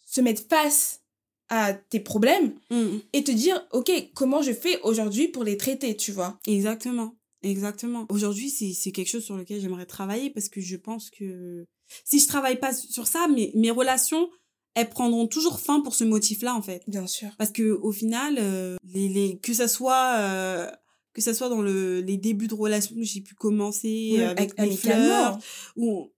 se 0.04 0.20
mettre 0.20 0.42
face 0.48 1.00
à 1.48 1.72
tes 1.74 2.00
problèmes 2.00 2.54
Mm. 2.70 2.96
et 3.12 3.22
te 3.22 3.30
dire, 3.30 3.64
ok, 3.72 3.90
comment 4.14 4.42
je 4.42 4.52
fais 4.52 4.80
aujourd'hui 4.82 5.28
pour 5.28 5.44
les 5.44 5.56
traiter, 5.56 5.96
tu 5.96 6.10
vois? 6.10 6.38
Exactement. 6.46 7.14
Exactement. 7.42 8.06
Aujourd'hui, 8.08 8.50
c'est 8.50 8.72
c'est 8.72 8.90
quelque 8.90 9.08
chose 9.08 9.24
sur 9.24 9.36
lequel 9.36 9.60
j'aimerais 9.60 9.86
travailler 9.86 10.30
parce 10.30 10.48
que 10.48 10.60
je 10.60 10.74
pense 10.76 11.10
que 11.10 11.64
si 12.04 12.18
je 12.18 12.26
travaille 12.26 12.58
pas 12.58 12.72
sur 12.72 13.06
ça, 13.06 13.28
mes, 13.28 13.52
mes 13.54 13.70
relations, 13.70 14.28
elles 14.74 14.88
prendront 14.90 15.28
toujours 15.28 15.60
fin 15.60 15.80
pour 15.80 15.94
ce 15.94 16.02
motif-là, 16.02 16.54
en 16.56 16.62
fait. 16.62 16.82
Bien 16.88 17.06
sûr. 17.06 17.28
Parce 17.38 17.52
que 17.52 17.70
au 17.70 17.92
final, 17.92 18.36
euh, 18.40 18.76
les, 18.82 19.08
les, 19.08 19.38
que 19.38 19.54
ça 19.54 19.68
soit 19.68 20.16
euh, 20.18 20.68
que 21.16 21.22
ça 21.22 21.32
soit 21.34 21.48
dans 21.48 21.62
le, 21.62 22.00
les 22.02 22.18
débuts 22.18 22.46
de 22.46 22.54
relations 22.54 22.94
que 22.94 23.02
j'ai 23.02 23.22
pu 23.22 23.34
commencer 23.34 24.16
euh, 24.18 24.30
avec 24.30 24.52
amicalement. 24.58 25.38
ou 25.76 26.10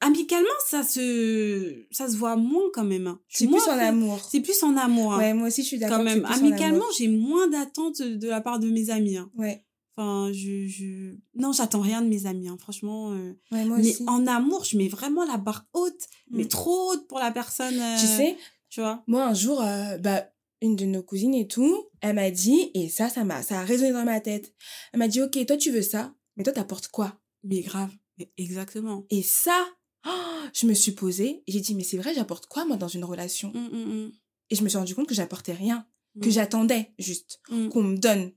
amicalement, 0.00 0.48
ça 0.66 0.82
se 0.82 1.84
ça 1.90 2.08
se 2.08 2.16
voit 2.16 2.36
moins 2.36 2.64
quand 2.74 2.84
même. 2.84 3.06
hein. 3.06 3.20
C'est 3.28 3.46
plus 3.46 3.62
en 3.68 3.78
amour. 3.78 4.20
C'est 4.30 4.40
plus 4.40 4.62
en 4.62 4.76
amour. 4.76 5.14
hein, 5.14 5.18
Ouais, 5.18 5.34
moi 5.34 5.48
aussi, 5.48 5.62
je 5.62 5.68
suis 5.68 5.78
d'accord. 5.78 5.98
quand 5.98 6.04
même. 6.04 6.24
Amicalement, 6.24 6.84
j'ai 6.98 7.08
moins 7.08 7.48
d'attentes 7.48 8.02
de 8.02 8.28
la 8.28 8.40
part 8.40 8.58
de 8.58 8.68
mes 8.68 8.90
amis. 8.90 9.16
hein. 9.16 9.30
Ouais. 9.36 9.64
Enfin, 9.96 10.32
je, 10.32 10.66
je... 10.66 11.14
Non, 11.34 11.52
j'attends 11.52 11.82
rien 11.82 12.00
de 12.00 12.08
mes 12.08 12.24
amis, 12.26 12.48
hein, 12.48 12.56
franchement. 12.58 13.12
euh. 13.12 13.34
Ouais, 13.52 13.64
moi 13.66 13.76
Mais 13.78 13.90
aussi. 13.90 14.04
en 14.06 14.26
amour, 14.26 14.64
je 14.64 14.76
mets 14.78 14.88
vraiment 14.88 15.24
la 15.24 15.36
barre 15.36 15.66
haute, 15.74 16.00
mais 16.30 16.44
Mm. 16.44 16.48
trop 16.48 16.92
haute 16.92 17.06
pour 17.08 17.18
la 17.18 17.30
personne. 17.30 17.78
euh, 17.78 18.00
Tu 18.00 18.06
sais, 18.06 18.36
Tu 18.70 18.80
vois 18.80 19.02
moi, 19.06 19.26
un 19.26 19.34
jour, 19.34 19.60
euh, 19.62 19.98
bah, 19.98 20.31
une 20.62 20.76
de 20.76 20.86
nos 20.86 21.02
cousines 21.02 21.34
et 21.34 21.46
tout, 21.46 21.88
elle 22.00 22.14
m'a 22.14 22.30
dit, 22.30 22.70
et 22.74 22.88
ça, 22.88 23.10
ça 23.10 23.24
m'a, 23.24 23.42
ça 23.42 23.60
a 23.60 23.64
résonné 23.64 23.92
dans 23.92 24.04
ma 24.04 24.20
tête. 24.20 24.54
Elle 24.92 25.00
m'a 25.00 25.08
dit, 25.08 25.20
ok, 25.20 25.44
toi, 25.46 25.56
tu 25.56 25.70
veux 25.70 25.82
ça, 25.82 26.14
mais 26.36 26.44
toi, 26.44 26.52
t'apportes 26.52 26.88
quoi? 26.88 27.20
Mais 27.42 27.60
grave. 27.60 27.90
Mais 28.18 28.32
exactement. 28.38 29.04
Et 29.10 29.22
ça, 29.22 29.66
oh, 30.06 30.42
je 30.54 30.66
me 30.66 30.74
suis 30.74 30.92
posée, 30.92 31.42
et 31.46 31.52
j'ai 31.52 31.60
dit, 31.60 31.74
mais 31.74 31.84
c'est 31.84 31.98
vrai, 31.98 32.14
j'apporte 32.14 32.46
quoi, 32.46 32.64
moi, 32.64 32.76
dans 32.76 32.88
une 32.88 33.04
relation? 33.04 33.52
Mm, 33.52 33.76
mm, 33.76 34.12
Et 34.50 34.54
je 34.54 34.62
me 34.62 34.68
suis 34.68 34.78
rendu 34.78 34.94
compte 34.94 35.08
que 35.08 35.14
j'apportais 35.14 35.52
rien, 35.52 35.86
que 36.22 36.30
j'attendais 36.30 36.92
juste, 36.98 37.40
qu'on 37.48 37.82
me 37.82 37.96
donne, 37.96 38.32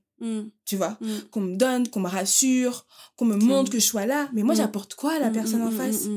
tu 0.64 0.76
vois? 0.76 0.98
Qu'on 1.30 1.42
me 1.42 1.56
donne, 1.56 1.88
qu'on 1.88 2.00
me 2.00 2.08
rassure, 2.08 2.86
qu'on 3.16 3.26
me 3.26 3.36
montre 3.36 3.70
que 3.70 3.78
je 3.78 3.84
sois 3.84 4.06
là. 4.06 4.28
Mais 4.32 4.42
moi, 4.42 4.54
j'apporte 4.54 4.94
quoi 4.94 5.12
à 5.14 5.18
la 5.20 5.30
personne 5.30 5.62
en 5.62 5.70
face? 5.70 6.08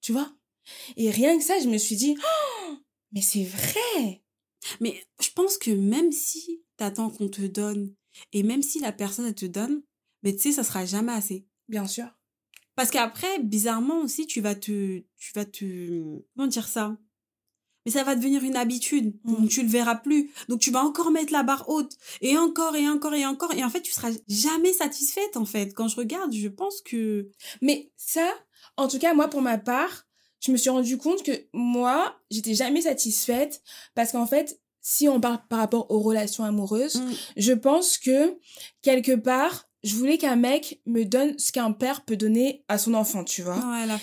Tu 0.00 0.12
vois? 0.12 0.30
Et 0.96 1.10
rien 1.10 1.36
que 1.38 1.42
ça, 1.44 1.58
je 1.60 1.68
me 1.68 1.78
suis 1.78 1.96
dit, 1.96 2.14
oh, 2.18 2.74
mais 3.12 3.22
c'est 3.22 3.44
vrai! 3.44 4.22
Mais 4.80 5.04
je 5.20 5.30
pense 5.34 5.58
que 5.58 5.70
même 5.70 6.12
si 6.12 6.62
t'attends 6.76 7.10
qu'on 7.10 7.28
te 7.28 7.42
donne, 7.42 7.94
et 8.32 8.42
même 8.42 8.62
si 8.62 8.80
la 8.80 8.92
personne, 8.92 9.26
elle 9.26 9.34
te 9.34 9.46
donne, 9.46 9.82
mais 10.22 10.34
tu 10.34 10.40
sais, 10.40 10.52
ça 10.52 10.64
sera 10.64 10.84
jamais 10.84 11.12
assez. 11.12 11.46
Bien 11.68 11.86
sûr. 11.86 12.08
Parce 12.74 12.90
qu'après, 12.90 13.40
bizarrement 13.40 14.00
aussi, 14.00 14.26
tu 14.26 14.40
vas 14.40 14.54
te... 14.54 15.02
Tu 15.16 15.32
vas 15.34 15.44
te... 15.44 16.20
Comment 16.34 16.48
dire 16.48 16.68
ça? 16.68 16.96
Mais 17.84 17.92
ça 17.92 18.04
va 18.04 18.14
devenir 18.14 18.42
une 18.44 18.56
habitude. 18.56 19.18
Mm. 19.24 19.34
Donc 19.34 19.48
tu 19.48 19.62
le 19.62 19.68
verras 19.68 19.96
plus. 19.96 20.30
Donc 20.48 20.60
tu 20.60 20.70
vas 20.70 20.84
encore 20.84 21.10
mettre 21.10 21.32
la 21.32 21.42
barre 21.42 21.68
haute. 21.68 21.96
Et 22.20 22.36
encore, 22.36 22.76
et 22.76 22.88
encore, 22.88 23.14
et 23.14 23.26
encore. 23.26 23.52
Et 23.54 23.64
en 23.64 23.70
fait, 23.70 23.82
tu 23.82 23.92
seras 23.92 24.12
jamais 24.28 24.72
satisfaite, 24.72 25.36
en 25.36 25.44
fait. 25.44 25.74
Quand 25.74 25.88
je 25.88 25.96
regarde, 25.96 26.32
je 26.32 26.48
pense 26.48 26.80
que... 26.82 27.30
Mais 27.62 27.90
ça, 27.96 28.32
en 28.76 28.88
tout 28.88 28.98
cas, 28.98 29.14
moi, 29.14 29.28
pour 29.28 29.42
ma 29.42 29.58
part, 29.58 30.07
je 30.40 30.52
me 30.52 30.56
suis 30.56 30.70
rendu 30.70 30.96
compte 30.98 31.22
que 31.22 31.32
moi, 31.52 32.14
j'étais 32.30 32.54
jamais 32.54 32.82
satisfaite 32.82 33.62
parce 33.94 34.12
qu'en 34.12 34.26
fait, 34.26 34.60
si 34.80 35.08
on 35.08 35.20
parle 35.20 35.38
par 35.48 35.58
rapport 35.58 35.90
aux 35.90 36.00
relations 36.00 36.44
amoureuses, 36.44 36.96
Mm. 36.96 37.12
je 37.36 37.52
pense 37.52 37.98
que 37.98 38.38
quelque 38.82 39.14
part, 39.16 39.68
je 39.84 39.94
voulais 39.94 40.18
qu'un 40.18 40.36
mec 40.36 40.80
me 40.86 41.04
donne 41.04 41.38
ce 41.38 41.52
qu'un 41.52 41.72
père 41.72 42.04
peut 42.04 42.16
donner 42.16 42.64
à 42.68 42.78
son 42.78 42.94
enfant, 42.94 43.24
tu 43.24 43.42
vois. 43.42 43.56
La, 43.86 43.98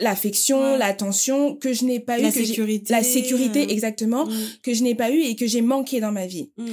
L'affection, 0.00 0.60
Ouais. 0.60 0.78
l'attention 0.78 1.54
que 1.54 1.72
je 1.72 1.84
n'ai 1.84 2.00
pas 2.00 2.18
eu, 2.18 2.22
la 2.22 2.32
que 2.32 2.44
sécurité. 2.44 2.92
la 2.92 3.02
sécurité, 3.04 3.62
euh, 3.64 3.68
exactement, 3.68 4.26
mm, 4.26 4.32
que 4.62 4.74
je 4.74 4.82
n'ai 4.82 4.96
pas 4.96 5.10
eu 5.12 5.20
et 5.20 5.36
que 5.36 5.46
j'ai 5.46 5.62
manqué 5.62 6.00
dans 6.00 6.10
ma 6.10 6.26
vie. 6.26 6.50
mm. 6.56 6.66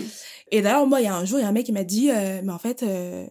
Et 0.54 0.62
d'ailleurs, 0.64 0.88
moi, 0.88 1.02
il 1.02 1.04
y 1.04 1.08
a 1.08 1.16
un 1.16 1.24
jour, 1.26 1.38
il 1.38 1.44
y 1.44 1.46
a 1.46 1.48
un 1.48 1.52
mec 1.52 1.66
qui 1.68 1.72
m'a 1.72 1.84
dit, 1.84 2.10
euh, 2.10 2.42
mais 2.44 2.52
en 2.52 2.58
fait, 2.58 2.82
euh, 2.84 3.28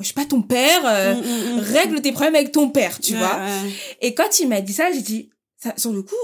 je 0.00 0.04
suis 0.04 0.14
pas 0.14 0.24
ton 0.24 0.42
père, 0.42 0.82
euh, 0.86 1.14
Mm, 1.14 1.20
mm, 1.20 1.56
mm. 1.56 1.58
règle 1.60 2.00
tes 2.02 2.12
problèmes 2.12 2.34
avec 2.36 2.52
ton 2.52 2.70
père, 2.70 3.00
tu 3.00 3.14
Ouais, 3.14 3.18
vois. 3.18 3.36
ouais. 3.36 3.72
Et 4.00 4.14
quand 4.14 4.38
il 4.40 4.48
m'a 4.48 4.60
dit 4.60 4.72
ça, 4.72 4.92
j'ai 4.92 5.00
dit, 5.02 5.30
ça, 5.56 5.74
sur 5.76 5.92
le 5.92 6.02
coup, 6.02 6.14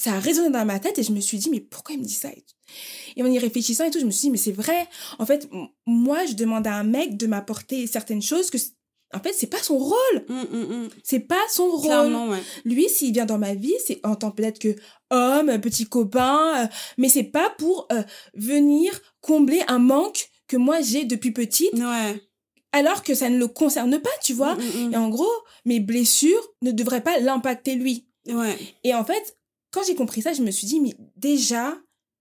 ça 0.00 0.12
a 0.14 0.18
résonné 0.20 0.50
dans 0.50 0.64
ma 0.64 0.78
tête 0.78 0.98
et 0.98 1.02
je 1.02 1.12
me 1.12 1.20
suis 1.20 1.38
dit, 1.38 1.50
mais 1.50 1.60
pourquoi 1.60 1.94
il 1.94 2.00
me 2.00 2.04
dit 2.04 2.14
ça 2.14 2.28
et, 3.16 3.22
en 3.22 3.26
y 3.26 3.38
réfléchissant 3.38 3.84
et 3.84 3.90
tout, 3.90 3.98
je 3.98 4.04
me 4.04 4.10
suis 4.10 4.22
dit, 4.22 4.30
mais 4.30 4.36
c'est 4.38 4.52
vrai. 4.52 4.86
En 5.18 5.26
fait, 5.26 5.48
moi, 5.86 6.24
je 6.26 6.34
demande 6.34 6.66
à 6.66 6.74
un 6.74 6.84
mec 6.84 7.16
de 7.16 7.26
m'apporter 7.26 7.86
certaines 7.88 8.22
choses 8.22 8.48
que, 8.50 8.58
En 9.14 9.20
fait, 9.20 9.32
c'est 9.32 9.46
pas 9.48 9.62
son 9.62 9.78
rôle. 9.78 10.24
Mm, 10.28 10.34
mm, 10.52 10.82
mm. 10.84 10.88
C'est 11.02 11.20
pas 11.20 11.40
son 11.50 11.68
rôle. 11.70 11.82
Clairement, 11.86 12.28
ouais. 12.28 12.42
Lui, 12.64 12.88
s'il 12.88 13.12
vient 13.12 13.24
dans 13.26 13.38
ma 13.38 13.54
vie, 13.54 13.74
c'est 13.86 14.00
en 14.04 14.14
tant 14.16 14.30
peut-être 14.30 14.58
que 14.60 14.76
homme, 15.10 15.58
petit 15.60 15.86
copain, 15.86 16.64
euh, 16.64 16.66
mais 16.98 17.08
c'est 17.08 17.24
pas 17.24 17.50
pour 17.58 17.88
euh, 17.90 18.02
venir 18.34 18.92
combler 19.20 19.62
un 19.66 19.78
manque 19.78 20.28
que 20.46 20.56
moi 20.56 20.80
j'ai 20.82 21.04
depuis 21.04 21.32
petite, 21.32 21.72
Ouais. 21.74 22.22
Alors 22.72 23.02
que 23.02 23.14
ça 23.14 23.30
ne 23.30 23.38
le 23.38 23.48
concerne 23.48 23.98
pas, 23.98 24.10
tu 24.22 24.34
vois. 24.34 24.54
Mm, 24.54 24.60
mm, 24.60 24.88
mm. 24.88 24.92
Et 24.92 24.96
en 24.96 25.08
gros, 25.08 25.30
mes 25.64 25.80
blessures 25.80 26.48
ne 26.62 26.70
devraient 26.70 27.02
pas 27.02 27.18
l'impacter 27.18 27.74
lui. 27.74 28.06
Ouais. 28.28 28.56
Et 28.84 28.94
en 28.94 29.04
fait, 29.04 29.36
quand 29.70 29.82
j'ai 29.86 29.94
compris 29.94 30.22
ça, 30.22 30.32
je 30.32 30.42
me 30.42 30.50
suis 30.50 30.66
dit, 30.66 30.80
mais 30.80 30.94
déjà, 31.16 31.76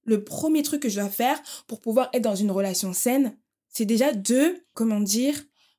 le 0.06 0.24
premier 0.24 0.64
truc 0.64 0.82
que 0.82 0.90
je 0.90 1.00
dois 1.00 1.10
faire 1.10 1.42
pour 1.68 1.82
pouvoir 1.82 2.10
être 2.14 2.24
dans 2.24 2.36
une 2.36 2.52
relation 2.52 2.94
saine, 2.94 3.38
c'est 3.70 3.86
déjà 3.86 4.14
de, 4.14 4.56
comment 4.74 5.02
dire, 5.02 5.36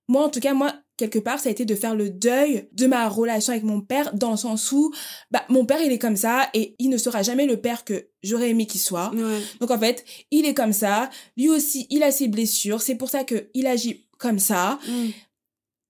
moi 0.07 0.25
en 0.25 0.29
tout 0.29 0.41
cas, 0.41 0.55
moi, 0.55 0.73
quelque 0.97 1.19
part, 1.19 1.39
ça 1.39 1.49
a 1.49 1.53
été 1.53 1.64
de 1.64 1.75
faire 1.75 1.95
le 1.95 2.11
deuil 2.11 2.69
de 2.73 2.87
ma 2.87 3.09
relation 3.09 3.53
avec 3.53 3.64
mon 3.64 3.81
père, 3.81 4.12
dans 4.14 4.33
le 4.33 4.37
sens 4.37 4.73
où, 4.73 4.93
bah, 5.31 5.45
mon 5.49 5.64
père, 5.64 5.81
il 5.81 5.93
est 5.93 5.99
comme 5.99 6.16
ça, 6.16 6.51
et 6.55 6.75
il 6.79 6.91
ne 6.91 6.99
sera 6.99 7.23
jamais 7.23 7.47
le 7.47 7.61
père 7.61 7.85
que 7.85 8.09
j'aurais 8.23 8.51
aimé 8.51 8.66
qu'il 8.66 8.81
soit. 8.81 9.11
Ouais. 9.14 9.41
Donc 9.61 9.71
en 9.71 9.79
fait, 9.79 10.05
il 10.31 10.45
est 10.45 10.55
comme 10.55 10.73
ça, 10.73 11.09
lui 11.37 11.49
aussi, 11.49 11.87
il 11.91 12.03
a 12.03 12.11
ses 12.11 12.29
blessures, 12.29 12.83
c'est 12.83 12.97
pour 12.97 13.11
ça 13.11 13.25
que 13.25 13.49
il 13.55 13.66
agit 13.66 14.07
comme 14.19 14.39
ça. 14.39 14.79
Mm. 14.89 15.07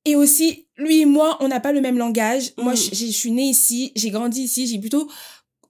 Et 0.05 0.17
aussi, 0.17 0.67
lui 0.77 1.01
et 1.01 1.05
moi, 1.05 1.37
on 1.41 1.49
n'a 1.49 1.61
pas 1.61 1.73
le 1.73 1.81
même 1.81 1.99
langage. 1.99 2.53
Moi, 2.57 2.73
Mm. 2.73 2.77
je, 2.77 2.95
je 2.95 3.07
suis 3.07 3.31
née 3.33 3.49
ici, 3.49 3.93
j'ai 3.97 4.11
grandi 4.11 4.43
ici, 4.43 4.67
j'ai 4.67 4.79
plutôt 4.79 5.11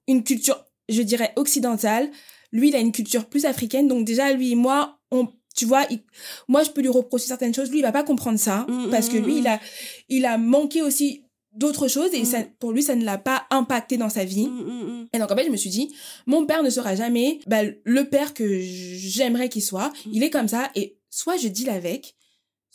une 0.06 0.22
culture, 0.22 0.64
je 0.88 1.02
dirais, 1.02 1.32
occidentale. 1.36 2.10
Lui, 2.52 2.68
il 2.68 2.76
a 2.76 2.78
une 2.78 2.92
culture 2.92 3.26
plus 3.26 3.44
africaine. 3.44 3.88
Donc 3.88 4.04
déjà, 4.04 4.32
lui 4.32 4.52
et 4.52 4.54
moi, 4.54 4.98
on, 5.10 5.28
tu 5.56 5.64
vois, 5.66 5.84
il- 5.90 6.00
moi, 6.46 6.62
je 6.62 6.70
peux 6.70 6.80
lui 6.82 6.88
reprocher 6.88 7.26
certaines 7.26 7.54
choses. 7.54 7.70
Lui, 7.70 7.78
il 7.78 7.82
va 7.82 7.92
pas 7.92 8.04
comprendre 8.04 8.38
ça. 8.38 8.64
Mm, 8.68 8.90
parce 8.90 9.08
que 9.08 9.16
lui, 9.16 9.38
il 9.38 9.46
a, 9.46 9.60
il 10.08 10.24
a 10.24 10.38
manqué 10.38 10.82
aussi 10.82 11.24
d'autres 11.52 11.88
choses. 11.88 12.10
Et 12.14 12.24
ça, 12.24 12.38
pour 12.60 12.72
lui, 12.72 12.82
ça 12.82 12.94
ne 12.94 13.04
l'a 13.04 13.18
pas 13.18 13.46
impacté 13.50 13.96
dans 13.96 14.08
sa 14.10 14.24
vie. 14.24 14.48
Et 15.12 15.18
donc 15.18 15.30
en 15.32 15.34
fait, 15.36 15.44
je 15.46 15.50
me 15.50 15.56
suis 15.56 15.70
dit, 15.70 15.92
mon 16.26 16.46
père 16.46 16.62
ne 16.62 16.70
sera 16.70 16.94
jamais 16.94 17.40
bah, 17.46 17.62
le 17.84 18.04
père 18.08 18.32
que 18.34 18.60
j'aimerais 18.60 19.48
qu'il 19.48 19.62
soit. 19.62 19.92
Il 20.12 20.22
est 20.22 20.30
comme 20.30 20.46
ça 20.48 20.70
et 20.76 20.96
soit 21.10 21.36
je 21.36 21.48
deal 21.48 21.70
avec, 21.70 22.14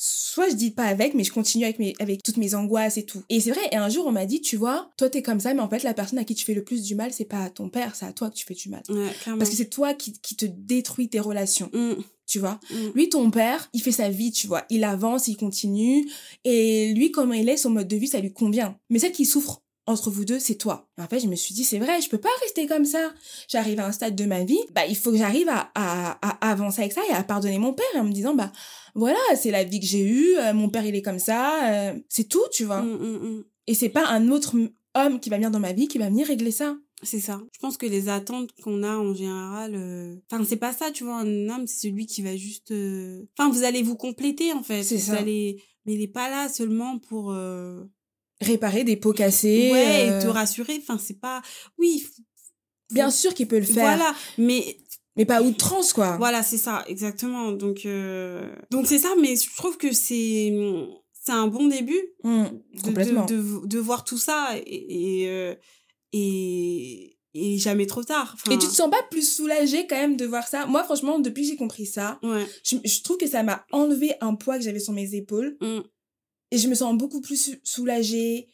soit 0.05 0.49
je 0.49 0.55
deal 0.55 0.73
pas 0.75 0.83
avec, 0.83 1.13
mais 1.13 1.23
je 1.23 1.31
continue 1.31 1.63
avec 1.63 1.79
mes 1.79 1.93
avec 1.99 2.23
toutes 2.23 2.35
mes 2.35 2.55
angoisses 2.55 2.97
et 2.97 3.05
tout. 3.05 3.23
Et 3.29 3.39
c'est 3.39 3.51
vrai. 3.51 3.61
Et 3.71 3.77
un 3.77 3.87
jour, 3.87 4.05
on 4.05 4.11
m'a 4.11 4.25
dit, 4.25 4.41
tu 4.41 4.57
vois, 4.57 4.91
toi 4.97 5.09
t'es 5.09 5.21
comme 5.21 5.39
ça, 5.39 5.53
mais 5.53 5.61
en 5.61 5.69
fait, 5.69 5.83
la 5.83 5.93
personne 5.93 6.19
à 6.19 6.25
qui 6.25 6.35
tu 6.35 6.43
fais 6.43 6.53
le 6.53 6.63
plus 6.63 6.83
du 6.83 6.95
mal, 6.95 7.13
c'est 7.13 7.23
pas 7.25 7.43
à 7.43 7.49
ton 7.49 7.69
père, 7.69 7.95
c'est 7.95 8.05
à 8.05 8.11
toi 8.11 8.29
que 8.29 8.35
tu 8.35 8.45
fais 8.45 8.53
du 8.53 8.67
mal. 8.69 8.83
Ouais. 8.89 9.11
Parce 9.37 9.49
que 9.49 9.55
c'est 9.55 9.69
toi 9.69 9.93
qui, 9.93 10.13
qui 10.21 10.35
te 10.35 10.45
détruis 10.45 11.07
tes 11.07 11.21
relations, 11.21 11.69
Mm, 11.73 11.93
tu 12.27 12.39
vois. 12.39 12.59
mm. 12.71 12.89
Lui, 12.95 13.07
ton 13.09 13.31
père, 13.31 13.69
il 13.73 13.81
fait 13.81 13.91
sa 13.93 14.09
vie, 14.09 14.31
tu 14.31 14.47
vois. 14.47 14.65
Il 14.69 14.83
avance, 14.83 15.27
il 15.29 15.37
continue. 15.37 16.05
Et 16.43 16.93
lui, 16.93 17.11
comment 17.11 17.33
il 17.33 17.47
est, 17.47 17.57
son 17.57 17.69
mode 17.69 17.87
de 17.87 17.95
vie, 17.95 18.07
ça 18.07 18.19
lui 18.19 18.33
convient. 18.33 18.77
Mais 18.89 18.99
celle 18.99 19.13
qui 19.13 19.25
souffre 19.25 19.62
entre 19.85 20.09
vous 20.09 20.25
deux, 20.25 20.39
c'est 20.39 20.55
toi. 20.55 20.89
Et 20.97 21.01
en 21.01 21.07
fait, 21.07 21.19
je 21.19 21.27
me 21.27 21.35
suis 21.35 21.53
dit, 21.53 21.63
c'est 21.63 21.79
vrai, 21.79 22.01
je 22.01 22.09
peux 22.09 22.17
pas 22.17 22.29
rester 22.41 22.67
comme 22.67 22.85
ça. 22.85 23.13
J'arrive 23.49 23.79
à 23.79 23.87
un 23.87 23.91
stade 23.91 24.15
de 24.15 24.25
ma 24.25 24.43
vie, 24.43 24.59
bah, 24.73 24.85
il 24.87 24.95
faut 24.95 25.11
que 25.11 25.17
j'arrive 25.17 25.49
à, 25.49 25.71
à, 25.75 26.11
à 26.21 26.51
avancer 26.51 26.81
avec 26.81 26.93
ça 26.93 27.01
et 27.09 27.13
à 27.13 27.23
pardonner 27.23 27.57
mon 27.59 27.73
père 27.73 27.85
en 27.95 28.03
me 28.03 28.11
disant, 28.11 28.33
bah, 28.33 28.51
voilà, 28.95 29.17
c'est 29.35 29.51
la 29.51 29.63
vie 29.63 29.79
que 29.79 29.85
j'ai 29.85 30.01
eue, 30.03 30.37
euh, 30.37 30.53
mon 30.53 30.69
père, 30.69 30.85
il 30.85 30.95
est 30.95 31.01
comme 31.01 31.19
ça, 31.19 31.71
euh, 31.91 31.99
c'est 32.09 32.29
tout, 32.29 32.43
tu 32.51 32.63
vois. 32.65 32.81
Mm, 32.81 32.93
mm, 32.97 33.27
mm. 33.37 33.43
Et 33.67 33.73
c'est 33.73 33.89
pas 33.89 34.07
un 34.07 34.29
autre 34.29 34.55
homme 34.95 35.19
qui 35.19 35.29
va 35.29 35.37
venir 35.37 35.51
dans 35.51 35.59
ma 35.59 35.73
vie 35.73 35.87
qui 35.87 35.97
va 35.97 36.09
venir 36.09 36.27
régler 36.27 36.51
ça. 36.51 36.75
C'est 37.01 37.19
ça. 37.19 37.41
Je 37.51 37.59
pense 37.59 37.75
que 37.75 37.85
les 37.85 38.07
attentes 38.07 38.51
qu'on 38.63 38.81
a 38.83 38.95
en 38.95 39.13
général, 39.13 39.75
euh, 39.75 40.15
enfin 40.31 40.45
c'est 40.47 40.55
pas 40.55 40.71
ça, 40.71 40.89
tu 40.91 41.03
vois. 41.03 41.17
Un 41.17 41.49
homme, 41.49 41.67
c'est 41.67 41.87
celui 41.89 42.05
qui 42.05 42.21
va 42.21 42.37
juste, 42.37 42.71
euh, 42.71 43.25
enfin 43.37 43.49
vous 43.49 43.63
allez 43.63 43.83
vous 43.83 43.97
compléter 43.97 44.53
en 44.53 44.63
fait. 44.63 44.83
C'est 44.83 44.95
Vous 44.95 45.11
ça. 45.11 45.17
allez, 45.17 45.61
mais 45.85 45.95
il 45.95 46.01
est 46.01 46.07
pas 46.07 46.29
là 46.29 46.47
seulement 46.47 46.99
pour, 46.99 47.33
euh, 47.33 47.83
Réparer 48.41 48.83
des 48.83 48.97
pots 48.97 49.13
cassés. 49.13 49.69
ouais, 49.71 50.09
euh, 50.11 50.19
et 50.19 50.23
te 50.23 50.27
rassurer. 50.27 50.77
Enfin 50.81 50.97
c'est 50.97 51.19
pas, 51.19 51.41
oui. 51.77 52.05
Bien 52.91 53.09
sûr 53.09 53.33
qu'il 53.33 53.47
peut 53.47 53.59
le 53.59 53.65
faire, 53.65 53.83
Voilà, 53.97 54.13
mais 54.37 54.77
mais 55.15 55.25
pas 55.25 55.41
outrance, 55.41 55.93
quoi. 55.93 56.17
voilà, 56.17 56.43
c'est 56.43 56.57
ça, 56.57 56.83
exactement. 56.87 57.51
Donc, 57.51 57.85
euh, 57.85 58.53
donc 58.71 58.85
c'est 58.87 58.99
ça, 58.99 59.09
mais 59.19 59.35
je 59.35 59.55
trouve 59.55 59.77
que 59.77 59.91
c'est, 59.93 60.53
c'est 61.13 61.31
un 61.31 61.47
bon 61.47 61.67
début 61.67 61.99
Mm, 62.23 62.43
de, 62.75 62.81
complètement. 62.81 63.25
de, 63.25 63.35
de, 63.35 63.67
de 63.67 63.79
voir 63.79 64.03
tout 64.03 64.17
ça 64.17 64.49
et, 64.65 65.21
et, 65.23 65.29
euh, 65.29 65.55
et, 66.11 67.17
et 67.33 67.57
jamais 67.57 67.85
trop 67.87 68.03
tard. 68.03 68.31
Enfin, 68.35 68.51
Et 68.51 68.59
tu 68.59 68.67
te 68.67 68.73
sens 68.73 68.89
pas 68.91 69.01
plus 69.09 69.35
soulagée 69.35 69.87
quand 69.87 69.95
même 69.95 70.17
de 70.17 70.25
voir 70.25 70.47
ça? 70.47 70.65
Moi, 70.67 70.83
franchement, 70.83 71.19
depuis 71.19 71.43
que 71.43 71.49
j'ai 71.49 71.55
compris 71.55 71.85
ça, 71.87 72.19
Ouais. 72.21 72.45
je, 72.63 72.75
je 72.83 73.01
trouve 73.01 73.17
que 73.17 73.27
ça 73.27 73.41
m'a 73.43 73.65
enlevé 73.71 74.13
un 74.21 74.35
poids 74.35 74.57
que 74.57 74.63
j'avais 74.63 74.79
sur 74.79 74.93
mes 74.93 75.15
épaules. 75.15 75.57
Mm. 75.61 75.79
Et 76.53 76.57
je 76.59 76.67
me 76.67 76.75
sens 76.75 76.95
beaucoup 76.97 77.19
plus 77.21 77.35
sou- 77.37 77.59
soulagée. 77.63 78.47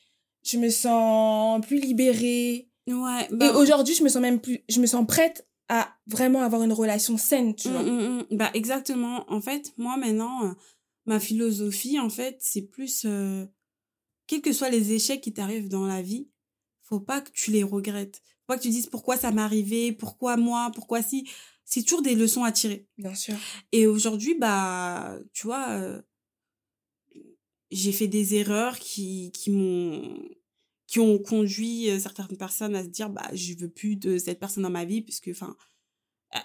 Je 0.44 0.58
me 0.58 0.70
sens 0.70 1.60
plus 1.66 1.80
libérée. 1.80 2.70
Ouais. 2.88 3.26
Et 3.30 3.36
bah, 3.36 3.56
aujourd'hui, 3.58 3.94
je 3.94 4.04
me 4.04 4.10
sens 4.10 4.22
même 4.22 4.40
plus... 4.40 4.64
Je 4.70 4.80
me 4.80 4.86
sens 4.88 5.06
prête 5.06 5.48
à 5.68 5.94
vraiment 6.08 6.42
avoir 6.42 6.64
une 6.64 6.74
relation 6.74 7.18
saine, 7.18 7.54
tu 7.56 7.68
Mm, 7.70 7.72
vois. 7.72 7.84
mm, 7.84 8.18
mm. 8.32 8.38
Bah 8.38 8.50
exactement. 8.54 9.26
En 9.32 9.42
fait, 9.42 9.74
moi 9.78 9.98
maintenant, 9.98 10.46
euh, 10.46 10.54
ma 11.06 11.20
philosophie, 11.20 12.00
en 12.00 12.10
fait, 12.10 12.38
c'est 12.40 12.64
plus, 12.64 13.04
euh, 13.06 13.46
quels 14.26 14.42
que 14.42 14.54
soient 14.54 14.70
les 14.70 14.94
échecs 14.94 15.22
qui 15.22 15.34
t'arrivent 15.34 15.70
dans 15.70 15.86
la 15.86 16.02
vie, 16.02 16.30
faut 16.84 17.00
pas 17.02 17.22
que 17.22 17.30
tu 17.32 17.52
les 17.52 17.64
regrettes. 17.64 18.22
Faut 18.24 18.54
pas 18.54 18.58
que 18.58 18.64
tu 18.64 18.70
dises 18.70 18.88
pourquoi 18.88 19.18
ça 19.18 19.32
m'est 19.32 19.42
arrivé, 19.44 19.92
pourquoi 19.92 20.38
moi, 20.38 20.72
pourquoi 20.74 21.04
si. 21.04 21.28
C'est 21.66 21.84
toujours 21.84 22.02
des 22.02 22.16
leçons 22.16 22.44
à 22.44 22.52
tirer. 22.52 22.88
Bien 22.98 23.14
sûr. 23.14 23.36
Et 23.72 23.86
aujourd'hui, 23.86 24.34
bah, 24.34 25.20
tu 25.34 25.46
vois, 25.46 25.68
euh, 25.70 26.02
j'ai 27.72 27.92
fait 27.92 28.08
des 28.08 28.36
erreurs 28.36 28.80
qui, 28.80 29.32
qui 29.32 29.52
m'ont, 29.52 30.18
qui 30.88 31.00
ont 31.00 31.20
conduit 31.20 31.90
euh, 31.90 32.00
certaines 32.00 32.38
personnes 32.38 32.76
à 32.76 32.84
se 32.84 32.90
dire, 32.90 33.10
bah, 33.10 33.30
je 33.34 33.54
veux 33.54 33.70
plus 33.70 33.96
de 33.96 34.18
cette 34.18 34.40
personne 34.40 34.64
dans 34.64 34.70
ma 34.70 34.86
vie, 34.86 35.02
puisque, 35.02 35.30
enfin, 35.30 35.56
euh, 36.36 36.40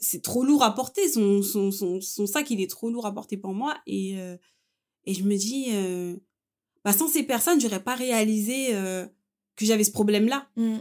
c'est 0.00 0.22
trop 0.22 0.44
lourd 0.44 0.62
à 0.62 0.74
porter, 0.74 1.08
son, 1.08 1.42
son, 1.42 1.70
son, 1.70 2.00
son 2.00 2.26
sac, 2.26 2.50
il 2.50 2.60
est 2.60 2.70
trop 2.70 2.90
lourd 2.90 3.06
à 3.06 3.14
porter 3.14 3.36
pour 3.36 3.52
moi. 3.52 3.78
Et, 3.86 4.18
euh, 4.18 4.36
et 5.04 5.14
je 5.14 5.22
me 5.24 5.36
dis, 5.36 5.66
euh, 5.70 6.16
bah, 6.84 6.92
sans 6.92 7.08
ces 7.08 7.22
personnes, 7.22 7.60
j'aurais 7.60 7.82
pas 7.82 7.94
réalisé 7.94 8.74
euh, 8.74 9.06
que 9.56 9.64
j'avais 9.64 9.84
ce 9.84 9.92
problème-là. 9.92 10.48
Mm. 10.56 10.78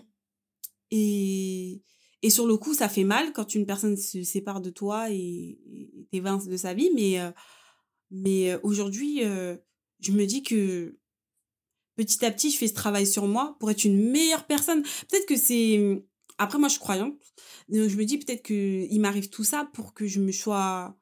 Et, 0.92 1.82
et 2.22 2.30
sur 2.30 2.48
le 2.48 2.58
coup, 2.58 2.74
ça 2.74 2.90
fait 2.90 3.04
mal 3.04 3.34
quand 3.34 3.56
une 3.56 3.66
personne 3.66 3.98
se 3.98 4.24
sépare 4.24 4.62
de 4.62 4.70
toi 4.70 5.12
et, 5.12 5.60
t'évince 6.12 6.48
de 6.48 6.58
sa 6.58 6.74
vie. 6.74 6.90
Mais, 6.96 7.20
euh, 7.20 7.32
mais 8.12 8.56
aujourd'hui, 8.64 9.24
euh, 9.24 9.58
je 10.00 10.12
me 10.12 10.26
dis 10.26 10.44
que 10.44 10.98
petit 11.96 12.24
à 12.26 12.32
petit, 12.32 12.50
je 12.52 12.58
fais 12.58 12.68
ce 12.68 12.74
travail 12.74 13.06
sur 13.06 13.28
moi 13.28 13.58
pour 13.60 13.70
être 13.72 13.84
une 13.84 14.10
meilleure 14.12 14.46
personne. 14.48 14.82
Peut-être 15.10 15.26
que 15.26 15.36
c'est... 15.36 16.02
Après, 16.38 16.58
moi, 16.58 16.70
je 16.70 16.74
suis 16.74 16.80
croyante. 16.80 17.16
Donc, 17.68 17.90
je 17.90 17.98
me 17.98 18.06
dis 18.06 18.18
peut-être 18.18 18.44
qu'il 18.44 19.02
m'arrive 19.02 19.30
tout 19.30 19.44
ça 19.44 19.70
pour 19.74 19.94
que 19.94 20.08
je 20.08 20.20
me 20.22 20.32
sois... 20.32 20.98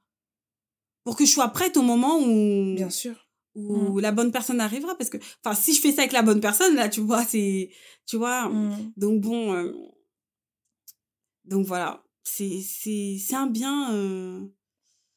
Pour 1.04 1.16
que 1.16 1.26
je 1.26 1.32
sois 1.32 1.50
prête 1.50 1.78
au 1.78 1.84
moment 1.84 2.20
où 2.20 2.74
Bien 2.76 2.90
sûr. 2.90 3.30
où 3.56 4.00
la 4.00 4.12
bonne 4.12 4.32
personne 4.32 4.60
arrivera 4.60 4.96
parce 4.98 5.10
que 5.10 5.18
enfin 5.44 5.56
si 5.56 5.74
je 5.74 5.80
fais 5.82 5.92
ça 5.94 6.02
avec 6.02 6.12
la 6.12 6.22
bonne 6.22 6.42
personne 6.42 6.76
là 6.76 6.90
tu 6.90 7.00
vois 7.00 7.24
c'est 7.24 7.72
tu 8.06 8.18
vois 8.18 8.50
Mm. 8.50 8.92
donc 8.98 9.22
bon 9.22 9.54
euh, 9.56 9.72
donc 11.46 11.66
voilà 11.66 12.04
c'est 12.24 12.62
c'est 12.62 13.18
c'est 13.20 13.36
un 13.36 13.48
bien 13.48 13.94
euh, 13.94 14.46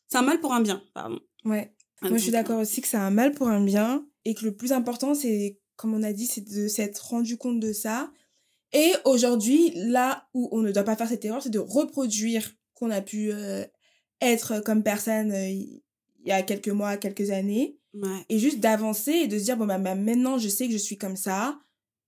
c'est 0.09 0.19
un 0.19 0.23
mal 0.23 0.41
pour 0.41 0.53
un 0.55 0.61
bien 0.61 0.81
pardon 0.95 1.19
Ouais. 1.45 1.75
Moi, 2.03 2.17
je 2.17 2.23
suis 2.23 2.33
d'accord 2.33 2.59
aussi 2.59 2.81
que 2.81 2.89
c'est 2.89 2.97
un 2.97 3.11
mal 3.11 3.33
pour 3.33 3.49
un 3.49 3.63
bien 3.63 4.07
et 4.25 4.35
que 4.35 4.45
le 4.45 4.55
plus 4.55 4.73
important, 4.73 5.15
c'est, 5.15 5.59
comme 5.77 5.95
on 5.95 6.03
a 6.03 6.13
dit, 6.13 6.27
c'est 6.27 6.41
de 6.41 6.69
s'être 6.69 6.99
rendu 7.09 7.37
compte 7.37 7.61
de 7.61 7.73
ça. 7.73 8.11
Et 8.73 8.93
aujourd'hui, 9.05 9.73
là 9.75 10.29
où 10.33 10.49
on 10.53 10.61
ne 10.61 10.73
doit 10.73 10.85
pas 10.85 10.97
faire 10.97 11.09
cette 11.09 11.25
erreur, 11.25 11.43
c'est 11.43 11.51
de 11.51 11.59
reproduire 11.59 12.53
qu'on 12.75 12.91
a 12.91 13.03
pu 13.03 13.33
euh, 13.33 13.65
être 14.21 14.61
comme 14.61 14.83
personne 14.83 15.33
euh, 15.33 15.49
il 15.49 15.83
y 16.25 16.33
a 16.33 16.43
quelques 16.43 16.69
mois, 16.69 16.97
quelques 16.97 17.31
années, 17.31 17.79
ouais. 17.95 18.25
Et 18.29 18.39
juste 18.39 18.61
d'avancer 18.61 19.13
et 19.13 19.27
de 19.27 19.39
se 19.39 19.45
dire, 19.45 19.57
bon, 19.57 19.67
bah, 19.67 19.79
bah, 19.79 19.95
maintenant, 19.95 20.39
je 20.39 20.49
sais 20.49 20.67
que 20.67 20.73
je 20.73 20.79
suis 20.79 20.99
comme 20.99 21.17
ça, 21.17 21.59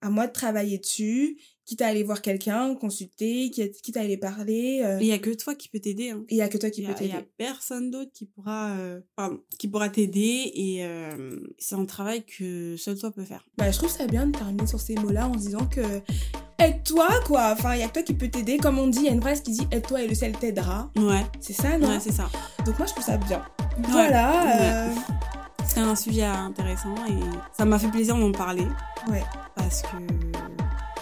à 0.01 0.11
moi 0.11 0.27
de 0.27 0.33
travailler 0.33 0.79
dessus, 0.79 1.39
quitte 1.65 1.81
à 1.83 1.87
aller 1.87 2.03
voir 2.03 2.23
quelqu'un, 2.23 2.75
consulter, 2.75 3.51
quitte 3.51 3.97
à 3.97 4.01
aller 4.01 4.17
parler. 4.17 4.83
euh, 4.85 4.99
il 5.01 5.07
y 5.07 5.13
a 5.13 5.19
que 5.19 5.31
toi 5.31 5.55
qui 5.55 5.69
peux 5.69 5.79
t'aider 5.81 6.11
hein. 6.11 6.25
il 6.29 6.37
y 6.37 6.43
a 6.43 6.49
que 6.49 6.59
toi 6.59 6.71
qui 6.71 6.83
peux 6.83 6.89
a, 6.93 6.97
il 7.01 7.07
y 7.07 7.11
t'aider. 7.11 7.19
a 7.19 7.23
personne 7.39 7.91
d'autre 7.91 8.11
qui 8.13 8.27
pourra 8.27 8.71
euh, 8.73 9.01
pardon, 9.17 9.41
qui 9.59 9.69
pourra 9.69 9.89
t'aider 9.89 10.51
et 10.55 10.85
euh, 10.85 11.37
c'est 11.59 11.75
un 11.77 11.85
travail 11.85 12.25
que 12.25 12.77
seul 12.77 12.99
toi 12.99 13.11
peut 13.13 13.25
faire 13.25 13.47
Bah, 13.59 13.71
je 13.71 13.79
trouve 13.79 13.91
ça 13.91 14.07
bien 14.07 14.27
de 14.27 14.33
terminer 14.37 14.67
sur 14.67 14.81
ces 14.81 14.95
mots-là 14.97 15.29
en 15.29 15.35
se 15.35 15.39
disant 15.47 15.67
que 15.67 15.83
aide-toi, 16.59 17.09
quoi. 17.27 17.51
Enfin, 17.53 17.75
il 17.75 17.81
y 17.81 17.83
a 17.83 17.89
que 17.89 17.95
toi 17.95 18.03
qui 18.03 18.15
peut 18.15 18.29
t'aider. 18.29 18.57
Comme 18.57 18.79
on 18.79 18.87
dit, 18.87 18.99
il 19.01 19.05
y 19.07 19.09
a 19.09 19.13
une 19.13 19.21
phrase 19.21 19.41
qui 19.41 19.51
dit 19.51 19.67
aide-toi 19.73 20.03
et 20.03 20.07
le 20.09 20.15
ciel 20.15 20.33
t'aidera. 20.39 20.91
ouais 20.97 21.25
C'est 21.41 21.55
ça, 21.55 21.77
non? 21.77 21.89
Ouais 21.89 21.99
c'est 22.01 22.13
ça 22.13 22.31
Donc, 22.65 22.79
moi, 22.79 22.87
je 22.87 22.93
trouve 22.93 23.05
ça 23.05 23.17
bien. 23.17 23.39
Ouais. 23.79 23.85
Voilà. 23.89 24.87
euh, 24.89 24.95
c'est 25.67 25.81
un 25.81 25.97
sujet 25.97 26.23
intéressant 26.23 26.95
et 27.09 27.15
ça 27.57 27.65
m'a 27.65 27.79
fait 27.81 27.89
plaisir 27.91 28.17
d'en 28.17 28.31
parler 28.33 28.67
ouais. 29.11 29.23
parce 29.57 29.83
que 29.83 29.89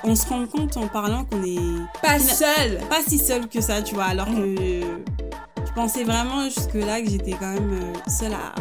on 0.04 0.14
se 0.14 0.26
rend 0.26 0.46
compte 0.46 0.76
en 0.76 0.88
parlant 0.88 1.24
qu'on 1.24 1.42
est 1.44 1.58
Pas 2.02 2.18
seul. 2.18 2.78
pas 2.88 3.00
si 3.06 3.18
seul 3.18 3.48
que 3.48 3.60
ça, 3.60 3.82
tu 3.82 3.94
vois, 3.94 4.04
alors 4.04 4.26
que 4.26 4.56
je 4.56 5.72
pensais 5.74 6.04
vraiment 6.04 6.44
jusque 6.44 6.74
là 6.74 7.00
que 7.00 7.08
j'étais 7.10 7.32
quand 7.32 7.52
même 7.52 7.72
euh, 7.72 8.10
seule 8.10 8.32
à, 8.34 8.54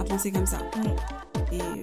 à 0.00 0.04
penser 0.04 0.30
comme 0.32 0.46
ça. 0.46 0.58
Mm. 0.76 1.54
Et 1.54 1.60
euh, 1.60 1.74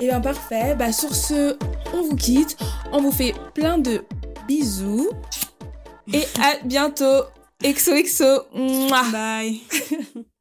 Et 0.00 0.06
bien 0.06 0.20
parfait. 0.20 0.74
Bah 0.76 0.92
sur 0.92 1.14
ce, 1.14 1.56
on 1.92 2.02
vous 2.02 2.16
quitte. 2.16 2.56
On 2.92 3.00
vous 3.00 3.12
fait 3.12 3.34
plein 3.54 3.78
de 3.78 4.04
bisous. 4.46 5.08
Et 6.12 6.24
à 6.40 6.56
bientôt. 6.64 7.24
Exo 7.62 7.92
exo. 7.94 8.42
Mouah. 8.54 9.04
Bye. 9.10 9.60